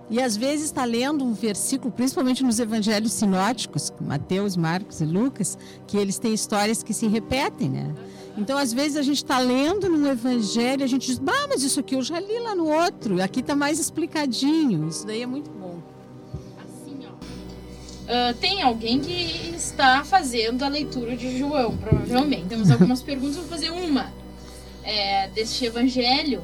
E 0.10 0.22
às 0.22 0.38
vezes 0.38 0.68
está 0.68 0.86
lendo 0.86 1.26
um 1.26 1.34
versículo, 1.34 1.92
principalmente 1.92 2.44
nos 2.44 2.60
evangelhos 2.60 3.12
sinóticos, 3.12 3.92
Mateus, 4.00 4.56
Marcos 4.56 5.02
e 5.02 5.06
Lucas, 5.06 5.58
que 5.86 5.98
eles 5.98 6.18
têm 6.18 6.34
histórias 6.34 6.82
que 6.82 6.94
se 6.94 7.08
repetem, 7.08 7.70
né? 7.70 7.94
Então, 8.38 8.58
às 8.58 8.72
vezes, 8.72 8.96
a 8.98 9.02
gente 9.02 9.18
está 9.18 9.40
lendo 9.40 9.90
num 9.90 10.10
evangelho 10.10 10.82
e 10.82 10.84
a 10.84 10.88
gente 10.88 11.08
diz, 11.08 11.20
ah, 11.28 11.48
mas 11.50 11.64
isso 11.64 11.80
aqui 11.80 11.96
eu 11.96 12.04
já 12.04 12.20
li 12.20 12.40
lá 12.40 12.56
no 12.56 12.70
outro, 12.70 13.22
aqui 13.22 13.40
está 13.40 13.56
mais 13.56 13.80
explicadinho. 13.80 14.88
Isso 14.88 15.08
daí 15.08 15.24
é 15.24 15.26
muito 15.26 15.50
bom. 15.50 15.80
Assim, 16.60 17.00
ó. 17.04 17.14
Ah, 18.08 18.36
tem 18.40 18.62
alguém 18.62 19.00
que 19.00 19.56
está 19.56 20.04
fazendo 20.04 20.64
a 20.64 20.68
leitura 20.68 21.18
de 21.18 21.38
João, 21.38 21.76
provavelmente. 21.78 22.46
Temos 22.46 22.70
algumas 22.72 23.02
perguntas, 23.02 23.38
vou 23.38 23.46
fazer 23.46 23.72
uma 23.72 24.14
é, 24.84 25.30
deste 25.30 25.66
evangelho. 25.66 26.44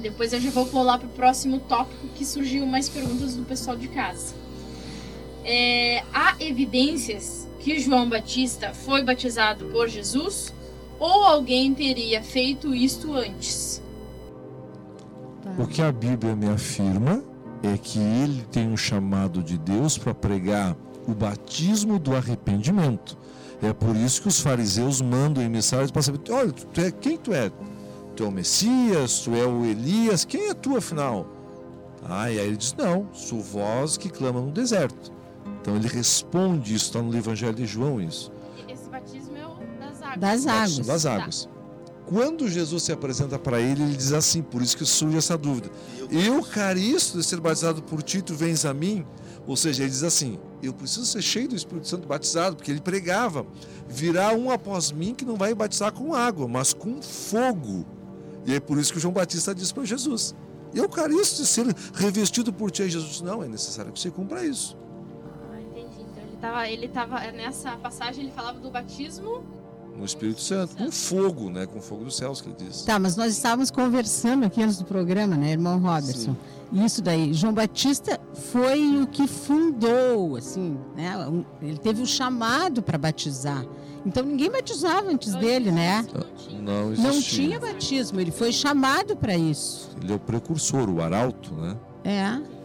Depois 0.00 0.32
eu 0.32 0.40
já 0.40 0.50
vou 0.50 0.66
pular 0.66 0.98
para 0.98 1.06
o 1.06 1.10
próximo 1.10 1.58
tópico 1.60 2.08
que 2.08 2.24
surgiu 2.24 2.66
mais 2.66 2.88
perguntas 2.88 3.34
do 3.34 3.44
pessoal 3.44 3.76
de 3.76 3.88
casa. 3.88 4.34
É, 5.44 6.02
há 6.12 6.36
evidências 6.40 7.46
que 7.60 7.78
João 7.78 8.08
Batista 8.08 8.74
foi 8.74 9.02
batizado 9.02 9.66
por 9.66 9.88
Jesus 9.88 10.52
ou 10.98 11.24
alguém 11.24 11.74
teria 11.74 12.22
feito 12.22 12.74
isto 12.74 13.14
antes? 13.14 13.82
O 15.58 15.66
que 15.66 15.80
a 15.80 15.92
Bíblia 15.92 16.34
me 16.34 16.48
afirma 16.48 17.22
é 17.62 17.78
que 17.78 17.98
ele 17.98 18.42
tem 18.50 18.68
um 18.68 18.76
chamado 18.76 19.42
de 19.42 19.56
Deus 19.56 19.96
para 19.96 20.12
pregar 20.14 20.76
o 21.06 21.14
batismo 21.14 21.98
do 21.98 22.14
arrependimento. 22.14 23.16
É 23.62 23.72
por 23.72 23.96
isso 23.96 24.22
que 24.22 24.28
os 24.28 24.40
fariseus 24.40 25.00
mandam 25.00 25.42
emissários 25.42 25.90
para 25.90 26.02
saber: 26.02 26.20
olha, 26.30 26.52
tu 26.52 26.80
é, 26.80 26.90
quem 26.90 27.16
tu 27.16 27.32
é? 27.32 27.50
Tu 28.16 28.24
é 28.24 28.26
o 28.26 28.32
Messias? 28.32 29.20
Tu 29.20 29.34
é 29.34 29.46
o 29.46 29.64
Elias? 29.64 30.24
Quem 30.24 30.48
é 30.48 30.54
tu 30.54 30.76
afinal? 30.76 31.26
Ah, 32.02 32.30
e 32.30 32.40
aí 32.40 32.46
ele 32.46 32.56
diz: 32.56 32.74
não, 32.74 33.08
sou 33.12 33.40
voz 33.40 33.96
que 33.96 34.08
clama 34.08 34.40
no 34.40 34.50
deserto. 34.50 35.12
Então 35.60 35.76
ele 35.76 35.88
responde 35.88 36.74
isso, 36.74 36.86
está 36.86 37.02
no 37.02 37.16
Evangelho 37.16 37.54
de 37.54 37.66
João 37.66 38.00
isso. 38.00 38.32
Esse 38.68 38.88
batismo 38.88 39.36
é 39.36 39.46
o 39.46 39.56
das 39.78 40.02
águas. 40.02 40.18
Das 40.18 40.46
águas. 40.46 40.86
Das 40.86 41.06
águas. 41.06 41.48
Quando 42.06 42.48
Jesus 42.48 42.84
se 42.84 42.92
apresenta 42.92 43.36
para 43.36 43.60
ele, 43.60 43.82
ele 43.82 43.96
diz 43.96 44.12
assim, 44.12 44.40
por 44.40 44.62
isso 44.62 44.76
que 44.76 44.84
surge 44.84 45.18
essa 45.18 45.36
dúvida. 45.36 45.68
Eu, 46.08 46.40
caristo 46.40 47.18
de 47.18 47.24
ser 47.24 47.40
batizado 47.40 47.82
por 47.82 48.00
ti, 48.00 48.22
tu 48.22 48.32
vens 48.32 48.64
a 48.64 48.72
mim? 48.72 49.04
Ou 49.44 49.56
seja, 49.56 49.82
ele 49.82 49.90
diz 49.90 50.04
assim, 50.04 50.38
eu 50.62 50.72
preciso 50.72 51.04
ser 51.04 51.20
cheio 51.20 51.48
do 51.48 51.56
Espírito 51.56 51.88
Santo 51.88 52.06
batizado, 52.06 52.54
porque 52.54 52.70
ele 52.70 52.80
pregava, 52.80 53.44
virá 53.88 54.32
um 54.32 54.52
após 54.52 54.92
mim 54.92 55.14
que 55.14 55.24
não 55.24 55.34
vai 55.34 55.52
batizar 55.52 55.92
com 55.92 56.14
água, 56.14 56.46
mas 56.46 56.72
com 56.72 57.02
fogo. 57.02 57.84
E 58.46 58.54
é 58.54 58.60
por 58.60 58.78
isso 58.78 58.92
que 58.92 58.98
o 58.98 59.00
João 59.00 59.12
Batista 59.12 59.54
diz 59.54 59.72
para 59.72 59.84
Jesus, 59.84 60.34
eu, 60.74 60.88
caristo 60.88 61.42
de 61.42 61.48
ser 61.48 61.66
revestido 61.94 62.52
por 62.52 62.70
ti, 62.70 62.82
Aí 62.82 62.90
Jesus 62.90 63.10
disse, 63.10 63.24
não, 63.24 63.42
é 63.42 63.48
necessário 63.48 63.90
que 63.92 63.98
você 64.00 64.10
cumpra 64.10 64.44
isso. 64.44 64.76
Ah, 65.52 65.60
entendi. 65.60 66.00
Então 66.00 66.22
ele 66.22 66.36
tava, 66.40 66.68
ele 66.68 66.88
tava 66.88 67.32
nessa 67.32 67.72
passagem 67.76 68.24
ele 68.24 68.32
falava 68.32 68.58
do 68.60 68.70
batismo 68.70 69.42
no 69.96 70.04
Espírito 70.04 70.42
Santo, 70.42 70.76
com 70.76 70.90
fogo, 70.92 71.48
né? 71.48 71.64
Com 71.64 71.80
fogo 71.80 72.04
dos 72.04 72.16
céus, 72.18 72.42
que 72.42 72.48
ele 72.50 72.56
diz. 72.58 72.82
Tá, 72.82 72.98
mas 72.98 73.16
nós 73.16 73.32
estávamos 73.32 73.70
conversando 73.70 74.44
aqui 74.44 74.62
antes 74.62 74.76
do 74.76 74.84
programa, 74.84 75.34
né, 75.36 75.52
irmão 75.52 75.78
Robertson? 75.78 76.36
Isso 76.70 77.00
daí. 77.00 77.32
João 77.32 77.54
Batista 77.54 78.20
foi 78.34 79.00
o 79.00 79.06
que 79.06 79.26
fundou, 79.26 80.36
assim, 80.36 80.76
né? 80.94 81.16
um- 81.26 81.44
Ele 81.62 81.78
teve 81.78 82.02
o 82.02 82.06
chamado 82.06 82.82
para 82.82 82.98
batizar. 82.98 83.64
Então 84.06 84.24
ninguém 84.24 84.48
batizava 84.48 85.10
antes 85.10 85.34
dele, 85.34 85.72
né? 85.72 86.06
Não 86.62 86.92
existia. 86.92 87.12
Não 87.12 87.20
tinha 87.20 87.60
batismo, 87.60 88.20
ele 88.20 88.30
foi 88.30 88.52
chamado 88.52 89.16
para 89.16 89.36
isso. 89.36 89.90
Ele 90.00 90.12
é 90.12 90.14
o 90.14 90.20
precursor, 90.20 90.88
o 90.88 91.02
arauto, 91.02 91.52
né? 91.54 91.76
É. 92.04 92.56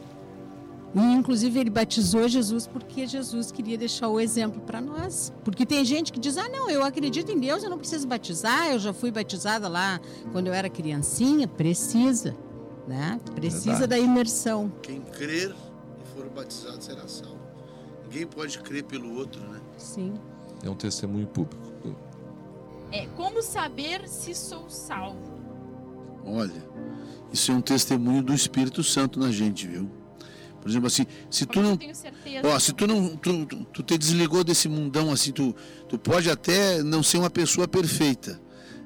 E, 0.94 1.00
inclusive, 1.00 1.60
ele 1.60 1.70
batizou 1.70 2.28
Jesus 2.28 2.68
porque 2.68 3.08
Jesus 3.08 3.52
queria 3.52 3.78
deixar 3.78 4.10
o 4.10 4.20
exemplo 4.20 4.62
para 4.62 4.80
nós. 4.80 5.34
Porque 5.44 5.66
tem 5.66 5.84
gente 5.84 6.12
que 6.12 6.20
diz: 6.20 6.38
ah, 6.38 6.48
não, 6.48 6.70
eu 6.70 6.84
acredito 6.84 7.32
em 7.32 7.40
Deus, 7.40 7.64
eu 7.64 7.70
não 7.72 7.80
preciso 7.80 8.08
batizar, 8.08 8.70
eu 8.70 8.78
já 8.78 8.94
fui 8.94 9.10
batizada 9.10 9.68
lá 9.68 10.00
quando 10.32 10.48
eu 10.48 10.54
era 10.54 10.70
criancinha. 10.70 11.48
Precisa, 11.48 12.36
né? 12.88 13.20
Precisa 13.34 13.78
Verdade. 13.78 13.88
da 13.88 14.00
imersão. 14.00 14.72
Quem 14.84 15.02
crer 15.02 15.56
e 16.04 16.16
for 16.16 16.30
batizado 16.30 16.84
será 16.84 17.08
salvo. 17.08 17.40
Ninguém 18.04 18.28
pode 18.28 18.60
crer 18.60 18.84
pelo 18.84 19.16
outro, 19.16 19.42
né? 19.50 19.60
Sim. 19.78 20.14
É 20.64 20.70
um 20.70 20.76
testemunho 20.76 21.28
público. 21.28 21.62
É, 22.92 23.06
como 23.16 23.42
saber 23.42 24.08
se 24.08 24.36
sou 24.36 24.70
salvo? 24.70 25.32
Olha, 26.26 26.64
isso 27.32 27.52
é 27.52 27.56
um 27.56 27.62
testemunho 27.62 28.22
do 28.22 28.34
Espírito 28.34 28.84
Santo 28.84 29.20
na 29.20 29.32
gente, 29.32 29.66
viu? 29.68 29.90
Por 30.62 30.70
exemplo, 30.70 30.88
assim, 30.88 31.08
se 31.30 31.46
tu 31.46 31.60
não 31.62 31.72
eu 31.72 31.78
tenho 31.78 31.96
certeza? 31.96 32.48
Ó, 32.48 32.60
se 32.60 32.74
tu 32.74 32.86
não 32.86 33.16
tu, 33.16 33.46
tu- 33.48 33.66
tu 33.66 33.82
te 33.84 33.98
desligou 33.98 34.44
desse 34.44 34.70
mundão 34.70 35.12
assim, 35.12 35.32
tu, 35.32 35.56
tu 35.90 35.98
pode 35.98 36.30
até 36.30 36.84
não 36.84 37.02
ser 37.02 37.18
uma 37.18 37.30
pessoa 37.32 37.68
perfeita, 37.68 38.40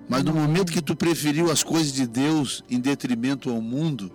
mas 0.08 0.24
no 0.24 0.34
momento 0.34 0.72
que 0.72 0.82
tu 0.82 0.96
preferiu 0.96 1.52
as 1.52 1.64
coisas 1.64 1.92
de 1.92 2.08
Deus 2.08 2.64
em 2.70 2.80
detrimento 2.80 3.50
ao 3.50 3.60
mundo, 3.60 4.10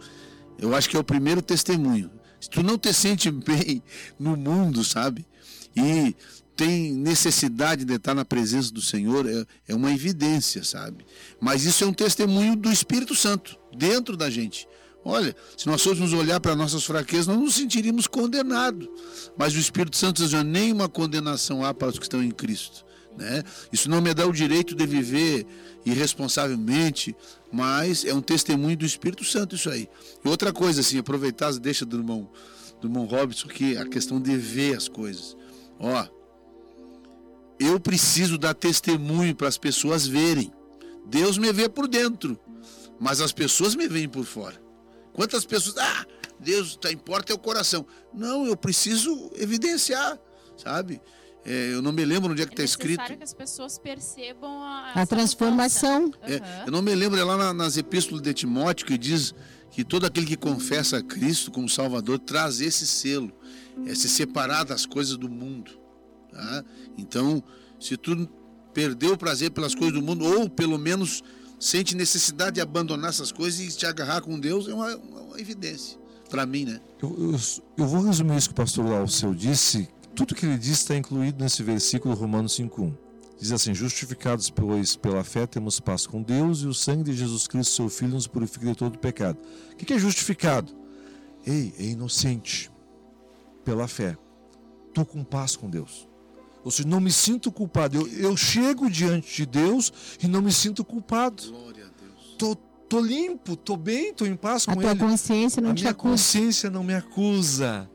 eu 0.59 0.75
acho 0.75 0.89
que 0.89 0.97
é 0.97 1.01
o 1.01 1.05
primeiro 1.05 1.43
testemunho. 1.43 2.11
Se 2.41 2.49
tu 2.49 2.63
não 2.63 2.79
te 2.79 2.95
sente 2.95 3.29
bem 3.31 3.83
no 4.19 4.35
mundo, 4.37 4.83
sabe? 4.83 5.27
E 5.77 6.17
tem 6.61 6.93
necessidade 6.93 7.87
de 7.87 7.95
estar 7.95 8.15
na 8.15 8.23
presença 8.23 8.71
do 8.71 8.83
Senhor, 8.83 9.27
é, 9.27 9.47
é 9.69 9.75
uma 9.75 9.91
evidência, 9.95 10.63
sabe? 10.63 11.07
Mas 11.41 11.65
isso 11.65 11.83
é 11.83 11.87
um 11.87 11.93
testemunho 11.93 12.55
do 12.55 12.71
Espírito 12.71 13.15
Santo 13.15 13.57
dentro 13.75 14.15
da 14.15 14.29
gente. 14.29 14.69
Olha, 15.03 15.35
se 15.57 15.67
nós 15.67 15.83
fôssemos 15.83 16.13
olhar 16.13 16.39
para 16.39 16.55
nossas 16.55 16.85
fraquezas, 16.85 17.29
nós 17.29 17.39
nos 17.39 17.55
sentiríamos 17.55 18.07
condenados. 18.07 18.87
Mas 19.39 19.55
o 19.55 19.59
Espírito 19.59 19.97
Santo 19.97 20.23
diz: 20.23 20.33
nenhuma 20.45 20.87
condenação 20.87 21.65
há 21.65 21.73
para 21.73 21.89
os 21.89 21.99
que 21.99 22.05
estão 22.05 22.23
em 22.23 22.31
Cristo. 22.31 22.85
Né? 23.17 23.43
Isso 23.73 23.89
não 23.89 24.03
me 24.03 24.13
dá 24.13 24.27
o 24.27 24.33
direito 24.33 24.75
de 24.75 24.87
viver 24.87 25.47
irresponsavelmente, 25.87 27.17
mas 27.51 28.05
é 28.05 28.13
um 28.13 28.21
testemunho 28.21 28.77
do 28.77 28.85
Espírito 28.85 29.25
Santo 29.25 29.57
isso 29.57 29.71
aí. 29.71 29.89
E 30.23 30.29
outra 30.29 30.53
coisa, 30.53 30.83
assim, 30.83 30.99
aproveitar 30.99 31.49
as 31.49 31.59
deixas 31.59 31.89
do 31.89 31.97
irmão, 31.97 32.31
do 32.83 32.87
irmão 32.87 33.07
Robson, 33.07 33.49
que 33.49 33.77
é 33.77 33.81
a 33.81 33.87
questão 33.87 34.21
de 34.21 34.37
ver 34.37 34.77
as 34.77 34.89
coisas. 34.89 35.35
Ó, 35.79 36.20
eu 37.61 37.79
preciso 37.79 38.37
dar 38.39 38.55
testemunho 38.55 39.35
para 39.37 39.47
as 39.49 39.59
pessoas 39.59 40.07
verem. 40.07 40.51
Deus 41.07 41.37
me 41.39 41.53
vê 41.53 41.69
por 41.69 41.87
dentro, 41.87 42.39
mas 42.99 43.21
as 43.21 43.33
pessoas 43.33 43.75
me 43.75 43.87
veem 43.87 44.09
por 44.09 44.25
fora. 44.25 44.61
Quantas 45.13 45.45
pessoas, 45.45 45.77
ah, 45.79 46.07
Deus 46.39 46.69
está 46.71 46.91
importa 46.91 47.33
é 47.33 47.35
o 47.35 47.39
coração. 47.39 47.87
Não, 48.15 48.47
eu 48.47 48.57
preciso 48.57 49.31
evidenciar, 49.37 50.19
sabe? 50.57 51.01
É, 51.45 51.73
eu 51.73 51.81
não 51.83 51.91
me 51.91 52.05
lembro 52.05 52.33
onde 52.33 52.43
é 52.43 52.47
que 52.47 52.53
está 52.53 52.63
é 52.63 52.67
escrito. 52.67 52.91
necessário 52.99 53.17
que 53.17 53.25
as 53.25 53.33
pessoas 53.35 53.79
percebam 53.79 54.63
a, 54.63 54.93
A 54.95 55.07
transformação. 55.07 56.03
mudança. 56.03 56.45
É, 56.45 56.65
eu 56.67 56.71
não 56.73 56.83
me 56.83 56.95
lembro, 56.95 57.19
é 57.19 57.25
lá 57.25 57.37
na- 57.37 57.55
nas 57.55 57.77
epístolas 57.79 58.23
de 58.23 58.33
Timóteo 58.35 58.87
que 58.87 58.99
diz 58.99 59.35
que 59.71 59.83
todo 59.83 60.05
aquele 60.05 60.27
que 60.27 60.37
confessa 60.37 60.99
a 60.99 61.03
Cristo 61.03 61.51
como 61.51 61.69
Salvador 61.69 62.19
traz 62.19 62.61
esse 62.61 62.87
selo, 62.87 63.33
é 63.87 63.95
se 63.95 64.09
separar 64.09 64.65
das 64.65 64.85
coisas 64.85 65.17
do 65.17 65.29
mundo. 65.31 65.80
Tá? 66.33 66.64
Então, 66.97 67.43
se 67.78 67.97
tu 67.97 68.28
perdeu 68.72 69.14
o 69.14 69.18
prazer 69.18 69.51
pelas 69.51 69.74
coisas 69.74 69.95
do 69.95 70.03
mundo, 70.03 70.24
ou 70.24 70.49
pelo 70.49 70.78
menos 70.78 71.22
sente 71.59 71.95
necessidade 71.95 72.55
de 72.55 72.61
abandonar 72.61 73.11
essas 73.11 73.31
coisas 73.31 73.61
e 73.61 73.76
te 73.76 73.87
agarrar 73.87 74.22
com 74.22 74.39
Deus, 74.39 74.68
é 74.68 74.74
uma, 74.74 74.97
uma 74.97 75.41
evidência. 75.41 75.99
Para 76.31 76.47
mim, 76.47 76.64
né? 76.64 76.81
Eu, 77.03 77.33
eu, 77.33 77.41
eu 77.76 77.87
vou 77.87 78.03
resumir 78.03 78.37
isso 78.37 78.49
que 78.49 78.53
o 78.53 78.57
pastor 78.57 78.87
Alceu 78.93 79.35
disse. 79.35 79.89
Tudo 80.14 80.35
que 80.35 80.47
ele 80.47 80.57
disse 80.57 80.83
está 80.83 80.97
incluído 80.97 81.43
nesse 81.43 81.62
versículo 81.62 82.14
Romanos 82.14 82.57
5.1. 82.57 82.95
Diz 83.41 83.53
assim, 83.53 83.74
justificados 83.74 84.51
pois 84.51 84.97
pela 84.97 85.24
fé 85.24 85.47
temos 85.47 85.81
paz 85.81 86.07
com 86.07 86.22
Deus 86.22 86.61
e 86.61 86.66
o 86.66 86.74
sangue 86.74 87.05
de 87.05 87.14
Jesus 87.14 87.49
Cristo, 87.49 87.72
seu 87.72 87.89
Filho, 87.89 88.12
nos 88.12 88.26
purifica 88.26 88.66
de 88.66 88.74
todo 88.74 88.99
pecado. 88.99 89.39
O 89.72 89.76
que 89.76 89.93
é 89.95 89.99
justificado? 89.99 90.72
Ei, 91.47 91.72
é 91.78 91.85
inocente 91.85 92.70
pela 93.64 93.89
fé. 93.89 94.16
Estou 94.89 95.07
com 95.07 95.24
paz 95.24 95.57
com 95.57 95.70
Deus. 95.70 96.10
Ou 96.65 96.71
seja, 96.71 96.89
não 96.89 97.01
me 97.01 97.11
sinto 97.11 97.51
culpado. 97.51 97.97
Eu, 97.97 98.07
eu 98.31 98.37
chego 98.37 98.91
diante 98.91 99.35
de 99.37 99.47
Deus 99.47 99.93
e 100.23 100.29
não 100.29 100.43
me 100.43 100.53
sinto 100.53 100.85
culpado. 100.85 101.43
Glória 101.51 101.85
a 101.87 102.03
Deus. 102.03 102.35
Tô, 102.39 102.55
tô 102.55 103.01
limpo, 103.01 103.57
tô 103.57 103.77
bem, 103.77 104.13
tô 104.13 104.27
em 104.27 104.37
paz 104.37 104.69
A 104.69 104.75
com 104.75 104.81
tua 104.81 104.91
Ele 104.91 105.01
consciência 105.01 105.63
não 105.63 105.71
a 105.71 105.75
te 105.75 105.81
minha 105.83 105.91
acusa. 105.93 106.11
consciência 106.13 106.71
não 106.71 106.85
me 106.85 106.95
acusa. 106.95 107.89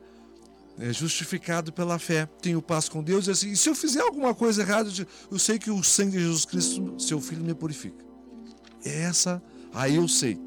É 0.78 0.92
justificado 0.92 1.72
pela 1.72 1.98
fé. 1.98 2.28
Tenho 2.42 2.60
paz 2.60 2.88
com 2.88 3.02
Deus. 3.02 3.26
E, 3.28 3.30
assim, 3.30 3.50
e 3.52 3.56
se 3.56 3.68
eu 3.68 3.74
fizer 3.74 4.00
alguma 4.02 4.34
coisa 4.34 4.60
errada, 4.62 4.90
eu 5.30 5.38
sei 5.38 5.58
que 5.58 5.70
o 5.70 5.82
sangue 5.82 6.18
de 6.18 6.22
Jesus 6.24 6.44
Cristo, 6.44 6.94
seu 6.98 7.20
Filho, 7.20 7.42
me 7.42 7.54
purifica. 7.54 8.04
Essa, 8.84 9.42
aí 9.72 9.96
eu 9.96 10.06
sei. 10.06 10.38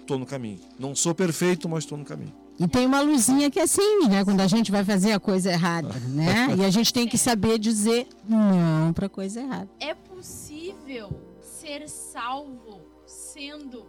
Estou 0.00 0.18
no 0.18 0.26
caminho. 0.26 0.60
Não 0.78 0.94
sou 0.94 1.14
perfeito, 1.14 1.68
mas 1.68 1.84
estou 1.84 1.96
no 1.96 2.04
caminho. 2.04 2.34
E 2.58 2.66
tem 2.66 2.86
uma 2.86 3.00
luzinha 3.00 3.50
que 3.50 3.60
acende, 3.60 4.08
né? 4.08 4.24
Quando 4.24 4.40
a 4.40 4.46
gente 4.46 4.70
vai 4.72 4.82
fazer 4.84 5.12
a 5.12 5.20
coisa 5.20 5.50
errada, 5.52 5.92
né? 6.08 6.54
E 6.58 6.64
a 6.64 6.70
gente 6.70 6.92
tem 6.92 7.06
que 7.06 7.18
saber 7.18 7.58
dizer 7.58 8.08
não 8.28 8.92
para 8.94 9.08
coisa 9.08 9.40
errada. 9.40 9.68
É 9.78 9.94
possível 9.94 11.10
ser 11.40 11.86
salvo 11.88 12.80
sendo 13.06 13.84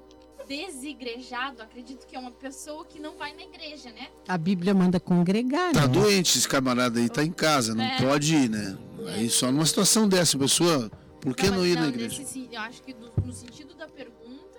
desigrejado? 0.48 1.62
Acredito 1.62 2.06
que 2.06 2.16
é 2.16 2.20
uma 2.20 2.32
pessoa 2.32 2.86
que 2.86 3.00
não 3.00 3.16
vai 3.18 3.34
na 3.34 3.44
igreja, 3.44 3.90
né? 3.92 4.08
A 4.28 4.38
Bíblia 4.38 4.74
manda 4.74 5.00
congregar, 5.00 5.72
Tá 5.74 5.82
né? 5.82 5.88
doente 5.88 6.38
esse 6.38 6.48
camarada 6.48 7.00
aí, 7.00 7.10
tá 7.10 7.24
em 7.24 7.32
casa, 7.32 7.74
não 7.74 7.84
É. 7.84 7.98
pode 8.02 8.36
ir, 8.36 8.50
né? 8.50 8.78
Aí 9.16 9.30
só 9.30 9.52
numa 9.52 9.66
situação 9.66 10.08
dessa, 10.08 10.36
a 10.36 10.40
pessoa, 10.40 10.92
por 11.22 11.36
que 11.36 11.50
não, 11.50 11.60
mas 11.60 11.68
ir 11.68 11.76
na 11.76 11.82
não, 11.82 11.90
igreja? 11.90 12.20
nesse 12.20 12.50
eu 12.52 12.60
acho 12.62 12.82
que 12.82 12.94
do- 12.94 13.12
no 13.26 13.32
sentido 13.34 13.74
da 13.76 13.88
pergunta 13.88 14.58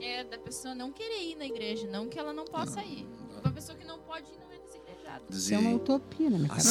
é 0.00 0.22
da 0.24 0.38
pessoa 0.38 0.74
não 0.74 0.92
querer 0.92 1.22
ir 1.32 1.36
na 1.36 1.46
igreja, 1.46 1.88
não 1.90 2.08
que 2.08 2.18
ela 2.18 2.32
não 2.32 2.44
possa 2.44 2.80
ir. 2.82 3.06
Uma 3.44 3.52
pessoa 3.52 3.76
que 3.78 3.84
não 3.86 3.98
pode 4.00 4.26
ir 4.26 4.38
não 4.38 4.52
é 4.52 4.58
desigrejada. 4.58 5.22
Isso 5.30 5.54
é 5.54 5.58
uma 5.58 5.74
utopia 5.74 6.30
na 6.30 6.36
minha 6.38 6.48
cabeça. 6.48 6.68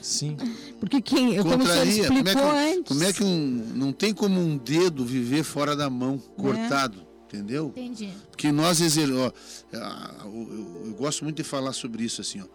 Assim, 0.00 0.02
sim. 0.02 0.36
Porque 0.80 1.00
quem, 1.00 1.36
como 1.38 1.38
o 1.38 1.42
senhor 1.44 1.58
contraria, 1.58 2.06
como 2.06 2.18
é, 2.18 2.22
explicou 2.22 2.42
que, 2.42 2.56
um- 2.56 2.58
antes. 2.78 2.82
como 2.88 3.04
é 3.04 3.12
que 3.12 3.24
um. 3.24 3.72
Não 3.74 3.92
tem 3.92 4.14
como 4.14 4.40
um 4.40 4.56
dedo 4.56 5.04
viver 5.04 5.42
fora 5.44 5.74
da 5.76 5.88
mão, 5.90 6.18
cortado, 6.18 7.06
entendeu? 7.26 7.68
Entendi. 7.76 8.10
Porque 8.30 8.50
nós 8.52 8.80
exer... 8.80 9.08
ó, 9.12 9.32
ah, 9.74 10.14
eu, 10.24 10.32
eu- 10.32 10.82
eu 10.86 10.94
gosto 10.94 11.24
muito 11.24 11.36
de 11.36 11.44
falar 11.44 11.72
sobre 11.72 12.04
isso 12.04 12.20
assim, 12.20 12.40
ó. 12.40 12.46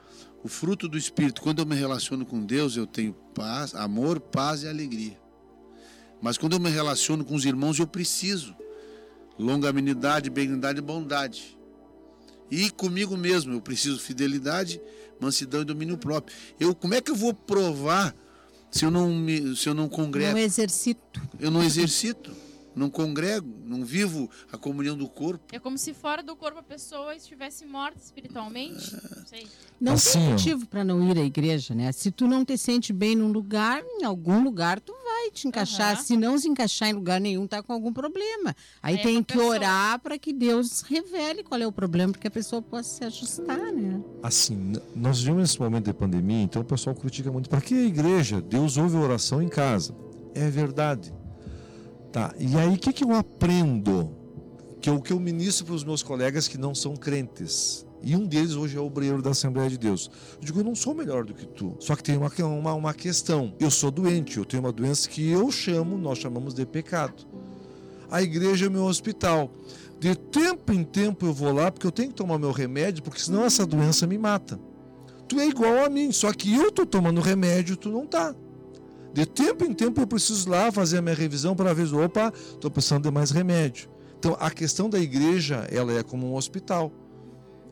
O 0.43 0.47
fruto 0.49 0.89
do 0.89 0.97
Espírito, 0.97 1.41
quando 1.41 1.59
eu 1.59 1.65
me 1.65 1.75
relaciono 1.75 2.25
com 2.25 2.43
Deus, 2.45 2.75
eu 2.75 2.85
tenho 2.85 3.13
paz, 3.33 3.73
amor, 3.73 4.19
paz 4.19 4.63
e 4.63 4.67
alegria. 4.67 5.17
Mas 6.21 6.37
quando 6.37 6.53
eu 6.53 6.59
me 6.59 6.69
relaciono 6.69 7.23
com 7.23 7.33
os 7.35 7.45
irmãos, 7.45 7.79
eu 7.79 7.87
preciso 7.87 8.53
longanimidade, 9.39 10.29
benignidade 10.29 10.79
e 10.79 10.81
bondade. 10.81 11.57
E 12.55 12.69
comigo 12.69 13.17
mesmo, 13.17 13.51
eu 13.51 13.59
preciso 13.59 13.99
fidelidade, 13.99 14.79
mansidão 15.19 15.63
e 15.63 15.65
domínio 15.65 15.97
próprio. 15.97 16.37
Eu, 16.59 16.75
como 16.75 16.93
é 16.93 17.01
que 17.01 17.09
eu 17.09 17.15
vou 17.15 17.33
provar 17.33 18.15
se 18.69 18.85
eu 18.85 18.91
não 18.91 19.11
me, 19.11 19.55
se 19.55 19.67
eu 19.67 19.73
não 19.73 19.89
congrego? 19.89 20.33
Não 20.33 20.37
exercito. 20.37 21.19
Eu 21.39 21.49
não 21.49 21.63
exercito, 21.63 22.31
não 22.75 22.89
congrego, 22.89 23.47
não 23.65 23.83
vivo 23.85 24.29
a 24.51 24.57
comunhão 24.57 24.97
do 24.97 25.07
corpo. 25.07 25.43
É 25.51 25.59
como 25.59 25.77
se 25.77 25.93
fora 25.93 26.21
do 26.23 26.35
corpo 26.35 26.59
a 26.59 26.63
pessoa 26.63 27.15
estivesse 27.15 27.65
morta 27.65 27.97
espiritualmente. 28.03 28.93
Não 28.93 29.25
sei. 29.25 29.47
Não 29.79 29.93
Assim, 29.93 30.19
tem 30.19 30.29
motivo 30.31 30.65
para 30.67 30.83
não 30.83 31.09
ir 31.11 31.17
à 31.17 31.23
igreja, 31.23 31.73
né? 31.75 31.91
Se 31.91 32.09
tu 32.11 32.27
não 32.27 32.43
te 32.45 32.57
sente 32.57 32.91
bem 32.93 33.15
num 33.15 33.31
lugar, 33.31 33.81
em 33.99 34.03
algum 34.05 34.43
lugar 34.43 34.79
tu 34.79 34.93
vai 35.03 35.31
te 35.31 35.47
encaixar. 35.47 36.01
Se 36.01 36.15
não 36.17 36.37
se 36.37 36.47
encaixar 36.47 36.89
em 36.89 36.93
lugar 36.93 37.19
nenhum, 37.19 37.45
tá 37.47 37.61
com 37.61 37.73
algum 37.73 37.91
problema. 37.91 38.55
Aí 38.81 38.95
É 38.95 38.97
tem 39.03 39.21
que 39.23 39.33
pessoa. 39.33 39.49
orar 39.55 39.99
para 39.99 40.17
que 40.17 40.31
Deus 40.33 40.81
revele 40.81 41.43
qual 41.43 41.59
é 41.61 41.67
o 41.67 41.71
problema, 41.71 42.11
porque 42.13 42.27
a 42.27 42.31
pessoa 42.31 42.61
possa 42.61 42.89
se 42.97 43.03
ajustar, 43.03 43.71
né? 43.73 44.01
Assim, 44.21 44.73
nós 44.95 45.19
vivemos 45.19 45.49
esse 45.49 45.59
momento 45.59 45.85
de 45.85 45.93
pandemia, 45.93 46.43
então 46.43 46.61
o 46.61 46.65
pessoal 46.65 46.95
critica 46.95 47.31
muito. 47.31 47.49
Para 47.49 47.61
que 47.61 47.73
a 47.73 47.81
igreja? 47.85 48.41
Deus 48.41 48.77
ouve 48.77 48.95
a 48.95 48.99
oração 48.99 49.41
em 49.41 49.49
casa. 49.49 49.95
É 50.33 50.49
verdade. 50.49 51.13
Tá, 52.13 52.31
e 52.37 52.55
aí 52.55 52.75
o 52.75 52.77
que, 52.77 52.93
que 52.93 53.03
eu 53.03 53.11
aprendo? 53.11 54.15
Que 54.79 54.87
é 54.87 54.91
o 54.93 55.01
que 55.01 55.11
eu 55.11 55.19
ministro 55.19 55.65
para 55.65 55.73
os 55.73 55.83
meus 55.83 56.03
colegas 56.03 56.47
que 56.47 56.59
não 56.59 56.75
são 56.75 56.95
crentes. 56.95 57.87
E 58.03 58.15
um 58.15 58.27
deles 58.27 58.53
hoje 58.53 58.77
é 58.77 58.79
o 58.79 58.85
obreiro 58.85 59.19
da 59.19 59.31
Assembleia 59.31 59.67
de 59.67 59.79
Deus. 59.79 60.11
Eu 60.35 60.45
digo, 60.45 60.59
eu 60.59 60.63
não 60.63 60.75
sou 60.75 60.93
melhor 60.93 61.25
do 61.25 61.33
que 61.33 61.47
tu. 61.47 61.75
Só 61.79 61.95
que 61.95 62.03
tem 62.03 62.15
uma, 62.15 62.31
uma, 62.45 62.73
uma 62.75 62.93
questão. 62.93 63.55
Eu 63.59 63.71
sou 63.71 63.89
doente, 63.89 64.37
eu 64.37 64.45
tenho 64.45 64.61
uma 64.61 64.71
doença 64.71 65.09
que 65.09 65.27
eu 65.27 65.49
chamo, 65.49 65.97
nós 65.97 66.19
chamamos 66.19 66.53
de 66.53 66.63
pecado. 66.67 67.25
A 68.11 68.21
igreja 68.21 68.67
é 68.67 68.69
meu 68.69 68.83
hospital. 68.83 69.49
De 69.99 70.13
tempo 70.15 70.71
em 70.71 70.83
tempo 70.83 71.25
eu 71.25 71.33
vou 71.33 71.51
lá 71.51 71.71
porque 71.71 71.87
eu 71.87 71.91
tenho 71.91 72.09
que 72.09 72.15
tomar 72.15 72.37
meu 72.37 72.51
remédio, 72.51 73.01
porque 73.01 73.21
senão 73.21 73.43
essa 73.43 73.65
doença 73.65 74.05
me 74.05 74.19
mata. 74.19 74.59
Tu 75.27 75.39
é 75.39 75.47
igual 75.47 75.83
a 75.83 75.89
mim, 75.89 76.11
só 76.11 76.31
que 76.31 76.53
eu 76.53 76.71
tô 76.71 76.85
tomando 76.85 77.21
remédio, 77.21 77.75
tu 77.75 77.89
não 77.89 78.05
tá. 78.05 78.35
De 79.13 79.25
tempo 79.27 79.63
em 79.63 79.73
tempo 79.73 80.01
eu 80.01 80.07
preciso 80.07 80.49
lá 80.49 80.71
fazer 80.71 80.97
a 80.97 81.01
minha 81.01 81.13
revisão 81.13 81.55
para 81.55 81.73
ver, 81.73 81.93
opa, 81.93 82.33
estou 82.35 82.71
precisando 82.71 83.03
de 83.03 83.11
mais 83.11 83.29
remédio. 83.29 83.87
Então 84.17 84.35
a 84.39 84.49
questão 84.49 84.89
da 84.89 84.99
igreja, 84.99 85.67
ela 85.71 85.93
é 85.93 86.01
como 86.01 86.31
um 86.31 86.35
hospital 86.35 86.91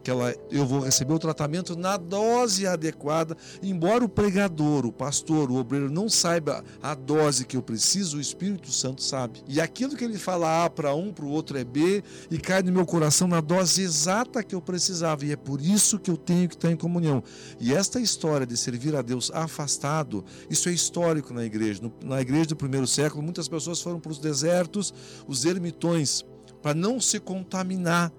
que 0.04 0.10
ela, 0.10 0.34
eu 0.50 0.66
vou 0.66 0.80
receber 0.80 1.14
o 1.14 1.20
tratamento 1.20 1.76
na 1.76 1.98
dose 1.98 2.66
adequada, 2.66 3.38
embora 3.62 4.04
o 4.04 4.10
pregador, 4.10 4.86
o 4.86 4.92
pastor, 4.92 5.52
o 5.52 5.56
obreiro 5.56 5.90
não 5.90 6.10
saiba 6.10 6.64
a 6.82 6.94
dose 6.96 7.46
que 7.46 7.56
eu 7.56 7.62
preciso, 7.62 8.18
o 8.18 8.22
Espírito 8.22 8.72
Santo 8.72 9.02
sabe. 9.02 9.44
E 9.48 9.62
aquilo 9.62 9.96
que 9.96 10.04
ele 10.04 10.18
fala 10.18 10.66
A 10.66 10.70
para 10.70 10.94
um, 10.96 11.12
para 11.12 11.26
o 11.26 11.30
outro 11.30 11.58
é 11.58 11.64
B, 11.64 12.04
e 12.30 12.38
cai 12.38 12.62
no 12.62 12.72
meu 12.72 12.86
coração 12.86 13.28
na 13.28 13.42
dose 13.42 13.82
exata 13.82 14.44
que 14.44 14.56
eu 14.56 14.62
precisava, 14.62 15.26
e 15.26 15.32
é 15.32 15.36
por 15.36 15.62
isso 15.62 16.00
que 16.00 16.10
eu 16.10 16.18
tenho 16.18 16.48
que 16.48 16.56
estar 16.56 16.72
em 16.72 16.76
comunhão. 16.76 17.24
E 17.60 17.74
esta 17.74 18.00
história 18.00 18.46
de 18.46 18.58
servir 18.58 18.96
a 18.96 19.02
Deus 19.02 19.32
afastado, 19.34 20.26
isso 20.50 20.70
é 20.70 20.72
histórico 20.72 21.34
na 21.34 21.44
igreja. 21.44 21.82
na 22.04 22.22
igreja 22.22 22.48
do 22.48 22.56
primeiro 22.56 22.88
século, 22.88 23.24
muitas 23.24 23.48
pessoas 23.48 23.82
foram 23.82 24.00
para 24.00 24.12
os 24.12 24.20
desertos, 24.20 24.94
os 25.28 25.46
ermitões, 25.46 26.26
para 26.62 26.74
não 26.74 27.00
se 27.00 27.20
contaminar 27.20 28.12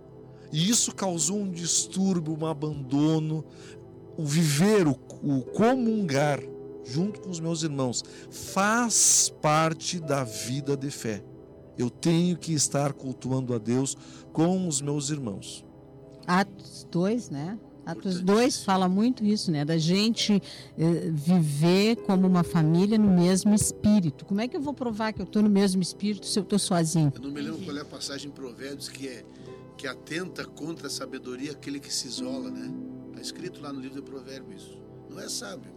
e 0.52 0.68
isso 0.68 0.94
causou 0.94 1.38
um 1.38 1.50
distúrbio, 1.50 2.36
um 2.38 2.46
abandono. 2.46 3.44
O 4.16 4.24
viver, 4.24 4.86
o, 4.86 4.90
o 5.22 5.42
comungar 5.42 6.38
junto 6.84 7.20
com 7.20 7.30
os 7.30 7.40
meus 7.40 7.62
irmãos 7.62 8.02
faz 8.30 9.32
parte 9.40 9.98
da 9.98 10.24
vida 10.24 10.76
de 10.76 10.90
fé. 10.90 11.24
Eu 11.78 11.88
tenho 11.88 12.36
que 12.36 12.52
estar 12.52 12.92
cultuando 12.92 13.54
a 13.54 13.58
Deus 13.58 13.96
com 14.32 14.68
os 14.68 14.82
meus 14.82 15.08
irmãos. 15.08 15.64
Atos 16.26 16.86
2, 16.90 17.30
né? 17.30 17.58
Atos 17.84 18.20
2 18.20 18.62
fala 18.62 18.88
muito 18.88 19.24
isso, 19.24 19.50
né? 19.50 19.64
Da 19.64 19.76
gente 19.76 20.40
eh, 20.78 21.10
viver 21.10 21.96
como 21.96 22.26
uma 22.26 22.44
família 22.44 22.96
no 22.96 23.10
mesmo 23.10 23.54
espírito. 23.54 24.24
Como 24.24 24.40
é 24.40 24.46
que 24.46 24.56
eu 24.56 24.60
vou 24.60 24.72
provar 24.72 25.12
que 25.12 25.20
eu 25.20 25.24
estou 25.24 25.42
no 25.42 25.48
mesmo 25.48 25.82
espírito 25.82 26.26
se 26.26 26.38
eu 26.38 26.44
estou 26.44 26.58
sozinho? 26.58 27.12
Eu 27.16 27.22
não 27.22 27.30
me 27.30 27.40
lembro 27.40 27.60
qual 27.64 27.76
é 27.76 27.80
a 27.80 27.84
passagem 27.84 28.28
em 28.28 28.32
Provérbios 28.32 28.88
que 28.88 29.08
é 29.08 29.24
que 29.76 29.86
atenta 29.86 30.44
contra 30.44 30.86
a 30.86 30.90
sabedoria 30.90 31.52
aquele 31.52 31.80
que 31.80 31.92
se 31.92 32.06
isola, 32.06 32.50
né? 32.50 32.72
Está 33.10 33.20
escrito 33.20 33.60
lá 33.60 33.72
no 33.72 33.80
livro 33.80 33.96
de 33.96 34.02
Provérbios 34.02 34.62
isso. 34.62 34.82
Não 35.08 35.20
é 35.20 35.28
sábio, 35.28 35.72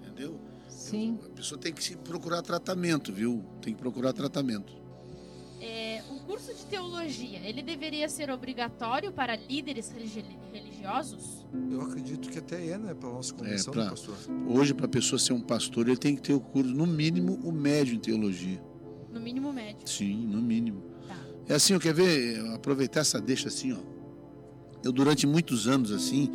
entendeu? 0.00 0.40
Sim. 0.68 1.18
A 1.26 1.30
pessoa 1.30 1.60
tem 1.60 1.72
que 1.72 1.96
procurar 1.96 2.42
tratamento, 2.42 3.12
viu? 3.12 3.44
Tem 3.60 3.74
que 3.74 3.80
procurar 3.80 4.12
tratamento. 4.12 4.72
É, 5.60 6.02
o 6.08 6.20
curso 6.20 6.54
de 6.54 6.64
teologia, 6.66 7.40
ele 7.40 7.62
deveria 7.62 8.08
ser 8.08 8.30
obrigatório 8.30 9.12
para 9.12 9.34
líderes 9.34 9.92
religiosos? 10.52 11.44
Eu 11.70 11.82
acredito 11.82 12.30
que 12.30 12.38
até 12.38 12.68
é, 12.68 12.78
né? 12.78 12.94
Para 12.94 13.08
a 13.08 13.12
nossa 13.12 13.34
convenção, 13.34 13.72
é, 13.72 13.76
pra, 13.76 13.90
pastor. 13.90 14.16
Hoje, 14.46 14.72
para 14.72 14.86
a 14.86 14.88
pessoa 14.88 15.18
ser 15.18 15.32
um 15.32 15.40
pastor, 15.40 15.88
ele 15.88 15.96
tem 15.96 16.14
que 16.14 16.22
ter 16.22 16.32
o 16.32 16.40
curso, 16.40 16.72
no 16.72 16.86
mínimo, 16.86 17.34
o 17.42 17.50
médio 17.50 17.94
em 17.94 17.98
teologia. 17.98 18.62
No 19.12 19.20
mínimo 19.20 19.52
médio? 19.52 19.88
Sim, 19.88 20.26
no 20.26 20.40
mínimo. 20.40 20.82
É 21.48 21.54
assim, 21.54 21.72
eu 21.72 21.80
quer 21.80 21.94
ver, 21.94 22.38
aproveitar 22.54 23.00
essa 23.00 23.20
deixa 23.20 23.48
assim, 23.48 23.72
ó. 23.72 23.78
Eu 24.84 24.92
durante 24.92 25.26
muitos 25.26 25.66
anos 25.66 25.90
assim, 25.90 26.30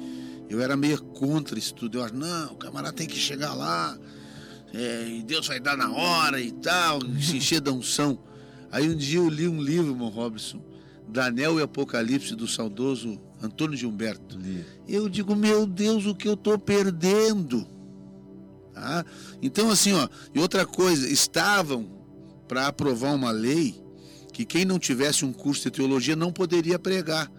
eu 0.49 0.59
era 0.59 0.76
meio 0.76 1.01
contra 1.01 1.57
isso 1.57 1.74
tudo. 1.76 1.99
Eu 1.99 2.03
acho, 2.03 2.16
não, 2.16 2.53
o 2.53 2.57
camarada 2.57 2.93
tem 2.93 3.07
que 3.07 3.18
chegar 3.18 3.53
lá, 3.53 3.97
é, 4.74 5.07
e 5.07 5.24
Deus 5.24 5.47
vai 5.47 5.59
dar 5.59 5.78
na 5.78 5.91
hora 5.91 6.41
e 6.41 6.51
tal, 6.51 6.99
se 7.20 7.38
encher 7.38 7.61
da 7.61 7.72
unção. 7.72 8.18
Aí 8.72 8.89
um 8.89 8.95
dia 8.95 9.20
eu 9.20 9.30
li 9.30 9.47
um 9.47 9.61
livro, 9.61 9.91
irmão 9.91 10.09
Robson, 10.09 10.59
Daniel 11.07 11.59
e 11.59 11.61
Apocalipse, 11.61 12.36
do 12.36 12.47
saudoso 12.47 13.22
Antônio 13.39 13.78
Gilberto. 13.78 14.36
Li. 14.38 14.66
Eu 14.88 15.07
digo, 15.07 15.36
meu 15.36 15.68
Deus, 15.68 16.07
o 16.07 16.16
que 16.16 16.28
eu 16.28 16.34
estou 16.34 16.57
perdendo? 16.57 17.68
Tá? 18.74 19.05
Então, 19.43 19.70
assim, 19.70 19.93
ó, 19.93 20.09
e 20.34 20.39
outra 20.39 20.66
coisa, 20.66 21.07
estavam 21.07 21.88
para 22.47 22.66
aprovar 22.66 23.14
uma 23.14 23.30
lei 23.30 23.82
que 24.34 24.43
quem 24.43 24.65
não 24.65 24.79
tivesse 24.79 25.23
um 25.23 25.31
curso 25.31 25.63
de 25.63 25.71
teologia 25.71 26.15
não 26.15 26.34
poderia 26.34 26.77
pregar. 26.77 27.31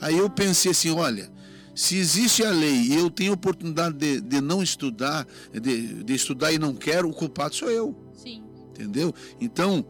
Aí 0.00 0.18
eu 0.18 0.28
pensei 0.28 0.72
assim: 0.72 0.90
olha, 0.90 1.30
se 1.74 1.96
existe 1.96 2.44
a 2.44 2.50
lei 2.50 2.74
e 2.74 2.94
eu 2.94 3.08
tenho 3.08 3.32
oportunidade 3.32 3.96
de, 3.96 4.20
de 4.20 4.40
não 4.40 4.62
estudar, 4.62 5.26
de, 5.52 6.02
de 6.04 6.14
estudar 6.14 6.52
e 6.52 6.58
não 6.58 6.74
quero, 6.74 7.08
o 7.08 7.14
culpado 7.14 7.54
sou 7.54 7.70
eu. 7.70 7.96
Sim. 8.14 8.42
Entendeu? 8.70 9.14
Então, 9.40 9.86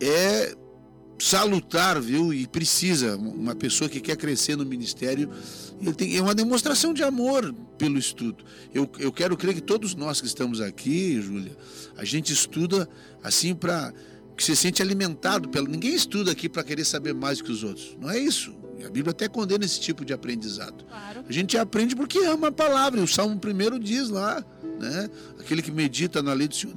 é 0.00 0.56
salutar, 1.18 2.00
viu? 2.00 2.32
E 2.32 2.46
precisa, 2.46 3.16
uma 3.16 3.54
pessoa 3.54 3.90
que 3.90 4.00
quer 4.00 4.16
crescer 4.16 4.56
no 4.56 4.64
ministério, 4.64 5.30
ele 5.80 5.92
tem, 5.92 6.16
é 6.16 6.22
uma 6.22 6.34
demonstração 6.34 6.94
de 6.94 7.02
amor 7.02 7.52
pelo 7.76 7.98
estudo. 7.98 8.44
Eu, 8.72 8.88
eu 8.98 9.12
quero 9.12 9.36
crer 9.36 9.54
que 9.54 9.60
todos 9.60 9.94
nós 9.94 10.20
que 10.20 10.26
estamos 10.26 10.60
aqui, 10.60 11.20
Júlia, 11.20 11.56
a 11.96 12.04
gente 12.04 12.32
estuda 12.32 12.88
assim 13.22 13.54
para 13.54 13.92
que 14.38 14.44
se 14.44 14.54
sente 14.54 14.80
alimentado 14.80 15.48
pelo. 15.48 15.66
Ninguém 15.66 15.92
estuda 15.92 16.30
aqui 16.30 16.48
para 16.48 16.62
querer 16.62 16.84
saber 16.84 17.12
mais 17.12 17.42
que 17.42 17.50
os 17.50 17.64
outros. 17.64 17.96
Não 18.00 18.08
é 18.08 18.16
isso. 18.20 18.54
A 18.86 18.88
Bíblia 18.88 19.10
até 19.10 19.28
condena 19.28 19.64
esse 19.64 19.80
tipo 19.80 20.04
de 20.04 20.12
aprendizado. 20.12 20.84
Claro. 20.84 21.24
A 21.28 21.32
gente 21.32 21.58
aprende 21.58 21.96
porque 21.96 22.18
ama 22.18 22.46
a 22.46 22.52
palavra. 22.52 23.02
O 23.02 23.08
Salmo 23.08 23.36
primeiro 23.40 23.80
diz 23.80 24.08
lá, 24.08 24.40
né? 24.78 25.10
Aquele 25.40 25.60
que 25.60 25.72
medita 25.72 26.22
na 26.22 26.32
lei 26.32 26.46
do 26.46 26.54
Senhor. 26.54 26.76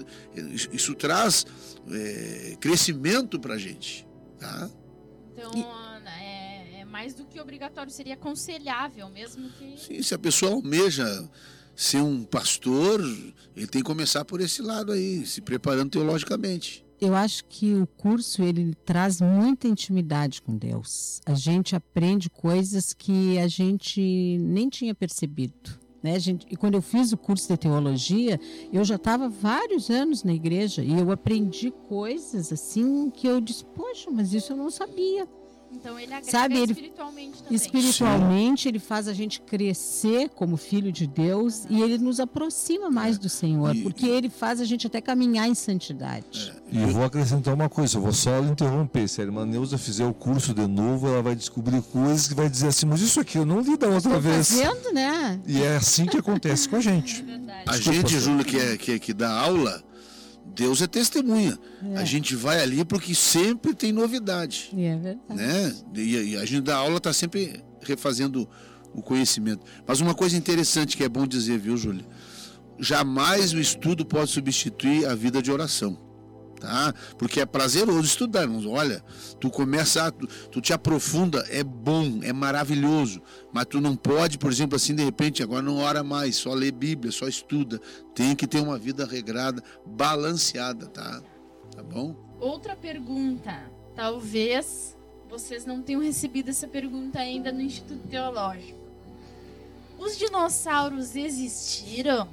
Isso 0.74 0.96
traz 0.96 1.46
é, 1.92 2.58
crescimento 2.60 3.40
para 3.40 3.54
a 3.54 3.58
gente. 3.60 4.08
Tá? 4.40 4.68
Então, 5.32 5.52
é, 6.20 6.80
é, 6.80 6.86
mais 6.86 7.14
do 7.14 7.26
que 7.26 7.40
obrigatório, 7.40 7.92
seria 7.92 8.16
aconselhável 8.16 9.08
mesmo 9.10 9.48
que. 9.52 9.78
Sim, 9.80 10.02
se 10.02 10.16
a 10.16 10.20
pessoa 10.20 10.54
almeja 10.54 11.30
ser 11.76 12.02
um 12.02 12.24
pastor, 12.24 13.00
ele 13.56 13.68
tem 13.68 13.84
que 13.84 13.88
começar 13.88 14.26
por 14.26 14.42
esse 14.42 14.64
lado 14.64 14.92
aí, 14.92 15.24
se 15.28 15.42
preparando 15.42 15.92
teologicamente 15.92 16.84
eu 17.02 17.16
acho 17.16 17.44
que 17.46 17.74
o 17.74 17.88
curso 17.88 18.44
ele 18.44 18.76
traz 18.86 19.20
muita 19.20 19.68
intimidade 19.68 20.40
com 20.40 20.56
Deus. 20.56 21.20
A 21.26 21.34
gente 21.34 21.76
aprende 21.76 22.30
coisas 22.30 22.94
que 22.94 23.40
a 23.40 23.48
gente 23.48 24.38
nem 24.40 24.70
tinha 24.70 24.94
percebido. 24.94 25.82
Né, 26.04 26.20
gente, 26.20 26.48
e 26.50 26.56
quando 26.56 26.74
eu 26.74 26.82
fiz 26.82 27.12
o 27.12 27.18
curso 27.18 27.48
de 27.48 27.58
teologia, 27.58 28.40
eu 28.74 28.84
já 28.84 28.96
estava 28.96 29.30
vários 29.30 29.92
anos 29.92 30.24
na 30.24 30.34
igreja 30.34 30.84
e 30.84 31.00
eu 31.00 31.12
aprendi 31.12 31.70
coisas 31.70 32.52
assim 32.52 33.12
que 33.12 33.28
eu 33.28 33.40
disse, 33.40 33.64
poxa, 33.66 34.10
mas 34.10 34.34
isso 34.34 34.54
eu 34.54 34.58
não 34.58 34.72
sabia. 34.72 35.28
Então 35.74 35.98
ele 35.98 36.14
agrega 36.14 36.32
Sabe, 36.32 36.58
ele, 36.58 36.72
espiritualmente 36.74 37.44
também. 37.44 37.56
Espiritualmente, 37.56 38.64
Sim. 38.64 38.70
ele 38.70 38.80
faz 38.80 39.08
a 39.08 39.14
gente 39.14 39.42
crescer 39.42 40.30
como 40.30 40.58
filho 40.58 40.92
de 40.92 41.08
Deus 41.08 41.64
uhum. 41.64 41.78
e 41.78 41.82
ele 41.82 41.98
nos 41.98 42.20
aproxima 42.20 42.90
mais 42.90 43.18
do 43.18 43.30
Senhor, 43.30 43.76
e, 43.76 43.82
porque 43.82 44.06
ele 44.06 44.30
faz 44.30 44.60
a 44.60 44.66
gente 44.66 44.86
até 44.88 45.00
caminhar 45.00 45.48
em 45.48 45.56
santidade. 45.56 46.54
É. 46.72 46.78
E 46.78 46.82
eu 46.82 46.90
vou 46.90 47.04
acrescentar 47.04 47.54
uma 47.54 47.70
coisa, 47.70 47.98
eu 47.98 48.02
vou 48.02 48.14
só 48.14 48.40
interromper. 48.40 49.08
Se 49.08 49.22
a 49.22 49.24
irmã 49.24 49.46
Neuza 49.46 49.78
fizer 49.78 50.06
o 50.06 50.14
curso 50.14 50.54
de 50.54 50.68
novo, 50.68 51.08
ela 51.08 51.22
vai 51.22 51.36
descobrir 51.36 51.82
coisas 51.82 52.28
que 52.28 52.34
vai 52.34 52.50
dizer 52.50 52.68
assim, 52.68 52.86
mas 52.86 53.02
isso 53.02 53.20
aqui 53.20 53.38
eu 53.38 53.46
não 53.46 53.62
li 53.62 53.78
da 53.78 53.88
outra 53.88 54.18
Estou 54.18 54.22
vez. 54.22 54.50
Fazendo, 54.50 54.94
né? 54.94 55.40
E 55.48 55.62
é 55.62 55.76
assim 55.76 56.06
que 56.06 56.18
acontece 56.18 56.68
com 56.68 56.76
a 56.76 56.82
gente. 56.82 57.26
É 57.28 57.64
a 57.68 57.78
gente, 57.78 58.20
Júlio, 58.20 58.44
que, 58.44 58.58
é, 58.58 58.78
que, 58.78 59.00
que 59.00 59.14
dá 59.14 59.32
aula, 59.32 59.84
Deus 60.54 60.82
é 60.82 60.88
testemunha. 60.88 61.58
É. 61.84 61.98
A 61.98 62.04
gente 62.04 62.36
vai 62.36 62.62
ali 62.62 62.84
porque 62.84 63.16
sempre 63.16 63.74
tem 63.74 63.92
novidade. 63.92 64.70
É 64.74 64.98
verdade. 64.98 65.34
Né? 65.34 65.76
E, 65.96 66.36
a 66.38 66.46
gente 66.46 66.62
da 66.62 66.76
aula 66.76 66.98
está 66.98 67.14
sempre 67.14 67.64
refazendo 67.82 68.48
o 68.94 69.02
conhecimento. 69.02 69.66
Mas 69.88 70.02
uma 70.02 70.14
coisa 70.14 70.36
interessante 70.36 70.98
que 70.98 71.04
é 71.04 71.10
bom 71.10 71.26
dizer, 71.26 71.58
viu, 71.58 71.78
Júlia? 71.78 72.06
Jamais 72.78 73.54
o 73.54 73.60
estudo 73.60 74.06
pode 74.06 74.32
substituir 74.32 75.06
a 75.06 75.16
vida 75.16 75.42
de 75.42 75.52
oração 75.52 76.11
tá? 76.62 76.94
Porque 77.18 77.42
é 77.42 77.46
prazeroso 77.46 78.02
estudar, 78.02 78.44
irmãos. 78.44 78.66
Olha, 78.66 79.04
tu 79.40 79.50
começa, 79.50 80.12
tu, 80.12 80.28
tu, 80.50 80.62
te 80.62 80.72
aprofunda, 80.72 81.46
é 81.50 81.64
bom, 81.64 82.20
é 82.22 82.32
maravilhoso, 82.32 83.22
mas 83.52 83.66
tu 83.66 83.82
não 83.82 83.96
pode, 83.96 84.38
por 84.38 84.52
exemplo, 84.52 84.76
assim, 84.76 84.96
de 84.96 85.04
repente, 85.04 85.42
agora 85.42 85.64
não 85.64 85.78
ora 85.78 86.04
mais, 86.04 86.36
só 86.36 86.54
lê 86.54 86.72
Bíblia, 86.72 87.12
só 87.12 87.28
estuda. 87.28 87.82
Tem 88.14 88.36
que 88.36 88.48
ter 88.48 88.62
uma 88.62 88.78
vida 88.78 89.06
regrada, 89.06 89.64
balanceada, 89.86 90.86
tá? 90.86 91.22
Tá 91.76 91.82
bom? 91.82 92.16
Outra 92.40 92.76
pergunta, 92.76 93.60
talvez 93.96 94.96
vocês 95.28 95.66
não 95.66 95.82
tenham 95.82 96.02
recebido 96.02 96.50
essa 96.50 96.68
pergunta 96.68 97.20
ainda 97.20 97.52
no 97.52 97.62
Instituto 97.62 98.08
Teológico. 98.08 98.80
Os 99.98 100.18
dinossauros 100.18 101.16
existiram? 101.16 102.28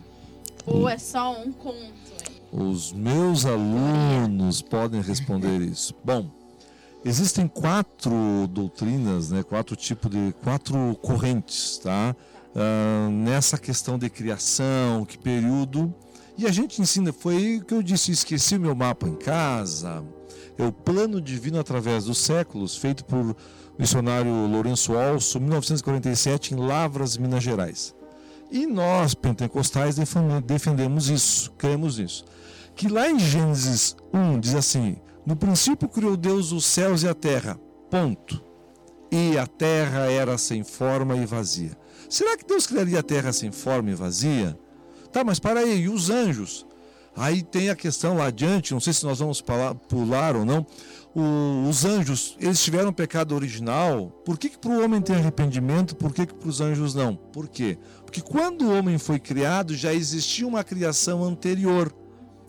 Ou 0.66 0.88
é 0.88 0.98
só 0.98 1.40
um 1.40 1.52
conto? 1.52 2.07
Os 2.52 2.92
meus 2.92 3.44
alunos 3.44 4.62
podem 4.62 5.00
responder 5.00 5.60
isso. 5.60 5.94
Bom, 6.04 6.30
Existem 7.04 7.46
quatro 7.46 8.12
doutrinas, 8.50 9.30
né, 9.30 9.44
quatro 9.44 9.76
tipos 9.76 10.10
de 10.10 10.34
quatro 10.42 10.98
correntes, 11.00 11.78
tá? 11.78 12.14
Ah, 12.54 13.08
nessa 13.10 13.56
questão 13.56 13.96
de 13.96 14.10
criação, 14.10 15.04
que 15.04 15.16
período. 15.16 15.94
E 16.36 16.44
a 16.46 16.50
gente 16.50 16.82
ensina, 16.82 17.12
foi 17.12 17.58
o 17.58 17.64
que 17.64 17.72
eu 17.72 17.82
disse, 17.82 18.10
esqueci 18.10 18.56
o 18.56 18.60
meu 18.60 18.74
mapa 18.74 19.08
em 19.08 19.14
casa. 19.14 20.04
É 20.56 20.64
o 20.64 20.72
plano 20.72 21.20
divino 21.20 21.58
através 21.60 22.04
dos 22.04 22.18
séculos, 22.18 22.76
feito 22.76 23.04
por 23.04 23.36
missionário 23.78 24.46
Lourenço 24.46 24.92
Olso, 24.92 25.38
1947, 25.40 26.54
em 26.54 26.56
Lavras, 26.56 27.16
Minas 27.16 27.44
Gerais. 27.44 27.94
E 28.50 28.66
nós, 28.66 29.14
pentecostais, 29.14 29.96
defendemos 30.44 31.10
isso, 31.10 31.52
cremos 31.52 31.98
nisso. 31.98 32.24
Que 32.74 32.88
lá 32.88 33.10
em 33.10 33.18
Gênesis 33.18 33.96
1 34.12 34.40
diz 34.40 34.54
assim: 34.54 34.96
No 35.26 35.36
princípio 35.36 35.88
criou 35.88 36.16
Deus 36.16 36.52
os 36.52 36.64
céus 36.64 37.02
e 37.02 37.08
a 37.08 37.14
terra. 37.14 37.58
Ponto. 37.90 38.42
E 39.10 39.36
a 39.38 39.46
terra 39.46 40.10
era 40.10 40.38
sem 40.38 40.62
forma 40.62 41.16
e 41.16 41.26
vazia. 41.26 41.76
Será 42.08 42.36
que 42.36 42.46
Deus 42.46 42.66
criaria 42.66 43.00
a 43.00 43.02
terra 43.02 43.32
sem 43.32 43.50
forma 43.50 43.90
e 43.90 43.94
vazia? 43.94 44.58
Tá, 45.12 45.24
mas 45.24 45.38
para 45.38 45.60
aí, 45.60 45.82
e 45.82 45.88
os 45.88 46.10
anjos? 46.10 46.66
Aí 47.18 47.42
tem 47.42 47.68
a 47.68 47.74
questão 47.74 48.16
lá 48.16 48.26
adiante, 48.26 48.72
não 48.72 48.78
sei 48.78 48.92
se 48.92 49.04
nós 49.04 49.18
vamos 49.18 49.42
pular 49.88 50.36
ou 50.36 50.44
não. 50.44 50.64
O, 51.12 51.68
os 51.68 51.84
anjos, 51.84 52.36
eles 52.38 52.62
tiveram 52.62 52.92
pecado 52.92 53.34
original. 53.34 54.08
Por 54.24 54.38
que, 54.38 54.48
que 54.50 54.58
para 54.58 54.70
o 54.70 54.84
homem 54.84 55.00
tem 55.00 55.16
arrependimento? 55.16 55.96
Por 55.96 56.14
que, 56.14 56.26
que 56.26 56.34
para 56.34 56.48
os 56.48 56.60
anjos 56.60 56.94
não? 56.94 57.16
Por 57.16 57.48
quê? 57.48 57.76
Porque 58.04 58.20
quando 58.20 58.62
o 58.62 58.78
homem 58.78 58.98
foi 58.98 59.18
criado, 59.18 59.74
já 59.74 59.92
existia 59.92 60.46
uma 60.46 60.62
criação 60.62 61.24
anterior, 61.24 61.92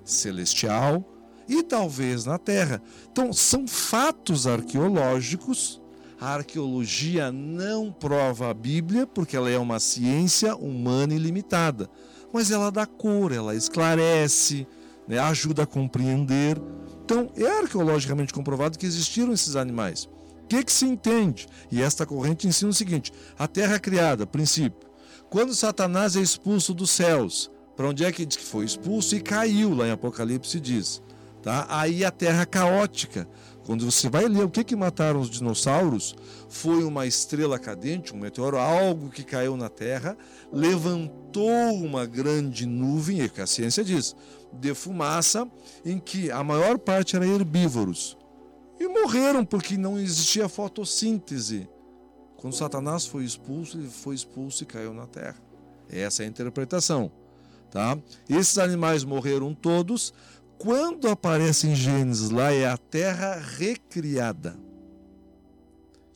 celestial 0.03 1.03
e 1.47 1.63
talvez 1.63 2.25
na 2.25 2.37
terra. 2.37 2.79
Então, 3.11 3.33
são 3.33 3.67
fatos 3.67 4.45
arqueológicos. 4.45 5.81
A 6.21 6.35
arqueologia 6.35 7.31
não 7.31 7.91
prova 7.91 8.51
a 8.51 8.53
Bíblia, 8.53 9.07
porque 9.07 9.35
ela 9.35 9.49
é 9.49 9.57
uma 9.57 9.79
ciência 9.79 10.55
humana 10.55 11.15
e 11.15 11.17
limitada 11.17 11.89
mas 12.33 12.51
ela 12.51 12.71
dá 12.71 12.85
cor, 12.85 13.31
ela 13.31 13.55
esclarece, 13.55 14.67
né, 15.07 15.19
ajuda 15.19 15.63
a 15.63 15.67
compreender. 15.67 16.61
Então, 17.03 17.31
é 17.35 17.47
arqueologicamente 17.59 18.33
comprovado 18.33 18.77
que 18.77 18.85
existiram 18.85 19.33
esses 19.33 19.55
animais. 19.55 20.05
O 20.43 20.47
que, 20.47 20.63
que 20.63 20.71
se 20.71 20.85
entende? 20.85 21.47
E 21.71 21.81
esta 21.81 22.05
corrente 22.05 22.47
ensina 22.47 22.71
o 22.71 22.73
seguinte: 22.73 23.11
a 23.37 23.47
terra 23.47 23.79
criada, 23.79 24.25
princípio. 24.25 24.89
Quando 25.29 25.53
Satanás 25.53 26.15
é 26.15 26.21
expulso 26.21 26.73
dos 26.73 26.89
céus, 26.89 27.51
para 27.75 27.87
onde 27.87 28.03
é 28.03 28.11
que 28.11 28.25
que 28.25 28.43
foi 28.43 28.65
expulso 28.65 29.15
e 29.15 29.21
caiu, 29.21 29.73
lá 29.73 29.87
em 29.87 29.91
Apocalipse 29.91 30.59
diz. 30.59 31.01
Tá? 31.41 31.65
Aí 31.69 32.03
a 32.03 32.11
terra 32.11 32.45
caótica. 32.45 33.27
Quando 33.69 33.85
você 33.85 34.09
vai 34.09 34.27
ler 34.27 34.43
o 34.43 34.49
que, 34.49 34.63
que 34.63 34.75
mataram 34.75 35.19
os 35.19 35.29
dinossauros, 35.29 36.15
foi 36.49 36.83
uma 36.83 37.05
estrela 37.05 37.59
cadente, 37.59 38.15
um 38.15 38.17
meteoro, 38.17 38.57
algo 38.57 39.11
que 39.11 39.23
caiu 39.23 39.55
na 39.55 39.69
Terra, 39.69 40.17
levantou 40.51 41.75
uma 41.75 42.03
grande 42.07 42.65
nuvem, 42.65 43.21
é 43.21 43.29
que 43.29 43.39
a 43.39 43.45
ciência 43.45 43.83
diz, 43.83 44.15
de 44.51 44.73
fumaça, 44.73 45.47
em 45.85 45.99
que 45.99 46.31
a 46.31 46.43
maior 46.43 46.79
parte 46.79 47.15
era 47.15 47.27
herbívoros. 47.27 48.17
E 48.79 48.87
morreram 48.87 49.45
porque 49.45 49.77
não 49.77 49.99
existia 49.99 50.49
fotossíntese. 50.49 51.69
Quando 52.37 52.55
Satanás 52.55 53.05
foi 53.05 53.23
expulso, 53.23 53.77
ele 53.77 53.87
foi 53.87 54.15
expulso 54.15 54.63
e 54.63 54.65
caiu 54.65 54.95
na 54.95 55.05
terra. 55.05 55.37
Essa 55.91 56.23
é 56.23 56.25
a 56.25 56.29
interpretação. 56.29 57.11
Tá? 57.69 57.95
Esses 58.27 58.57
animais 58.57 59.03
morreram 59.03 59.53
todos, 59.53 60.11
quando 60.59 61.07
aparece 61.07 61.67
em 61.67 61.73
Gênesis 61.73 62.29
lá 62.29 62.51
é 62.51 62.67
a 62.67 62.77
terra 62.77 63.35
recriada. 63.57 64.59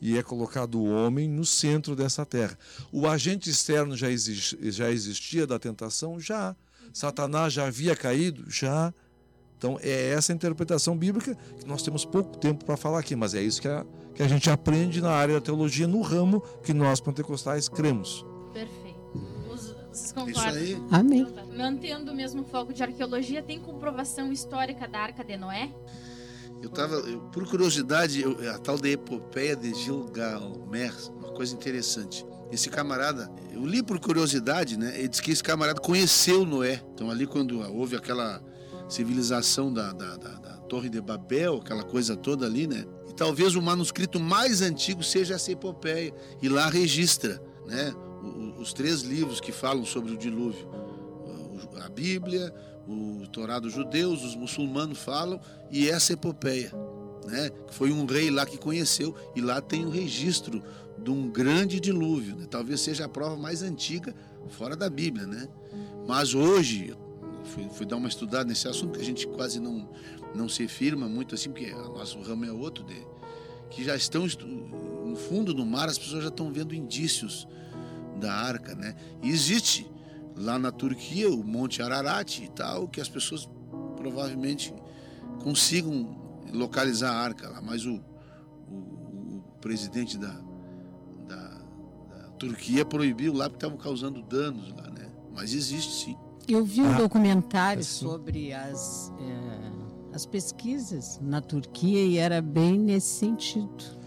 E 0.00 0.18
é 0.18 0.22
colocado 0.22 0.78
o 0.78 0.84
homem 0.84 1.26
no 1.26 1.46
centro 1.46 1.96
dessa 1.96 2.26
terra. 2.26 2.56
O 2.92 3.08
agente 3.08 3.48
externo 3.48 3.96
já, 3.96 4.08
já 4.14 4.90
existia 4.90 5.46
da 5.46 5.58
tentação? 5.58 6.20
Já. 6.20 6.54
Satanás 6.92 7.54
já 7.54 7.66
havia 7.66 7.96
caído? 7.96 8.44
Já. 8.50 8.92
Então 9.56 9.78
é 9.80 10.10
essa 10.10 10.30
a 10.30 10.36
interpretação 10.36 10.94
bíblica 10.94 11.34
que 11.58 11.66
nós 11.66 11.82
temos 11.82 12.04
pouco 12.04 12.36
tempo 12.36 12.66
para 12.66 12.76
falar 12.76 12.98
aqui, 12.98 13.16
mas 13.16 13.32
é 13.32 13.40
isso 13.40 13.62
que 13.62 13.68
a, 13.68 13.86
que 14.14 14.22
a 14.22 14.28
gente 14.28 14.50
aprende 14.50 15.00
na 15.00 15.10
área 15.10 15.36
da 15.36 15.40
teologia, 15.40 15.88
no 15.88 16.02
ramo 16.02 16.42
que 16.62 16.74
nós 16.74 17.00
pentecostais 17.00 17.66
cremos. 17.66 18.26
Vocês 19.94 20.12
concordam? 20.12 20.62
Isso 20.62 20.76
aí. 20.76 20.82
Amém. 20.90 21.26
Mantendo 21.56 22.10
o 22.10 22.14
mesmo 22.14 22.44
foco 22.44 22.72
de 22.72 22.82
arqueologia, 22.82 23.42
tem 23.42 23.60
comprovação 23.60 24.32
histórica 24.32 24.88
da 24.88 24.98
Arca 24.98 25.22
de 25.22 25.36
Noé? 25.36 25.72
Eu 26.60 26.68
estava, 26.68 27.00
por 27.30 27.46
curiosidade, 27.46 28.20
eu, 28.20 28.36
a 28.50 28.58
tal 28.58 28.78
da 28.78 28.88
epopeia 28.88 29.54
de 29.54 29.72
Gilgamesh, 29.74 31.08
uma 31.08 31.32
coisa 31.32 31.54
interessante. 31.54 32.26
Esse 32.50 32.70
camarada, 32.70 33.30
eu 33.52 33.64
li 33.64 33.82
por 33.82 34.00
curiosidade, 34.00 34.76
né? 34.76 34.98
Ele 34.98 35.08
diz 35.08 35.20
que 35.20 35.30
esse 35.30 35.42
camarada 35.42 35.80
conheceu 35.80 36.44
Noé. 36.44 36.82
Então 36.92 37.10
ali 37.10 37.26
quando 37.26 37.60
houve 37.72 37.96
aquela 37.96 38.42
civilização 38.88 39.72
da, 39.72 39.92
da, 39.92 40.16
da, 40.16 40.30
da 40.34 40.56
Torre 40.68 40.88
de 40.88 41.00
Babel, 41.00 41.56
aquela 41.56 41.82
coisa 41.82 42.16
toda 42.16 42.46
ali, 42.46 42.66
né? 42.66 42.84
E 43.08 43.14
talvez 43.14 43.54
o 43.54 43.62
manuscrito 43.62 44.18
mais 44.18 44.60
antigo 44.60 45.02
seja 45.02 45.34
essa 45.34 45.52
epopeia. 45.52 46.14
E 46.40 46.48
lá 46.48 46.68
registra, 46.68 47.42
né? 47.66 47.92
Os 48.64 48.72
três 48.72 49.02
livros 49.02 49.40
que 49.40 49.52
falam 49.52 49.84
sobre 49.84 50.12
o 50.12 50.16
dilúvio. 50.16 50.66
A 51.82 51.88
Bíblia, 51.90 52.52
o 52.88 53.26
Torá 53.28 53.58
dos 53.58 53.74
judeus, 53.74 54.24
os 54.24 54.34
muçulmanos 54.34 54.98
falam, 54.98 55.38
e 55.70 55.88
essa 55.88 56.14
epopeia, 56.14 56.72
né? 57.26 57.50
foi 57.72 57.92
um 57.92 58.06
rei 58.06 58.30
lá 58.30 58.46
que 58.46 58.56
conheceu, 58.56 59.14
e 59.36 59.40
lá 59.42 59.60
tem 59.60 59.84
o 59.84 59.90
registro 59.90 60.62
de 60.98 61.10
um 61.10 61.28
grande 61.28 61.78
dilúvio. 61.78 62.36
Né? 62.36 62.46
Talvez 62.50 62.80
seja 62.80 63.04
a 63.04 63.08
prova 63.08 63.36
mais 63.36 63.62
antiga 63.62 64.14
fora 64.48 64.74
da 64.74 64.88
Bíblia. 64.88 65.26
Né? 65.26 65.46
Mas 66.06 66.34
hoje, 66.34 66.96
fui, 67.44 67.68
fui 67.68 67.84
dar 67.84 67.96
uma 67.96 68.08
estudada 68.08 68.44
nesse 68.44 68.66
assunto, 68.66 68.94
que 68.94 69.02
a 69.02 69.04
gente 69.04 69.26
quase 69.26 69.60
não, 69.60 69.86
não 70.34 70.48
se 70.48 70.66
firma 70.68 71.06
muito 71.06 71.34
assim, 71.34 71.50
porque 71.50 71.70
o 71.70 71.98
nosso 71.98 72.18
ramo 72.22 72.46
é 72.46 72.52
outro, 72.52 72.82
de, 72.82 72.96
que 73.68 73.84
já 73.84 73.94
estão 73.94 74.26
no 75.04 75.16
fundo 75.16 75.52
do 75.52 75.66
mar, 75.66 75.86
as 75.86 75.98
pessoas 75.98 76.22
já 76.22 76.30
estão 76.30 76.50
vendo 76.50 76.74
indícios 76.74 77.46
da 78.18 78.32
arca, 78.32 78.74
né? 78.74 78.94
E 79.22 79.30
existe 79.30 79.90
lá 80.36 80.58
na 80.58 80.72
Turquia 80.72 81.30
o 81.30 81.44
Monte 81.44 81.82
Ararat 81.82 82.38
e 82.38 82.48
tal, 82.48 82.88
que 82.88 83.00
as 83.00 83.08
pessoas 83.08 83.48
provavelmente 83.96 84.74
consigam 85.42 86.16
localizar 86.52 87.10
a 87.10 87.16
arca 87.16 87.48
lá, 87.48 87.60
mas 87.60 87.84
o, 87.84 88.00
o, 88.68 88.74
o 89.36 89.42
presidente 89.60 90.18
da, 90.18 90.40
da, 91.26 91.36
da, 92.08 92.28
Turquia 92.38 92.84
proibiu 92.84 93.32
lá 93.32 93.48
porque 93.48 93.64
estavam 93.64 93.76
causando 93.76 94.22
danos 94.22 94.70
lá, 94.74 94.90
né? 94.90 95.10
Mas 95.34 95.52
existe 95.52 96.04
sim. 96.04 96.16
Eu 96.46 96.64
vi 96.64 96.82
um 96.82 96.92
ah, 96.92 96.98
documentário 96.98 97.80
é 97.80 97.84
sobre 97.84 98.52
as, 98.52 99.12
é, 99.18 100.14
as 100.14 100.26
pesquisas 100.26 101.18
na 101.22 101.40
Turquia 101.40 102.04
e 102.04 102.18
era 102.18 102.42
bem 102.42 102.78
nesse 102.78 103.18
sentido. 103.18 104.04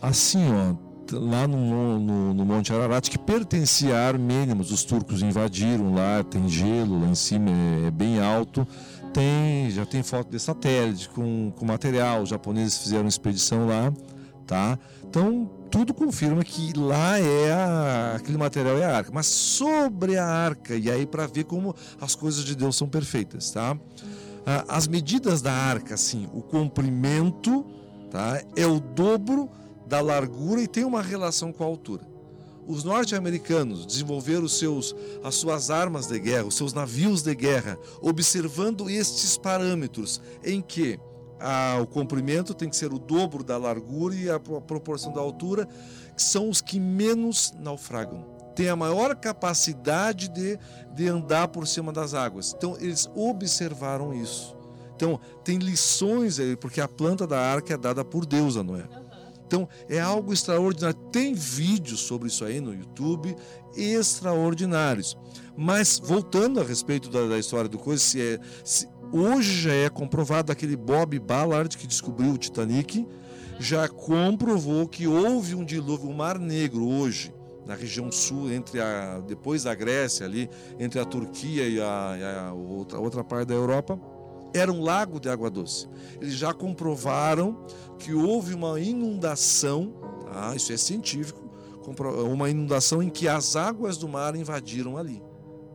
Assim, 0.00 0.44
ó, 0.52 0.76
lá 1.12 1.46
no, 1.46 1.98
no, 1.98 2.34
no, 2.34 2.44
Monte 2.44 2.72
Ararat, 2.72 3.08
que 3.08 3.18
pertencia 3.18 3.96
a 3.96 4.08
armênios, 4.08 4.70
os 4.70 4.84
turcos 4.84 5.22
invadiram 5.22 5.94
lá, 5.94 6.22
tem 6.22 6.48
gelo 6.48 7.00
lá 7.00 7.08
em 7.08 7.14
cima, 7.14 7.50
é, 7.50 7.88
é 7.88 7.90
bem 7.90 8.20
alto. 8.20 8.66
Tem, 9.12 9.70
já 9.70 9.86
tem 9.86 10.02
foto 10.02 10.30
de 10.30 10.40
satélite 10.40 11.08
com, 11.08 11.52
com 11.56 11.64
material, 11.64 12.22
os 12.22 12.30
japoneses 12.30 12.78
fizeram 12.78 13.06
expedição 13.06 13.68
lá, 13.68 13.92
tá? 14.44 14.76
Então, 15.04 15.48
tudo 15.70 15.94
confirma 15.94 16.42
que 16.42 16.72
lá 16.76 17.20
é 17.20 17.52
a, 17.52 18.14
aquele 18.16 18.36
material 18.36 18.76
é 18.76 18.84
a 18.84 18.96
arca. 18.96 19.10
Mas 19.12 19.26
sobre 19.26 20.16
a 20.16 20.26
arca, 20.26 20.74
e 20.74 20.90
aí 20.90 21.06
para 21.06 21.26
ver 21.28 21.44
como 21.44 21.74
as 22.00 22.16
coisas 22.16 22.44
de 22.44 22.56
Deus 22.56 22.76
são 22.76 22.88
perfeitas, 22.88 23.50
tá? 23.50 23.76
As 24.68 24.86
medidas 24.86 25.40
da 25.40 25.52
arca, 25.52 25.94
assim, 25.94 26.28
o 26.34 26.42
comprimento, 26.42 27.64
tá? 28.10 28.42
É 28.56 28.66
o 28.66 28.78
dobro 28.78 29.48
da 29.86 30.00
largura 30.00 30.62
e 30.62 30.68
tem 30.68 30.84
uma 30.84 31.02
relação 31.02 31.52
com 31.52 31.62
a 31.62 31.66
altura. 31.66 32.14
Os 32.66 32.82
norte-americanos 32.82 33.84
desenvolveram 33.84 34.48
seus, 34.48 34.96
as 35.22 35.34
suas 35.34 35.70
armas 35.70 36.06
de 36.06 36.18
guerra, 36.18 36.46
os 36.46 36.56
seus 36.56 36.72
navios 36.72 37.22
de 37.22 37.34
guerra, 37.34 37.78
observando 38.00 38.88
estes 38.88 39.36
parâmetros, 39.36 40.20
em 40.42 40.62
que 40.62 40.98
a, 41.38 41.78
o 41.80 41.86
comprimento 41.86 42.54
tem 42.54 42.70
que 42.70 42.76
ser 42.76 42.92
o 42.92 42.98
dobro 42.98 43.44
da 43.44 43.58
largura 43.58 44.14
e 44.14 44.30
a, 44.30 44.36
a 44.36 44.40
proporção 44.40 45.12
da 45.12 45.20
altura, 45.20 45.68
que 46.16 46.22
são 46.22 46.48
os 46.48 46.62
que 46.62 46.80
menos 46.80 47.52
naufragam. 47.58 48.24
Tem 48.56 48.68
a 48.68 48.76
maior 48.76 49.14
capacidade 49.16 50.28
de, 50.28 50.58
de 50.94 51.08
andar 51.08 51.48
por 51.48 51.66
cima 51.66 51.92
das 51.92 52.14
águas. 52.14 52.54
Então, 52.56 52.76
eles 52.80 53.10
observaram 53.14 54.14
isso. 54.14 54.56
Então, 54.96 55.20
tem 55.42 55.58
lições 55.58 56.38
aí, 56.38 56.56
porque 56.56 56.80
a 56.80 56.86
planta 56.88 57.26
da 57.26 57.38
arca 57.38 57.74
é 57.74 57.76
dada 57.76 58.04
por 58.04 58.24
Deus 58.24 58.56
a 58.56 58.62
Noé. 58.62 58.88
Então 59.46 59.68
é 59.88 60.00
algo 60.00 60.32
extraordinário. 60.32 60.96
Tem 61.10 61.34
vídeos 61.34 62.00
sobre 62.00 62.28
isso 62.28 62.44
aí 62.44 62.60
no 62.60 62.74
YouTube 62.74 63.36
extraordinários. 63.76 65.16
Mas 65.56 66.00
voltando 66.02 66.60
a 66.60 66.64
respeito 66.64 67.08
da, 67.10 67.26
da 67.26 67.38
história 67.38 67.68
do 67.68 67.78
coisa, 67.78 68.02
se 68.02 68.20
é, 68.20 68.40
se, 68.64 68.88
hoje 69.12 69.62
já 69.62 69.72
é 69.72 69.88
comprovado 69.88 70.50
aquele 70.50 70.76
Bob 70.76 71.18
Ballard 71.18 71.76
que 71.76 71.86
descobriu 71.86 72.32
o 72.32 72.38
Titanic, 72.38 73.06
já 73.58 73.88
comprovou 73.88 74.88
que 74.88 75.06
houve 75.06 75.54
um 75.54 75.64
dilúvio, 75.64 76.10
o 76.10 76.14
Mar 76.14 76.38
Negro 76.38 76.88
hoje, 76.88 77.32
na 77.66 77.74
região 77.74 78.10
sul, 78.10 78.50
entre 78.52 78.80
a 78.80 79.20
depois 79.20 79.62
da 79.62 79.74
Grécia 79.74 80.26
ali, 80.26 80.50
entre 80.78 80.98
a 80.98 81.04
Turquia 81.04 81.66
e 81.66 81.80
a, 81.80 82.16
e 82.18 82.22
a 82.22 82.52
outra, 82.52 82.98
outra 82.98 83.24
parte 83.24 83.48
da 83.48 83.54
Europa, 83.54 83.98
era 84.54 84.72
um 84.72 84.82
lago 84.82 85.18
de 85.18 85.28
água 85.28 85.50
doce. 85.50 85.88
Eles 86.20 86.34
já 86.34 86.54
comprovaram 86.54 87.66
que 87.98 88.14
houve 88.14 88.54
uma 88.54 88.80
inundação, 88.80 89.92
tá? 90.24 90.54
isso 90.54 90.72
é 90.72 90.76
científico, 90.76 91.42
uma 92.32 92.48
inundação 92.48 93.02
em 93.02 93.10
que 93.10 93.28
as 93.28 93.56
águas 93.56 93.98
do 93.98 94.08
mar 94.08 94.34
invadiram 94.36 94.96
ali. 94.96 95.22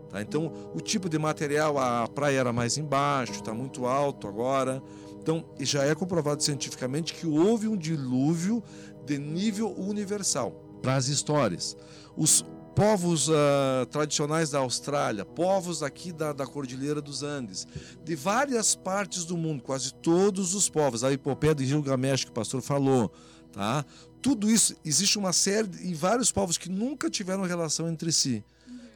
Tá? 0.09 0.21
Então, 0.21 0.51
o 0.73 0.79
tipo 0.79 1.07
de 1.07 1.19
material, 1.19 1.77
a 1.77 2.07
praia 2.07 2.39
era 2.39 2.53
mais 2.53 2.77
embaixo, 2.77 3.33
está 3.33 3.53
muito 3.53 3.85
alto 3.85 4.27
agora. 4.27 4.81
Então, 5.21 5.45
já 5.59 5.83
é 5.83 5.93
comprovado 5.93 6.41
cientificamente 6.41 7.13
que 7.13 7.27
houve 7.27 7.67
um 7.67 7.77
dilúvio 7.77 8.63
de 9.05 9.17
nível 9.17 9.73
universal. 9.77 10.51
Para 10.81 10.95
as 10.95 11.07
histórias, 11.07 11.75
os 12.15 12.45
povos 12.79 13.27
uh, 13.27 13.85
tradicionais 13.91 14.51
da 14.51 14.59
Austrália, 14.59 15.25
povos 15.25 15.83
aqui 15.83 16.13
da, 16.13 16.31
da 16.31 16.47
Cordilheira 16.47 17.01
dos 17.01 17.23
Andes, 17.23 17.67
de 18.05 18.15
várias 18.15 18.73
partes 18.73 19.25
do 19.25 19.35
mundo, 19.35 19.61
quase 19.61 19.93
todos 19.95 20.55
os 20.55 20.69
povos, 20.69 21.03
a 21.03 21.11
epopeia 21.11 21.53
de 21.53 21.65
Gilgamesh 21.65 22.23
que 22.23 22.29
o 22.29 22.33
pastor 22.33 22.61
falou, 22.61 23.11
tá? 23.51 23.85
Tudo 24.21 24.49
isso, 24.49 24.77
existe 24.85 25.17
uma 25.17 25.33
série 25.33 25.69
e 25.81 25.93
vários 25.93 26.31
povos 26.31 26.57
que 26.57 26.69
nunca 26.69 27.09
tiveram 27.09 27.43
relação 27.43 27.89
entre 27.89 28.13
si 28.13 28.41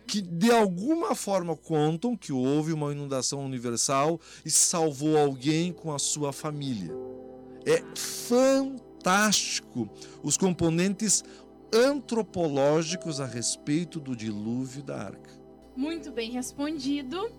que 0.06 0.22
de 0.22 0.52
alguma 0.52 1.16
forma 1.16 1.56
contam 1.56 2.16
que 2.16 2.32
houve 2.34 2.74
uma 2.74 2.92
inundação 2.92 3.44
universal 3.46 4.20
e 4.46 4.52
salvou 4.52 5.18
alguém 5.18 5.72
com 5.72 5.94
a 5.94 6.00
sua 6.00 6.34
família. 6.34 6.94
É 7.66 7.82
fantástico 7.96 9.90
os 10.22 10.36
componentes 10.36 11.24
antropológicos 11.74 13.20
a 13.20 13.26
respeito 13.26 14.00
do 14.00 14.16
dilúvio 14.16 14.84
da 14.84 14.98
arca. 14.98 15.32
Muito 15.76 16.12
bem 16.12 16.32
respondido. 16.32 17.32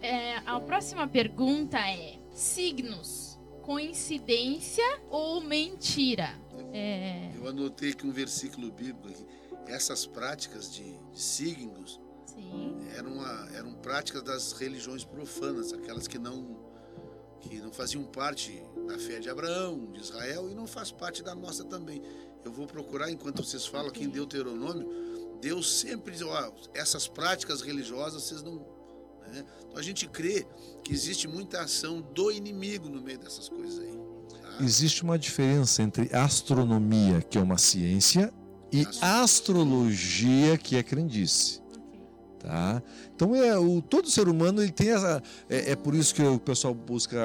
é, 0.00 0.36
a 0.46 0.58
próxima 0.60 1.06
pergunta 1.06 1.78
é: 1.78 2.18
signos, 2.32 3.38
coincidência 3.62 4.84
ou 5.10 5.40
mentira? 5.40 6.30
É... 6.72 7.30
Eu 7.36 7.48
anotei 7.48 7.90
aqui 7.90 8.06
um 8.06 8.12
versículo 8.12 8.70
bíblico 8.70 9.08
aqui. 9.08 9.26
Essas 9.66 10.06
práticas 10.06 10.72
de, 10.72 10.96
de 11.12 11.20
signos 11.20 12.00
eram, 12.96 13.12
uma, 13.12 13.48
eram 13.54 13.74
práticas 13.74 14.22
das 14.22 14.52
religiões 14.52 15.04
profanas, 15.04 15.72
aquelas 15.72 16.06
que 16.06 16.18
não 16.18 16.65
que 17.48 17.60
não 17.60 17.72
faziam 17.72 18.04
parte 18.04 18.62
da 18.86 18.98
fé 18.98 19.18
de 19.20 19.28
Abraão, 19.28 19.90
de 19.92 20.00
Israel 20.00 20.50
e 20.50 20.54
não 20.54 20.66
faz 20.66 20.90
parte 20.90 21.22
da 21.22 21.34
nossa 21.34 21.64
também. 21.64 22.02
Eu 22.44 22.52
vou 22.52 22.66
procurar 22.66 23.10
enquanto 23.10 23.44
vocês 23.44 23.66
falam 23.66 23.88
aqui 23.88 24.04
em 24.04 24.08
Deuteronômio, 24.08 24.88
Deus 25.40 25.80
sempre 25.80 26.12
diz, 26.12 26.22
ó, 26.22 26.52
essas 26.74 27.06
práticas 27.08 27.60
religiosas 27.60 28.22
vocês 28.22 28.42
não 28.42 28.76
né? 29.32 29.44
Então 29.66 29.78
a 29.78 29.82
gente 29.82 30.06
crê 30.06 30.46
que 30.82 30.92
existe 30.92 31.26
muita 31.28 31.60
ação 31.60 32.00
do 32.00 32.30
inimigo 32.30 32.88
no 32.88 33.00
meio 33.00 33.18
dessas 33.18 33.48
coisas 33.48 33.80
aí. 33.80 33.98
Tá? 34.40 34.64
Existe 34.64 35.02
uma 35.02 35.18
diferença 35.18 35.82
entre 35.82 36.14
astronomia, 36.14 37.20
que 37.20 37.38
é 37.38 37.40
uma 37.40 37.58
ciência, 37.58 38.32
e 38.72 38.86
astrologia, 39.00 40.58
que 40.58 40.76
é 40.76 40.82
crendice. 40.82 41.60
Tá? 42.38 42.82
Então 43.14 43.34
é 43.34 43.58
o 43.58 43.80
todo 43.80 44.10
ser 44.10 44.28
humano 44.28 44.62
ele 44.62 44.70
tem 44.70 44.90
essa 44.90 45.22
é, 45.48 45.72
é 45.72 45.76
por 45.76 45.94
isso 45.94 46.14
que 46.14 46.22
o 46.22 46.38
pessoal 46.38 46.74
busca 46.74 47.18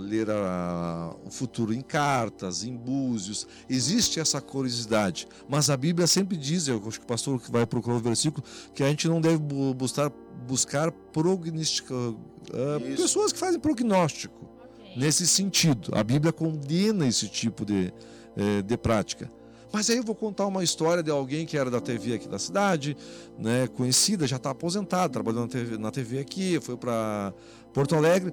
ler 0.00 0.28
a, 0.30 1.14
o 1.24 1.30
futuro 1.30 1.72
em 1.72 1.80
cartas, 1.80 2.64
em 2.64 2.74
búzios. 2.74 3.46
Existe 3.68 4.18
essa 4.18 4.40
curiosidade, 4.40 5.28
mas 5.48 5.68
a 5.70 5.76
Bíblia 5.76 6.06
sempre 6.06 6.36
diz, 6.36 6.66
eu 6.66 6.82
acho 6.88 6.98
que 6.98 7.04
o 7.04 7.08
pastor 7.08 7.40
que 7.40 7.50
vai 7.52 7.66
procurar 7.66 7.96
o 7.96 8.00
versículo, 8.00 8.42
que 8.74 8.82
a 8.82 8.88
gente 8.88 9.06
não 9.06 9.20
deve 9.20 9.38
buscar 9.38 10.10
buscar 10.46 10.90
prognóstico, 10.90 11.94
uh, 11.94 12.96
pessoas 12.96 13.32
que 13.32 13.38
fazem 13.38 13.60
prognóstico. 13.60 14.44
Okay. 14.80 14.96
Nesse 14.96 15.26
sentido, 15.26 15.90
a 15.94 16.02
Bíblia 16.02 16.32
condena 16.32 17.06
esse 17.06 17.28
tipo 17.28 17.64
de, 17.64 17.92
eh, 18.36 18.62
de 18.62 18.76
prática. 18.76 19.30
Mas 19.74 19.90
aí 19.90 19.96
eu 19.96 20.04
vou 20.04 20.14
contar 20.14 20.46
uma 20.46 20.62
história 20.62 21.02
de 21.02 21.10
alguém 21.10 21.44
que 21.44 21.58
era 21.58 21.68
da 21.68 21.80
TV 21.80 22.14
aqui 22.14 22.28
da 22.28 22.38
cidade, 22.38 22.96
né, 23.36 23.66
conhecida, 23.66 24.24
já 24.24 24.36
está 24.36 24.50
aposentado, 24.50 25.12
trabalhando 25.12 25.46
na 25.46 25.48
TV, 25.48 25.78
na 25.78 25.90
TV 25.90 26.18
aqui, 26.20 26.60
foi 26.60 26.76
para 26.76 27.34
Porto 27.72 27.96
Alegre. 27.96 28.32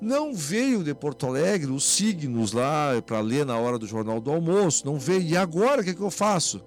Não 0.00 0.34
veio 0.34 0.84
de 0.84 0.94
Porto 0.94 1.26
Alegre 1.26 1.70
os 1.70 1.84
signos 1.84 2.52
lá 2.52 2.90
para 3.04 3.20
ler 3.20 3.46
na 3.46 3.56
hora 3.56 3.78
do 3.78 3.86
jornal 3.86 4.20
do 4.20 4.30
almoço, 4.30 4.84
não 4.84 4.98
veio. 4.98 5.22
E 5.22 5.36
agora 5.36 5.80
o 5.80 5.84
que, 5.84 5.90
é 5.90 5.94
que 5.94 6.00
eu 6.00 6.10
faço? 6.10 6.62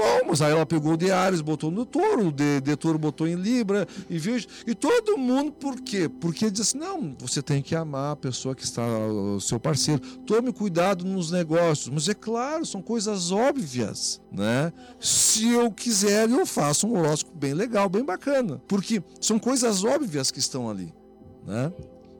Bom, 0.00 0.28
mas 0.28 0.40
aí 0.40 0.52
ela 0.52 0.64
pegou 0.64 0.96
o 0.96 1.12
Ares, 1.12 1.42
botou 1.42 1.70
no 1.70 1.84
touro, 1.84 2.32
de, 2.32 2.62
de 2.62 2.74
touro 2.74 2.98
botou 2.98 3.28
em 3.28 3.34
Libra, 3.34 3.86
e 4.08 4.18
viu. 4.18 4.34
E 4.66 4.74
todo 4.74 5.18
mundo, 5.18 5.52
por 5.52 5.78
quê? 5.78 6.08
Porque 6.08 6.50
diz 6.50 6.62
assim: 6.62 6.78
não, 6.78 7.14
você 7.18 7.42
tem 7.42 7.60
que 7.60 7.76
amar 7.76 8.12
a 8.12 8.16
pessoa 8.16 8.54
que 8.54 8.64
está, 8.64 8.82
o 8.82 9.38
seu 9.40 9.60
parceiro. 9.60 10.00
Tome 10.24 10.54
cuidado 10.54 11.04
nos 11.04 11.30
negócios. 11.30 11.90
Mas 11.92 12.08
é 12.08 12.14
claro, 12.14 12.64
são 12.64 12.80
coisas 12.80 13.30
óbvias, 13.30 14.22
né? 14.32 14.72
Se 14.98 15.52
eu 15.52 15.70
quiser, 15.70 16.30
eu 16.30 16.46
faço 16.46 16.86
um 16.86 16.98
horóscopo 16.98 17.36
bem 17.36 17.52
legal, 17.52 17.86
bem 17.90 18.04
bacana. 18.04 18.62
Porque 18.66 19.02
são 19.20 19.38
coisas 19.38 19.84
óbvias 19.84 20.30
que 20.30 20.38
estão 20.38 20.70
ali, 20.70 20.94
né? 21.46 21.70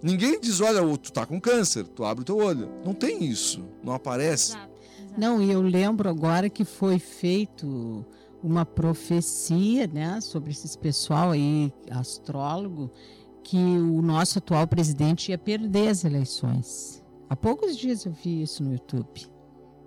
Ninguém 0.03 0.41
diz, 0.41 0.61
olha, 0.61 0.81
tu 0.97 1.13
tá 1.13 1.27
com 1.27 1.41
câncer, 1.41 1.85
tu 1.87 2.05
abre 2.05 2.23
o 2.23 2.25
teu 2.25 2.39
olho. 2.39 2.71
Não 2.85 2.95
tem 2.95 3.25
isso, 3.25 3.65
não 3.83 3.93
aparece. 3.93 4.53
Exato. 4.53 4.71
Não, 5.17 5.43
e 5.43 5.51
eu 5.51 5.61
lembro 5.61 6.09
agora 6.09 6.49
que 6.49 6.65
foi 6.65 6.99
feito 6.99 8.05
uma 8.43 8.65
profecia, 8.65 9.87
né, 9.87 10.21
sobre 10.21 10.51
esse 10.53 10.79
pessoal 10.79 11.33
aí, 11.33 11.73
astrólogo, 11.91 12.91
que 13.43 13.57
o 13.57 14.01
nosso 14.01 14.39
atual 14.39 14.67
presidente 14.67 15.31
ia 15.31 15.39
perder 15.39 15.89
as 15.89 16.05
eleições. 16.05 17.03
Há 17.29 17.37
poucos 17.37 17.77
dias 17.77 18.05
eu 18.05 18.13
vi 18.13 18.43
isso 18.43 18.63
no 18.63 18.73
YouTube. 18.73 19.29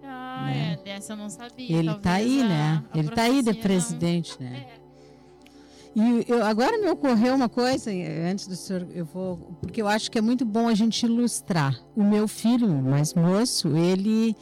Ah, 0.04 0.46
né? 0.46 0.74
é, 0.74 0.84
dessa 0.84 1.14
eu 1.14 1.18
não 1.18 1.30
sabia. 1.30 1.76
Ele 1.78 1.92
está 1.92 2.14
aí, 2.14 2.42
a, 2.42 2.48
né? 2.48 2.86
A 2.92 2.98
Ele 2.98 3.08
está 3.08 3.24
aí 3.24 3.42
de 3.42 3.54
presidente, 3.54 4.38
não... 4.40 4.50
né? 4.50 4.68
É. 4.78 4.83
E 5.96 6.26
eu, 6.28 6.44
agora 6.44 6.78
me 6.80 6.90
ocorreu 6.90 7.36
uma 7.36 7.48
coisa, 7.48 7.92
antes 7.92 8.48
do 8.48 8.56
senhor, 8.56 8.88
eu 8.94 9.06
vou, 9.06 9.38
porque 9.62 9.82
eu 9.82 9.88
acho 9.88 10.10
que 10.10 10.18
é 10.18 10.22
muito 10.22 10.44
bom 10.44 10.68
a 10.68 10.74
gente 10.74 11.06
ilustrar. 11.06 11.80
O 11.96 12.04
meu 12.04 12.28
filho, 12.28 12.68
mais 12.68 13.14
moço, 13.14 13.76
ele 13.78 14.36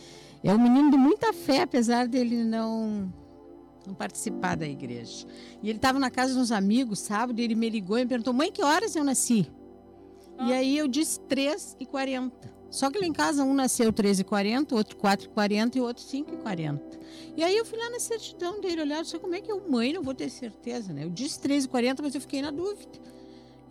é 0.43 0.54
um 0.54 0.60
menino 0.60 0.89
de 0.91 0.97
muita 0.97 1.34
fé, 1.34 1.64
apesar 1.64 2.08
dele 2.08 2.43
não 2.43 3.14
não 3.86 3.95
participar 3.95 4.56
da 4.56 4.68
igreja. 4.68 5.26
E 5.62 5.70
ele 5.70 5.78
estava 5.78 5.99
na 5.99 6.12
casa 6.12 6.34
de 6.34 6.39
uns 6.39 6.52
amigos, 6.52 6.99
sábado, 6.99 7.39
e 7.39 7.43
ele 7.43 7.56
me 7.56 7.70
ligou 7.70 7.97
e 7.97 8.04
me 8.04 8.08
perguntou: 8.08 8.34
"Mãe, 8.34 8.52
que 8.52 8.64
horas 8.64 8.95
eu 8.95 9.04
nasci?" 9.04 9.52
Ah. 10.38 10.47
E 10.47 10.54
aí 10.54 10.78
eu 10.78 10.88
disse 10.88 11.20
3 11.22 11.76
e 11.80 11.86
40. 11.86 12.61
Só 12.72 12.89
que 12.89 12.97
lá 12.97 13.05
em 13.05 13.13
casa 13.13 13.43
um 13.43 13.53
nasceu 13.53 13.91
13 13.91 14.22
e 14.22 14.24
40, 14.24 14.74
outro 14.74 14.95
4 14.95 15.28
e 15.28 15.30
40 15.30 15.82
outro 15.82 16.01
5 16.01 16.34
e 16.34 16.38
40. 16.38 16.99
Aí 17.43 17.57
eu 17.57 17.65
fui 17.65 17.78
lá 17.78 17.89
na 17.89 17.99
certidão 17.99 18.61
dele 18.61 18.82
olhar, 18.82 19.05
sei 19.05 19.19
como 19.19 19.36
é 19.36 19.41
que 19.41 19.51
eu, 19.51 19.61
mãe, 19.69 19.91
não 19.91 20.01
vou 20.01 20.13
ter 20.13 20.30
certeza, 20.30 20.93
né? 20.93 21.03
Eu 21.03 21.09
disse 21.09 21.39
13 21.39 21.65
e 21.67 21.69
40, 21.69 22.01
mas 22.01 22.15
eu 22.15 22.22
fiquei 22.22 22.41
na 22.41 22.49
dúvida. 22.49 23.11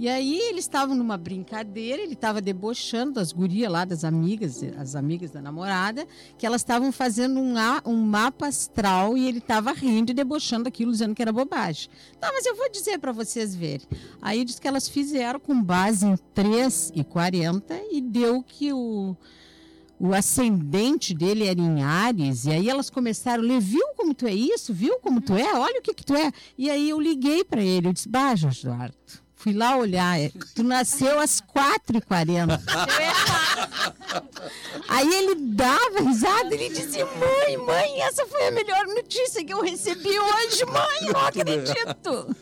E 0.00 0.08
aí 0.08 0.40
eles 0.48 0.64
estavam 0.64 0.96
numa 0.96 1.18
brincadeira, 1.18 2.00
ele 2.00 2.14
estava 2.14 2.40
debochando 2.40 3.12
das 3.12 3.32
gurias 3.32 3.70
lá, 3.70 3.84
das 3.84 4.02
amigas, 4.02 4.62
as 4.78 4.94
amigas 4.94 5.30
da 5.30 5.42
namorada, 5.42 6.06
que 6.38 6.46
elas 6.46 6.62
estavam 6.62 6.90
fazendo 6.90 7.38
um, 7.38 7.52
um 7.84 7.96
mapa 7.96 8.46
astral 8.46 9.14
e 9.14 9.28
ele 9.28 9.40
estava 9.40 9.74
rindo 9.74 10.10
e 10.10 10.14
debochando 10.14 10.66
aquilo, 10.66 10.90
dizendo 10.90 11.14
que 11.14 11.20
era 11.20 11.30
bobagem. 11.30 11.90
Tá, 12.18 12.30
mas 12.32 12.46
eu 12.46 12.56
vou 12.56 12.70
dizer 12.70 12.98
para 12.98 13.12
vocês 13.12 13.54
verem. 13.54 13.86
Aí 14.22 14.42
diz 14.42 14.58
que 14.58 14.66
elas 14.66 14.88
fizeram 14.88 15.38
com 15.38 15.62
base 15.62 16.06
em 16.06 16.16
3 16.32 16.92
e 16.94 17.04
40 17.04 17.78
e 17.92 18.00
deu 18.00 18.42
que 18.42 18.72
o 18.72 19.14
o 20.02 20.14
ascendente 20.14 21.12
dele 21.12 21.46
era 21.46 21.60
em 21.60 21.82
Ares, 21.82 22.46
e 22.46 22.50
aí 22.50 22.70
elas 22.70 22.88
começaram 22.88 23.44
a 23.44 23.46
ler, 23.46 23.60
viu 23.60 23.86
como 23.98 24.14
tu 24.14 24.26
é 24.26 24.32
isso? 24.32 24.72
Viu 24.72 24.98
como 25.00 25.20
tu 25.20 25.34
é? 25.34 25.54
Olha 25.54 25.78
o 25.78 25.82
que 25.82 25.92
que 25.92 26.06
tu 26.06 26.14
é. 26.14 26.32
E 26.56 26.70
aí 26.70 26.88
eu 26.88 26.98
liguei 26.98 27.44
para 27.44 27.62
ele, 27.62 27.88
eu 27.88 27.92
disse, 27.92 28.08
bah, 28.08 28.32
Eduardo, 28.32 28.96
Fui 29.40 29.54
lá 29.54 29.74
olhar. 29.74 30.20
É, 30.20 30.30
tu 30.54 30.62
nasceu 30.62 31.18
às 31.18 31.40
4h40. 31.40 32.60
Aí 34.86 35.14
ele 35.14 35.34
dava 35.34 36.00
risada, 36.00 36.54
ele 36.54 36.68
dizia: 36.68 37.06
Mãe, 37.06 37.56
mãe, 37.56 38.02
essa 38.02 38.26
foi 38.26 38.48
a 38.48 38.50
melhor 38.50 38.86
notícia 38.86 39.42
que 39.42 39.54
eu 39.54 39.62
recebi 39.62 40.10
hoje, 40.10 40.66
mãe, 40.66 41.10
não 41.10 41.20
acredito. 41.20 42.36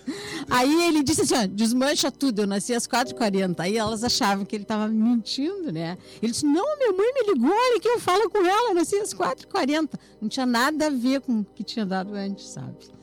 Aí 0.51 0.88
ele 0.88 1.05
disse 1.05 1.20
assim: 1.20 1.34
ó, 1.36 1.46
desmancha 1.46 2.11
tudo, 2.11 2.42
eu 2.42 2.49
nasci 2.49 2.74
às 2.74 2.88
4h40. 2.88 3.61
Aí 3.61 3.76
elas 3.76 4.03
achavam 4.03 4.44
que 4.44 4.57
ele 4.57 4.64
estava 4.64 4.88
mentindo, 4.88 5.70
né? 5.70 5.96
Ele 6.20 6.32
disse: 6.32 6.46
Não, 6.46 6.78
minha 6.78 6.92
mãe 6.92 7.12
me 7.14 7.32
ligou, 7.32 7.49
olha 7.49 7.78
que 7.78 7.88
eu 7.88 8.01
falo 8.01 8.28
com 8.28 8.38
ela, 8.38 8.70
eu 8.70 8.74
nasci 8.74 8.96
às 8.96 9.14
4h40. 9.14 9.90
Não 10.20 10.28
tinha 10.28 10.46
nada 10.46 10.88
a 10.88 10.90
ver 10.90 11.20
com 11.20 11.40
o 11.40 11.44
que 11.44 11.62
tinha 11.62 11.86
dado 11.86 12.12
antes, 12.14 12.49
sabe? 12.49 12.97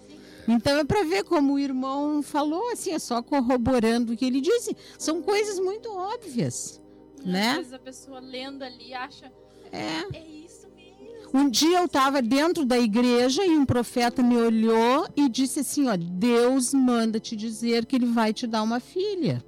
Então 0.48 0.78
é 0.78 0.84
para 0.84 1.04
ver 1.04 1.24
como 1.24 1.54
o 1.54 1.60
irmão 1.60 2.22
falou, 2.22 2.72
assim, 2.72 2.92
é 2.92 3.00
só 3.00 3.22
corroborando 3.22 4.14
o 4.14 4.18
que 4.18 4.26
ele 4.26 4.42
disse. 4.42 4.76
São 4.98 5.22
coisas 5.22 5.60
muito 5.60 5.90
óbvias, 5.90 6.82
Às 7.20 7.26
né? 7.26 7.50
Às 7.50 7.58
vezes 7.58 7.74
a 7.74 7.80
pessoa 7.80 8.20
lendo 8.20 8.64
ali 8.64 8.94
acha, 8.94 9.32
é, 9.72 10.18
é 10.18 10.28
isso 10.28 10.68
mesmo. 10.76 10.86
Um 11.34 11.50
dia 11.50 11.80
eu 11.80 11.86
estava 11.86 12.22
dentro 12.22 12.66
da 12.66 12.78
igreja 12.78 13.46
e 13.46 13.58
um 13.58 13.66
profeta 13.66 14.22
me 14.22 14.38
olhou 14.38 15.08
e 15.16 15.28
disse 15.28 15.60
assim: 15.60 15.88
Ó, 15.90 15.98
Deus 15.98 16.74
manda 16.74 17.20
te 17.20 17.36
dizer 17.36 17.86
que 17.86 17.96
ele 17.96 18.06
vai 18.06 18.32
te 18.32 18.48
dar 18.48 18.62
uma 18.62 18.80
filha. 18.80 19.44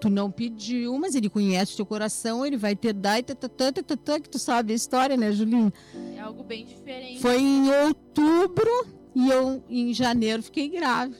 Tu 0.00 0.08
não 0.08 0.30
pediu, 0.30 0.96
mas 0.96 1.16
ele 1.16 1.28
conhece 1.28 1.72
o 1.72 1.76
teu 1.76 1.86
coração, 1.86 2.46
ele 2.46 2.56
vai 2.56 2.76
te 2.76 2.92
dar 2.92 3.18
e 3.18 3.22
tatatã, 3.24 3.72
tatatã, 3.72 4.20
que 4.20 4.28
tu 4.30 4.38
sabe 4.38 4.72
a 4.72 4.76
história, 4.76 5.16
né, 5.16 5.32
Julinho? 5.32 5.72
É 6.16 6.20
algo 6.20 6.44
bem 6.44 6.64
diferente. 6.64 7.20
Foi 7.20 7.36
em 7.40 7.68
outubro 7.84 8.70
e 9.18 9.28
eu, 9.30 9.62
em 9.68 9.92
janeiro, 9.92 10.42
fiquei 10.42 10.68
grávida. 10.68 11.18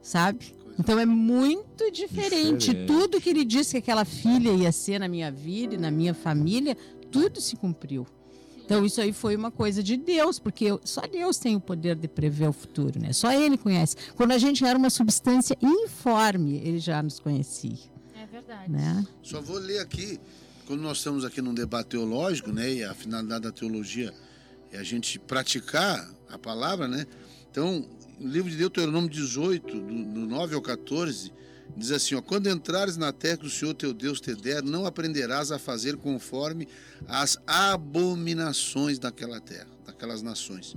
Sabe? 0.00 0.54
Então 0.78 0.98
é 0.98 1.04
muito 1.04 1.90
diferente. 1.90 2.68
Diferente. 2.70 2.86
Tudo 2.86 3.20
que 3.20 3.28
ele 3.28 3.44
disse 3.44 3.72
que 3.72 3.76
aquela 3.78 4.04
filha 4.04 4.50
ia 4.50 4.72
ser 4.72 4.98
na 5.00 5.08
minha 5.08 5.30
vida 5.30 5.74
e 5.74 5.78
na 5.78 5.90
minha 5.90 6.14
família, 6.14 6.76
tudo 7.10 7.40
se 7.40 7.56
cumpriu. 7.56 8.06
Então 8.64 8.84
isso 8.84 9.00
aí 9.00 9.12
foi 9.12 9.34
uma 9.34 9.50
coisa 9.50 9.82
de 9.82 9.96
Deus, 9.96 10.38
porque 10.38 10.66
só 10.84 11.02
Deus 11.02 11.38
tem 11.38 11.56
o 11.56 11.60
poder 11.60 11.96
de 11.96 12.06
prever 12.06 12.48
o 12.48 12.52
futuro, 12.52 13.00
né? 13.00 13.12
Só 13.12 13.32
Ele 13.32 13.56
conhece. 13.58 13.96
Quando 14.14 14.32
a 14.32 14.38
gente 14.38 14.64
era 14.64 14.78
uma 14.78 14.90
substância 14.90 15.56
informe, 15.60 16.56
Ele 16.64 16.78
já 16.78 17.02
nos 17.02 17.18
conhecia, 17.18 17.78
É 18.14 18.26
verdade. 18.26 18.70
né? 18.70 19.06
Só 19.22 19.40
vou 19.40 19.58
ler 19.58 19.80
aqui, 19.80 20.20
quando 20.66 20.80
nós 20.82 20.98
estamos 20.98 21.24
aqui 21.24 21.40
num 21.42 21.54
debate 21.54 21.88
teológico, 21.88 22.52
né? 22.52 22.72
E 22.72 22.84
a 22.84 22.94
finalidade 22.94 23.44
da 23.44 23.52
teologia 23.52 24.12
é 24.72 24.78
a 24.78 24.82
gente 24.82 25.18
praticar 25.18 26.08
a 26.28 26.38
palavra, 26.38 26.86
né? 26.86 27.06
Então, 27.50 27.88
no 28.18 28.28
livro 28.28 28.50
de 28.50 28.56
Deuteronômio 28.56 29.08
18, 29.08 29.66
do, 29.66 29.80
do 29.80 30.20
9 30.26 30.54
ao 30.54 30.62
14, 30.62 31.32
diz 31.76 31.90
assim, 31.90 32.14
ó, 32.14 32.22
quando 32.22 32.48
entrares 32.48 32.96
na 32.96 33.12
terra 33.12 33.38
que 33.38 33.46
o 33.46 33.50
Senhor 33.50 33.74
teu 33.74 33.94
Deus 33.94 34.20
te 34.20 34.34
der, 34.34 34.62
não 34.62 34.86
aprenderás 34.86 35.52
a 35.52 35.58
fazer 35.58 35.96
conforme 35.96 36.68
as 37.06 37.38
abominações 37.46 38.98
daquela 38.98 39.40
terra, 39.40 39.68
daquelas 39.86 40.22
nações. 40.22 40.76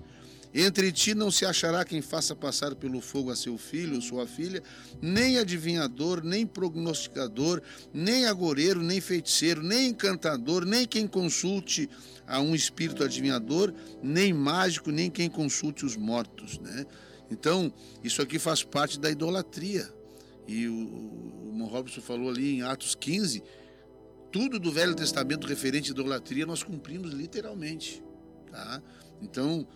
Entre 0.53 0.91
ti 0.91 1.15
não 1.15 1.31
se 1.31 1.45
achará 1.45 1.85
quem 1.85 2.01
faça 2.01 2.35
passar 2.35 2.75
pelo 2.75 2.99
fogo 2.99 3.31
a 3.31 3.35
seu 3.35 3.57
filho 3.57 3.95
ou 3.95 4.01
sua 4.01 4.27
filha, 4.27 4.61
nem 5.01 5.37
adivinhador, 5.37 6.21
nem 6.23 6.45
prognosticador, 6.45 7.61
nem 7.93 8.25
agoreiro, 8.25 8.81
nem 8.81 8.99
feiticeiro, 8.99 9.63
nem 9.63 9.89
encantador, 9.89 10.65
nem 10.65 10.85
quem 10.85 11.07
consulte 11.07 11.89
a 12.27 12.41
um 12.41 12.53
espírito 12.53 13.03
adivinhador, 13.03 13.73
nem 14.03 14.33
mágico, 14.33 14.91
nem 14.91 15.09
quem 15.09 15.29
consulte 15.29 15.85
os 15.85 15.95
mortos, 15.95 16.59
né? 16.59 16.85
Então, 17.29 17.73
isso 18.03 18.21
aqui 18.21 18.37
faz 18.37 18.61
parte 18.61 18.99
da 18.99 19.09
idolatria. 19.09 19.89
E 20.45 20.67
o, 20.67 20.73
o 20.73 21.47
irmão 21.47 21.67
Robson 21.67 22.01
falou 22.01 22.29
ali 22.29 22.57
em 22.57 22.61
Atos 22.61 22.93
15, 22.93 23.41
tudo 24.31 24.59
do 24.59 24.71
Velho 24.71 24.95
Testamento 24.95 25.47
referente 25.47 25.91
à 25.91 25.93
idolatria 25.93 26.45
nós 26.45 26.61
cumprimos 26.63 27.11
literalmente, 27.13 28.03
tá? 28.49 28.81
Então, 29.21 29.67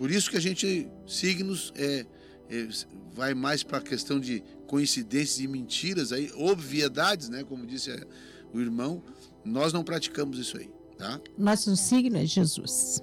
por 0.00 0.10
isso 0.10 0.30
que 0.30 0.38
a 0.38 0.40
gente, 0.40 0.88
signos, 1.06 1.74
é, 1.76 2.06
é, 2.48 2.68
vai 3.12 3.34
mais 3.34 3.62
para 3.62 3.76
a 3.76 3.80
questão 3.82 4.18
de 4.18 4.42
coincidências 4.66 5.40
e 5.40 5.46
mentiras, 5.46 6.10
aí, 6.10 6.32
obviedades, 6.36 7.28
né? 7.28 7.44
Como 7.44 7.66
disse 7.66 7.90
é, 7.90 8.06
o 8.50 8.58
irmão, 8.58 9.02
nós 9.44 9.74
não 9.74 9.84
praticamos 9.84 10.38
isso 10.38 10.56
aí, 10.56 10.70
tá? 10.96 11.20
Nosso 11.36 11.76
signo 11.76 12.16
é 12.16 12.24
Jesus. 12.24 13.02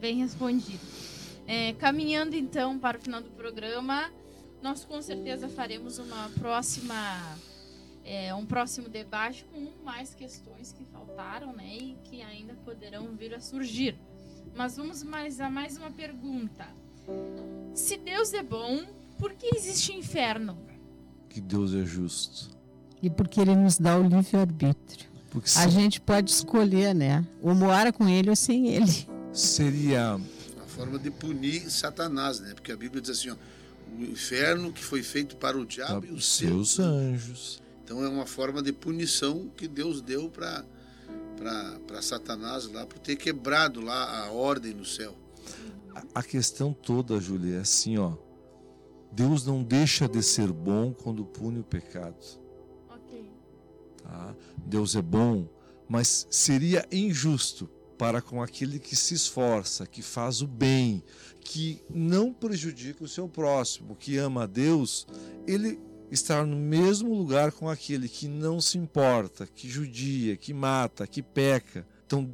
Bem 0.00 0.16
respondido. 0.16 0.80
É, 1.46 1.74
caminhando 1.74 2.34
então 2.34 2.76
para 2.76 2.98
o 2.98 3.00
final 3.00 3.22
do 3.22 3.30
programa, 3.30 4.10
nós 4.60 4.84
com 4.84 5.00
certeza 5.00 5.48
faremos 5.48 5.98
uma 5.98 6.28
próxima, 6.40 7.38
é, 8.04 8.34
um 8.34 8.44
próximo 8.44 8.88
debate 8.88 9.44
com 9.44 9.84
mais 9.84 10.12
questões 10.12 10.72
que 10.72 10.84
faltaram, 10.86 11.52
né, 11.52 11.76
e 11.76 11.96
que 12.02 12.20
ainda 12.20 12.54
poderão 12.64 13.14
vir 13.14 13.32
a 13.32 13.40
surgir. 13.40 13.96
Mas 14.54 14.76
vamos 14.76 15.02
mais 15.02 15.40
a 15.40 15.50
mais 15.50 15.76
uma 15.76 15.90
pergunta. 15.90 16.66
Se 17.74 17.96
Deus 17.96 18.32
é 18.32 18.42
bom, 18.42 18.84
por 19.18 19.32
que 19.32 19.56
existe 19.56 19.92
inferno? 19.92 20.56
Que 21.28 21.40
Deus 21.40 21.74
é 21.74 21.84
justo. 21.84 22.50
E 23.02 23.08
porque 23.10 23.40
Ele 23.40 23.54
nos 23.56 23.78
dá 23.78 23.98
o 23.98 24.02
livre-arbítrio. 24.02 25.10
Porque 25.30 25.48
A 25.48 25.62
se- 25.62 25.70
gente 25.70 26.00
pode 26.00 26.30
escolher, 26.30 26.94
né? 26.94 27.26
Ou 27.40 27.54
morar 27.54 27.90
com 27.92 28.08
Ele 28.08 28.28
ou 28.30 28.36
sem 28.36 28.68
Ele. 28.68 29.06
seria 29.32 30.14
A 30.14 30.66
forma 30.66 30.98
de 30.98 31.10
punir 31.10 31.70
Satanás, 31.70 32.38
né? 32.40 32.52
Porque 32.54 32.70
a 32.70 32.76
Bíblia 32.76 33.00
diz 33.00 33.10
assim, 33.10 33.30
ó, 33.30 33.36
o 33.98 34.02
inferno 34.04 34.72
que 34.72 34.84
foi 34.84 35.02
feito 35.02 35.36
para 35.36 35.58
o 35.58 35.64
diabo 35.66 36.06
e 36.06 36.10
os 36.10 36.18
os 36.18 36.26
seus 36.36 36.74
seus. 36.74 36.86
anjos. 36.86 37.62
Então 37.84 38.04
é 38.04 38.08
uma 38.08 38.26
forma 38.26 38.62
de 38.62 38.72
punição 38.72 39.48
que 39.56 39.66
Deus 39.66 40.00
deu 40.02 40.28
para 40.28 40.64
para 41.86 42.00
Satanás 42.02 42.66
lá 42.70 42.86
por 42.86 42.98
ter 42.98 43.16
quebrado 43.16 43.80
lá 43.80 44.26
a 44.26 44.30
ordem 44.32 44.72
no 44.74 44.84
céu. 44.84 45.14
A- 45.94 46.20
A 46.20 46.22
questão 46.22 46.72
toda, 46.72 47.20
Júlia, 47.20 47.56
é 47.56 47.60
assim, 47.60 47.98
ó. 47.98 48.14
Deus 49.10 49.44
não 49.44 49.62
deixa 49.62 50.08
de 50.08 50.22
ser 50.22 50.50
bom 50.52 50.92
quando 50.94 51.24
pune 51.24 51.60
o 51.60 51.64
pecado. 51.64 52.16
Ok. 52.88 53.30
tá? 54.02 54.34
Deus 54.64 54.94
é 54.96 55.02
bom, 55.02 55.46
mas 55.88 56.26
seria 56.30 56.86
injusto 56.90 57.68
para 57.98 58.22
com 58.22 58.42
aquele 58.42 58.78
que 58.78 58.96
se 58.96 59.14
esforça, 59.14 59.86
que 59.86 60.00
faz 60.02 60.40
o 60.40 60.46
bem, 60.46 61.04
que 61.40 61.82
não 61.90 62.32
prejudica 62.32 63.04
o 63.04 63.08
seu 63.08 63.28
próximo, 63.28 63.94
que 63.94 64.16
ama 64.16 64.44
a 64.44 64.46
Deus, 64.46 65.06
ele 65.46 65.78
estar 66.12 66.46
no 66.46 66.56
mesmo 66.56 67.14
lugar 67.14 67.50
com 67.52 67.68
aquele 67.68 68.08
que 68.08 68.28
não 68.28 68.60
se 68.60 68.76
importa, 68.76 69.46
que 69.46 69.68
judia, 69.68 70.36
que 70.36 70.52
mata, 70.52 71.06
que 71.06 71.22
peca. 71.22 71.86
Então, 72.06 72.30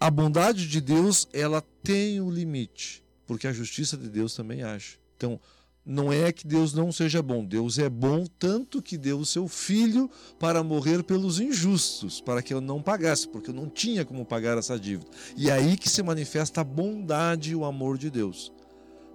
a 0.00 0.10
bondade 0.10 0.66
de 0.66 0.80
Deus, 0.80 1.28
ela 1.32 1.62
tem 1.82 2.20
um 2.20 2.30
limite, 2.30 3.04
porque 3.26 3.46
a 3.46 3.52
justiça 3.52 3.96
de 3.96 4.08
Deus 4.08 4.34
também 4.34 4.62
age. 4.62 4.98
Então, 5.16 5.38
não 5.84 6.12
é 6.12 6.32
que 6.32 6.46
Deus 6.46 6.72
não 6.72 6.90
seja 6.90 7.22
bom, 7.22 7.44
Deus 7.44 7.78
é 7.78 7.88
bom 7.88 8.24
tanto 8.38 8.82
que 8.82 8.98
deu 8.98 9.18
o 9.20 9.26
seu 9.26 9.46
filho 9.46 10.10
para 10.38 10.64
morrer 10.64 11.04
pelos 11.04 11.38
injustos, 11.38 12.20
para 12.20 12.42
que 12.42 12.52
eu 12.52 12.60
não 12.60 12.82
pagasse, 12.82 13.28
porque 13.28 13.50
eu 13.50 13.54
não 13.54 13.68
tinha 13.68 14.04
como 14.04 14.24
pagar 14.24 14.58
essa 14.58 14.78
dívida. 14.78 15.10
E 15.36 15.48
é 15.48 15.52
aí 15.52 15.76
que 15.76 15.88
se 15.88 16.02
manifesta 16.02 16.62
a 16.62 16.64
bondade 16.64 17.52
e 17.52 17.54
o 17.54 17.64
amor 17.64 17.98
de 17.98 18.10
Deus. 18.10 18.52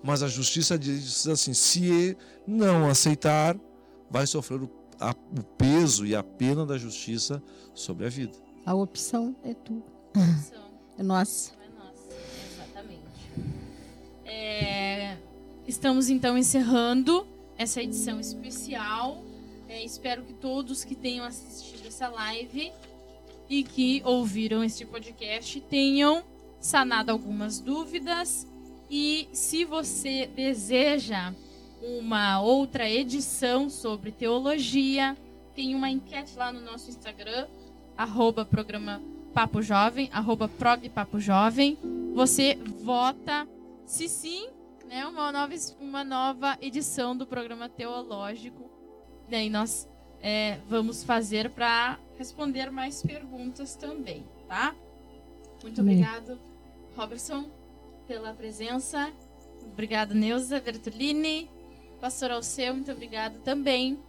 Mas 0.03 0.23
a 0.23 0.27
justiça 0.27 0.79
diz 0.79 1.27
assim: 1.27 1.53
se 1.53 2.17
não 2.47 2.89
aceitar, 2.89 3.57
vai 4.11 4.27
sofrer 4.27 4.61
o, 4.61 4.69
a- 4.99 5.15
o 5.39 5.43
peso 5.57 6.05
e 6.05 6.15
a 6.15 6.21
pena 6.21 6.65
da 6.65 6.77
justiça 6.77 7.41
sobre 7.73 8.05
a 8.05 8.09
vida. 8.09 8.33
A 8.65 8.75
opção 8.75 9.35
é 9.43 9.53
tua, 9.55 9.81
é 10.99 11.01
nossa. 11.01 11.53
É 11.53 11.69
nossa, 11.79 12.09
exatamente. 12.53 13.01
É, 14.25 15.17
estamos 15.67 16.09
então 16.09 16.37
encerrando 16.37 17.25
essa 17.57 17.81
edição 17.81 18.19
especial. 18.19 19.23
É, 19.67 19.83
espero 19.83 20.23
que 20.23 20.33
todos 20.33 20.83
que 20.83 20.95
tenham 20.95 21.25
assistido 21.25 21.87
essa 21.87 22.07
live 22.09 22.71
e 23.49 23.63
que 23.63 24.01
ouviram 24.05 24.63
este 24.63 24.85
podcast 24.85 25.59
tenham 25.61 26.23
sanado 26.59 27.11
algumas 27.11 27.59
dúvidas. 27.59 28.45
E 28.89 29.29
se 29.31 29.63
você 29.63 30.27
deseja 30.27 31.33
uma 31.81 32.39
outra 32.41 32.89
edição 32.89 33.69
sobre 33.69 34.11
teologia, 34.11 35.17
tem 35.55 35.75
uma 35.75 35.89
enquete 35.89 36.37
lá 36.37 36.51
no 36.51 36.61
nosso 36.61 36.89
Instagram, 36.89 37.47
arroba 37.97 38.45
programa 38.45 39.01
Papo 39.33 39.61
Jovem, 39.61 40.09
arroba 40.13 40.47
prog 40.47 40.87
Papo 40.89 41.19
Jovem. 41.19 41.77
Você 42.13 42.55
vota 42.83 43.47
se 43.85 44.07
sim, 44.07 44.47
né, 44.87 45.05
uma 45.05 45.31
nova, 45.31 45.53
uma 45.79 46.03
nova 46.03 46.57
edição 46.61 47.15
do 47.15 47.25
programa 47.25 47.67
teológico. 47.67 48.69
Daí 49.29 49.49
nós 49.49 49.87
é, 50.21 50.59
vamos 50.67 51.03
fazer 51.03 51.49
para 51.49 51.97
responder 52.17 52.69
mais 52.69 53.01
perguntas 53.01 53.75
também, 53.75 54.23
tá? 54.47 54.75
Muito 55.63 55.81
Amém. 55.81 55.95
obrigado, 55.95 56.39
Robertson, 56.95 57.49
pela 58.07 58.33
presença. 58.33 59.11
Obrigado, 59.63 60.13
Neuza 60.13 60.59
Bertolini. 60.59 61.49
Pastor 62.01 62.31
Alceu, 62.31 62.73
muito 62.73 62.91
obrigado 62.91 63.39
também 63.43 63.99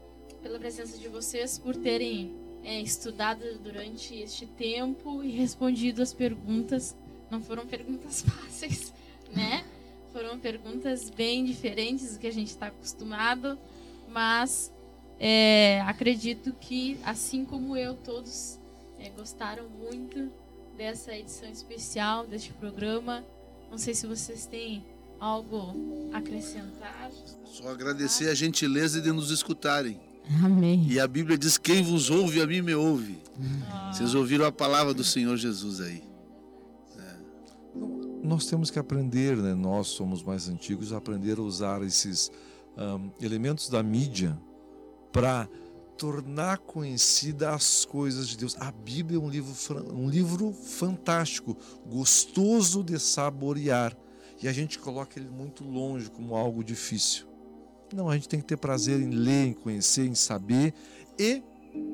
pela 0.43 0.59
presença 0.59 0.97
de 0.97 1.09
vocês, 1.09 1.59
por 1.59 1.77
terem 1.77 2.33
é, 2.65 2.81
estudado 2.81 3.59
durante 3.59 4.15
este 4.17 4.47
tempo 4.47 5.23
e 5.23 5.31
respondido 5.31 6.01
as 6.01 6.15
perguntas. 6.15 6.97
Não 7.31 7.43
foram 7.43 7.67
perguntas 7.67 8.23
fáceis, 8.25 8.95
né? 9.31 9.63
Foram 10.11 10.39
perguntas 10.39 11.11
bem 11.11 11.45
diferentes 11.45 12.15
do 12.15 12.19
que 12.19 12.27
a 12.27 12.33
gente 12.33 12.49
está 12.49 12.69
acostumado, 12.69 13.59
mas 14.09 14.73
é, 15.21 15.83
acredito 15.83 16.55
que, 16.55 16.99
assim 17.05 17.45
como 17.45 17.77
eu, 17.77 17.95
todos 17.95 18.59
é, 18.99 19.11
gostaram 19.11 19.69
muito 19.69 20.33
dessa 20.79 21.15
edição 21.15 21.51
especial 21.51 22.27
deste 22.27 22.55
programa. 22.55 23.23
Não 23.71 23.77
sei 23.77 23.93
se 23.93 24.07
vocês 24.07 24.47
têm 24.47 24.83
algo 25.23 26.11
a 26.13 26.19
acrescentar. 26.19 27.11
Só 27.45 27.69
agradecer 27.69 28.29
a 28.29 28.35
gentileza 28.35 29.01
de 29.01 29.13
nos 29.13 29.31
escutarem. 29.31 30.01
Amém. 30.45 30.85
E 30.89 30.99
a 30.99 31.07
Bíblia 31.07 31.39
diz: 31.39 31.57
quem 31.57 31.83
vos 31.83 32.11
ouve, 32.11 32.41
a 32.41 32.47
mim 32.47 32.61
me 32.61 32.75
ouve. 32.75 33.23
Ah, 33.71 33.93
Vocês 33.93 34.15
ouviram 34.15 34.45
a 34.45 34.53
palavra 34.53 34.93
do 34.93 35.05
Senhor 35.05 35.37
Jesus 35.37 35.81
aí. 35.81 36.03
nós 38.23 38.47
temos 38.47 38.71
que 38.71 38.79
aprender, 38.79 39.37
né? 39.37 39.53
nós 39.55 39.89
somos 39.89 40.23
mais 40.23 40.49
antigos, 40.49 40.93
a 40.93 40.97
aprender 40.97 41.39
a 41.39 41.43
usar 41.43 41.83
esses 41.83 42.31
um, 42.77 43.11
elementos 43.21 43.69
da 43.69 43.83
mídia 43.83 44.39
para 45.13 45.49
tornar 45.99 46.59
conhecida 46.59 47.51
as 47.51 47.85
coisas 47.85 48.29
de 48.29 48.37
Deus. 48.37 48.57
A 48.61 48.71
Bíblia 48.71 49.19
é 49.19 49.21
um 49.21 49.29
livro, 49.29 49.53
um 49.93 50.09
livro 50.09 50.53
fantástico, 50.53 51.57
gostoso 51.87 52.83
de 52.85 52.99
saborear. 52.99 53.97
E 54.43 54.49
a 54.49 54.53
gente 54.53 54.79
coloca 54.79 55.19
ele 55.19 55.29
muito 55.31 55.63
longe 55.63 56.11
como 56.11 56.35
algo 56.35 56.65
difícil. 56.65 57.27
Não, 57.95 58.09
a 58.09 58.15
gente 58.15 58.29
tem 58.29 58.41
que 58.41 58.47
ter 58.47 58.57
prazer 58.57 59.01
em 59.01 59.11
ler, 59.11 59.49
em 59.49 59.53
conhecer, 59.53 60.07
em 60.07 60.15
saber 60.15 60.75
e 61.19 61.43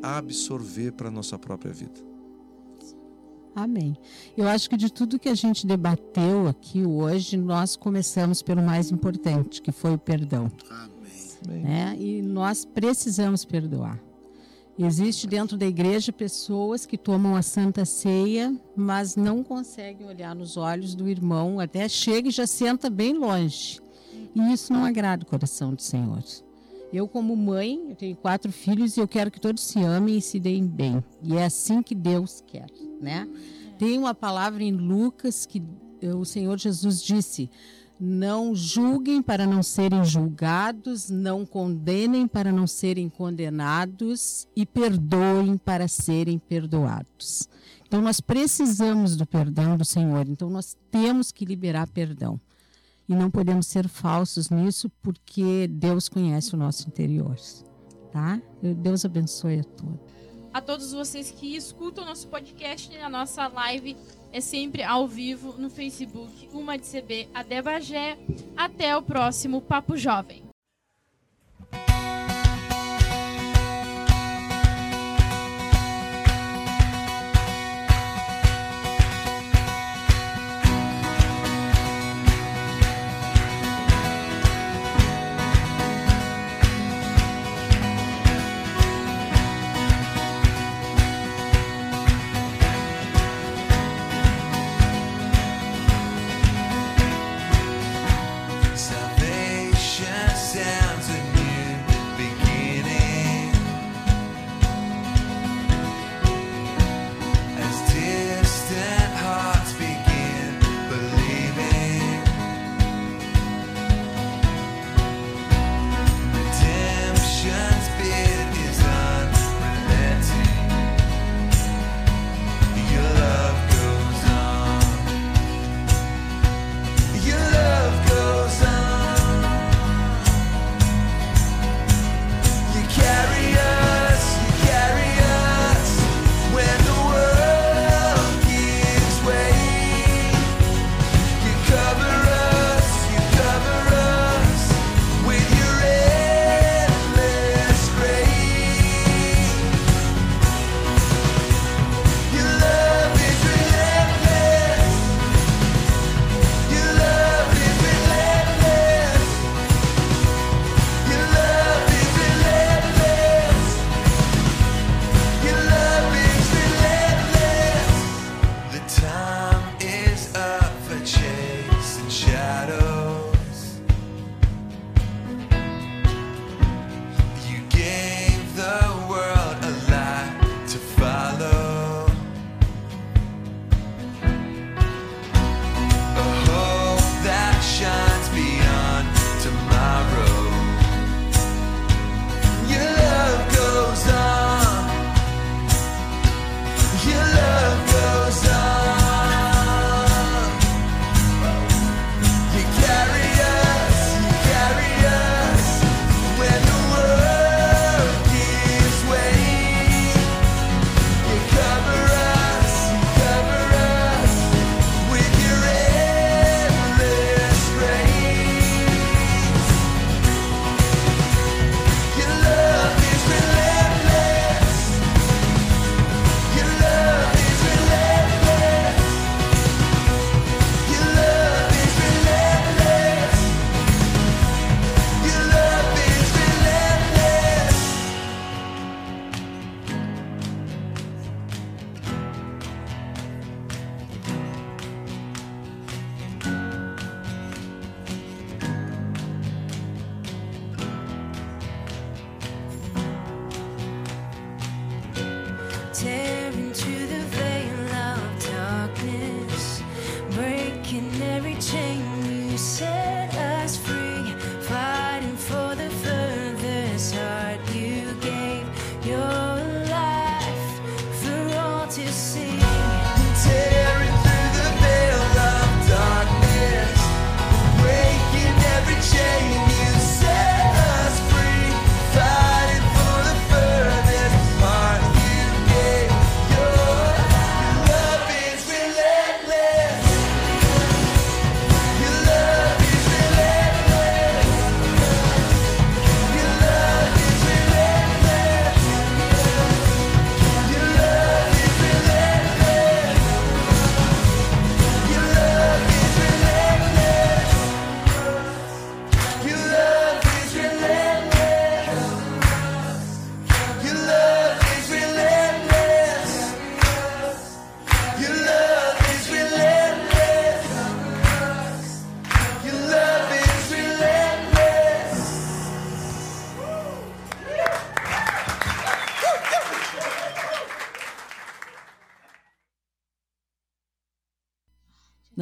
absorver 0.03 0.93
para 0.93 1.09
a 1.09 1.11
nossa 1.11 1.39
própria 1.39 1.73
vida. 1.73 2.09
Amém. 3.55 3.97
Eu 4.37 4.47
acho 4.47 4.71
que 4.71 4.77
de 4.77 4.91
tudo 4.91 5.19
que 5.19 5.29
a 5.29 5.35
gente 5.35 5.67
debateu 5.67 6.47
aqui 6.47 6.85
hoje, 6.85 7.37
nós 7.37 7.77
começamos 7.77 8.41
pelo 8.41 8.63
mais 8.63 8.91
importante, 8.91 9.61
que 9.61 9.73
foi 9.73 9.95
o 9.95 9.99
perdão. 9.99 10.51
Amém. 10.71 11.63
Né? 11.63 11.97
E 11.99 12.23
nós 12.23 12.65
precisamos 12.65 13.45
perdoar. 13.45 14.01
Existe 14.79 15.27
dentro 15.27 15.57
da 15.57 15.67
igreja 15.67 16.13
pessoas 16.13 16.87
que 16.87 16.97
tomam 16.97 17.35
a 17.35 17.43
Santa 17.43 17.85
Ceia, 17.85 18.55
mas 18.77 19.17
não 19.17 19.43
conseguem 19.43 20.07
olhar 20.07 20.37
nos 20.37 20.57
olhos 20.57 20.95
do 20.95 21.09
irmão, 21.09 21.59
até 21.59 21.89
chega 21.89 22.29
e 22.29 22.31
já 22.31 22.47
senta 22.47 22.89
bem 22.89 23.19
longe. 23.19 23.81
E 24.37 24.53
isso 24.53 24.73
não 24.73 24.85
agrada 24.85 25.25
o 25.25 25.27
coração 25.27 25.75
do 25.75 25.83
Senhor. 25.83 26.23
Eu, 26.93 27.09
como 27.09 27.37
mãe, 27.37 27.87
eu 27.89 27.97
tenho 27.97 28.15
quatro 28.15 28.53
filhos 28.53 28.97
e 28.97 29.01
eu 29.01 29.09
quero 29.09 29.33
que 29.33 29.41
todos 29.41 29.65
se 29.65 29.81
amem 29.81 30.19
e 30.19 30.23
se 30.23 30.39
deem 30.39 30.65
bem. 30.65 31.03
E 31.25 31.37
é 31.37 31.45
assim 31.45 31.83
que 31.83 31.95
Deus 31.95 32.41
quer, 32.47 32.67
né? 33.01 33.29
Tem 33.79 33.99
uma 33.99 34.15
palavra 34.15 34.63
em 34.63 34.71
Lucas 34.71 35.45
que 35.45 35.61
o 36.03 36.25
Senhor 36.25 36.57
Jesus 36.57 37.03
disse: 37.03 37.51
não 38.01 38.55
julguem 38.55 39.21
para 39.21 39.47
não 39.47 39.63
serem 39.63 40.05
julgados, 40.05 41.11
não 41.11 41.45
condenem 41.45 42.29
para 42.29 42.53
não 42.53 42.67
serem 42.67 43.09
condenados 43.09 44.47
e 44.55 44.65
perdoem 44.65 45.57
para 45.57 45.89
serem 45.89 46.39
perdoados. 46.39 47.49
Então 47.87 48.03
nós 48.03 48.21
precisamos 48.21 49.17
do 49.17 49.27
perdão 49.27 49.77
do 49.77 49.85
Senhor, 49.85 50.29
então 50.29 50.51
nós 50.51 50.77
temos 50.91 51.33
que 51.33 51.45
liberar 51.45 51.89
perdão. 51.89 52.41
E 53.09 53.15
não 53.15 53.31
podemos 53.31 53.67
ser 53.67 53.89
falsos 53.89 54.51
nisso, 54.51 54.91
porque 55.03 55.67
Deus 55.67 56.09
conhece 56.09 56.55
o 56.55 56.59
nosso 56.59 56.87
interior. 56.87 57.37
Tá? 58.13 58.41
Deus 58.63 59.05
abençoe 59.05 59.61
a 59.61 59.65
todos. 59.65 60.18
A 60.53 60.61
todos 60.61 60.93
vocês 60.93 61.31
que 61.31 61.55
escutam 61.55 62.05
nosso 62.05 62.27
podcast 62.29 62.93
e 62.93 62.99
a 62.99 63.09
nossa 63.09 63.47
live 63.49 63.97
é 64.33 64.41
sempre 64.41 64.83
ao 64.83 65.07
vivo 65.07 65.55
no 65.59 65.71
Facebook, 65.71 66.49
uma 66.53 66.77
de 66.79 66.87
CB, 66.87 67.29
a 67.35 67.43
Debagé. 67.43 68.19
Até 68.57 68.97
o 68.97 69.03
próximo 69.03 69.61
Papo 69.61 69.97
Jovem. 69.97 70.48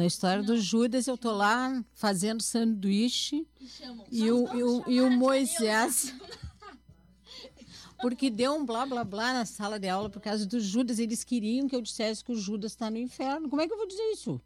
História 0.07 0.43
do 0.43 0.57
Judas, 0.59 1.07
eu 1.07 1.17
tô 1.17 1.31
lá 1.31 1.83
fazendo 1.93 2.41
sanduíche 2.41 3.47
e 4.11 4.31
o, 4.31 4.53
e 4.55 4.63
o, 4.63 4.83
e 4.89 5.01
o 5.01 5.11
Moisés. 5.11 6.13
Porque 7.99 8.29
deu 8.29 8.53
um 8.53 8.65
blá 8.65 8.85
blá 8.85 9.03
blá 9.03 9.33
na 9.33 9.45
sala 9.45 9.79
de 9.79 9.89
aula 9.89 10.09
por 10.09 10.21
causa 10.21 10.45
do 10.45 10.59
Judas. 10.59 10.99
Eles 10.99 11.23
queriam 11.23 11.67
que 11.67 11.75
eu 11.75 11.81
dissesse 11.81 12.23
que 12.23 12.31
o 12.31 12.35
Judas 12.35 12.71
está 12.71 12.91
no 12.91 12.97
inferno. 12.97 13.49
Como 13.49 13.61
é 13.61 13.67
que 13.67 13.73
eu 13.73 13.77
vou 13.77 13.87
dizer 13.87 14.03
isso? 14.11 14.39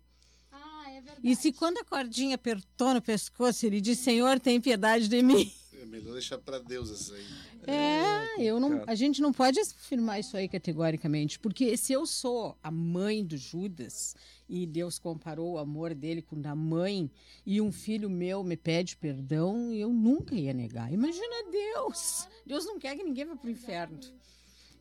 Ah, 0.51 0.85
é 0.89 1.01
verdade. 1.01 1.19
E 1.21 1.35
se 1.35 1.51
quando 1.51 1.77
a 1.77 1.83
cordinha 1.83 2.35
apertou 2.35 2.93
no 2.93 3.01
pescoço, 3.01 3.65
ele 3.65 3.81
disse: 3.81 4.03
Senhor, 4.03 4.39
tem 4.39 4.61
piedade 4.61 5.07
de 5.07 5.21
mim. 5.21 5.51
É 5.73 5.85
melhor 5.85 6.13
deixar 6.13 6.37
para 6.37 6.59
Deus 6.59 6.89
essa 6.91 7.13
aí. 7.13 7.25
É, 7.67 8.41
eu 8.41 8.59
não, 8.59 8.83
a 8.87 8.95
gente 8.95 9.21
não 9.21 9.31
pode 9.31 9.59
afirmar 9.59 10.19
isso 10.19 10.35
aí 10.35 10.47
categoricamente, 10.47 11.39
porque 11.39 11.75
se 11.77 11.93
eu 11.93 12.05
sou 12.05 12.57
a 12.63 12.71
mãe 12.71 13.23
do 13.23 13.37
Judas 13.37 14.15
e 14.49 14.65
Deus 14.65 14.97
comparou 14.97 15.53
o 15.53 15.57
amor 15.57 15.93
dele 15.93 16.21
com 16.21 16.35
o 16.35 16.41
da 16.41 16.55
mãe 16.55 17.09
e 17.45 17.61
um 17.61 17.71
filho 17.71 18.09
meu 18.09 18.43
me 18.43 18.57
pede 18.57 18.97
perdão, 18.97 19.73
eu 19.73 19.89
nunca 19.89 20.35
ia 20.35 20.53
negar. 20.53 20.91
Imagina 20.91 21.51
Deus. 21.51 22.27
Deus 22.45 22.65
não 22.65 22.79
quer 22.79 22.95
que 22.95 23.03
ninguém 23.03 23.25
vá 23.25 23.35
para 23.35 23.47
o 23.47 23.51
inferno. 23.51 23.99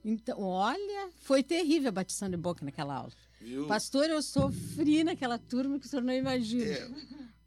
Então, 0.05 0.41
olha, 0.41 1.11
foi 1.21 1.43
terrível 1.43 1.91
a 1.91 1.93
batição 1.93 2.31
de 2.31 2.37
boca 2.37 2.65
naquela 2.65 2.95
aula. 2.95 3.13
Viu? 3.41 3.67
Pastor, 3.67 4.09
eu 4.09 4.23
sofri 4.23 5.05
naquela 5.05 5.39
turma 5.39 5.79
que 5.79 5.87
o 5.87 5.89
senhor 5.89 6.03
não 6.03 6.13
imagina. 6.13 6.65
É, 6.65 6.91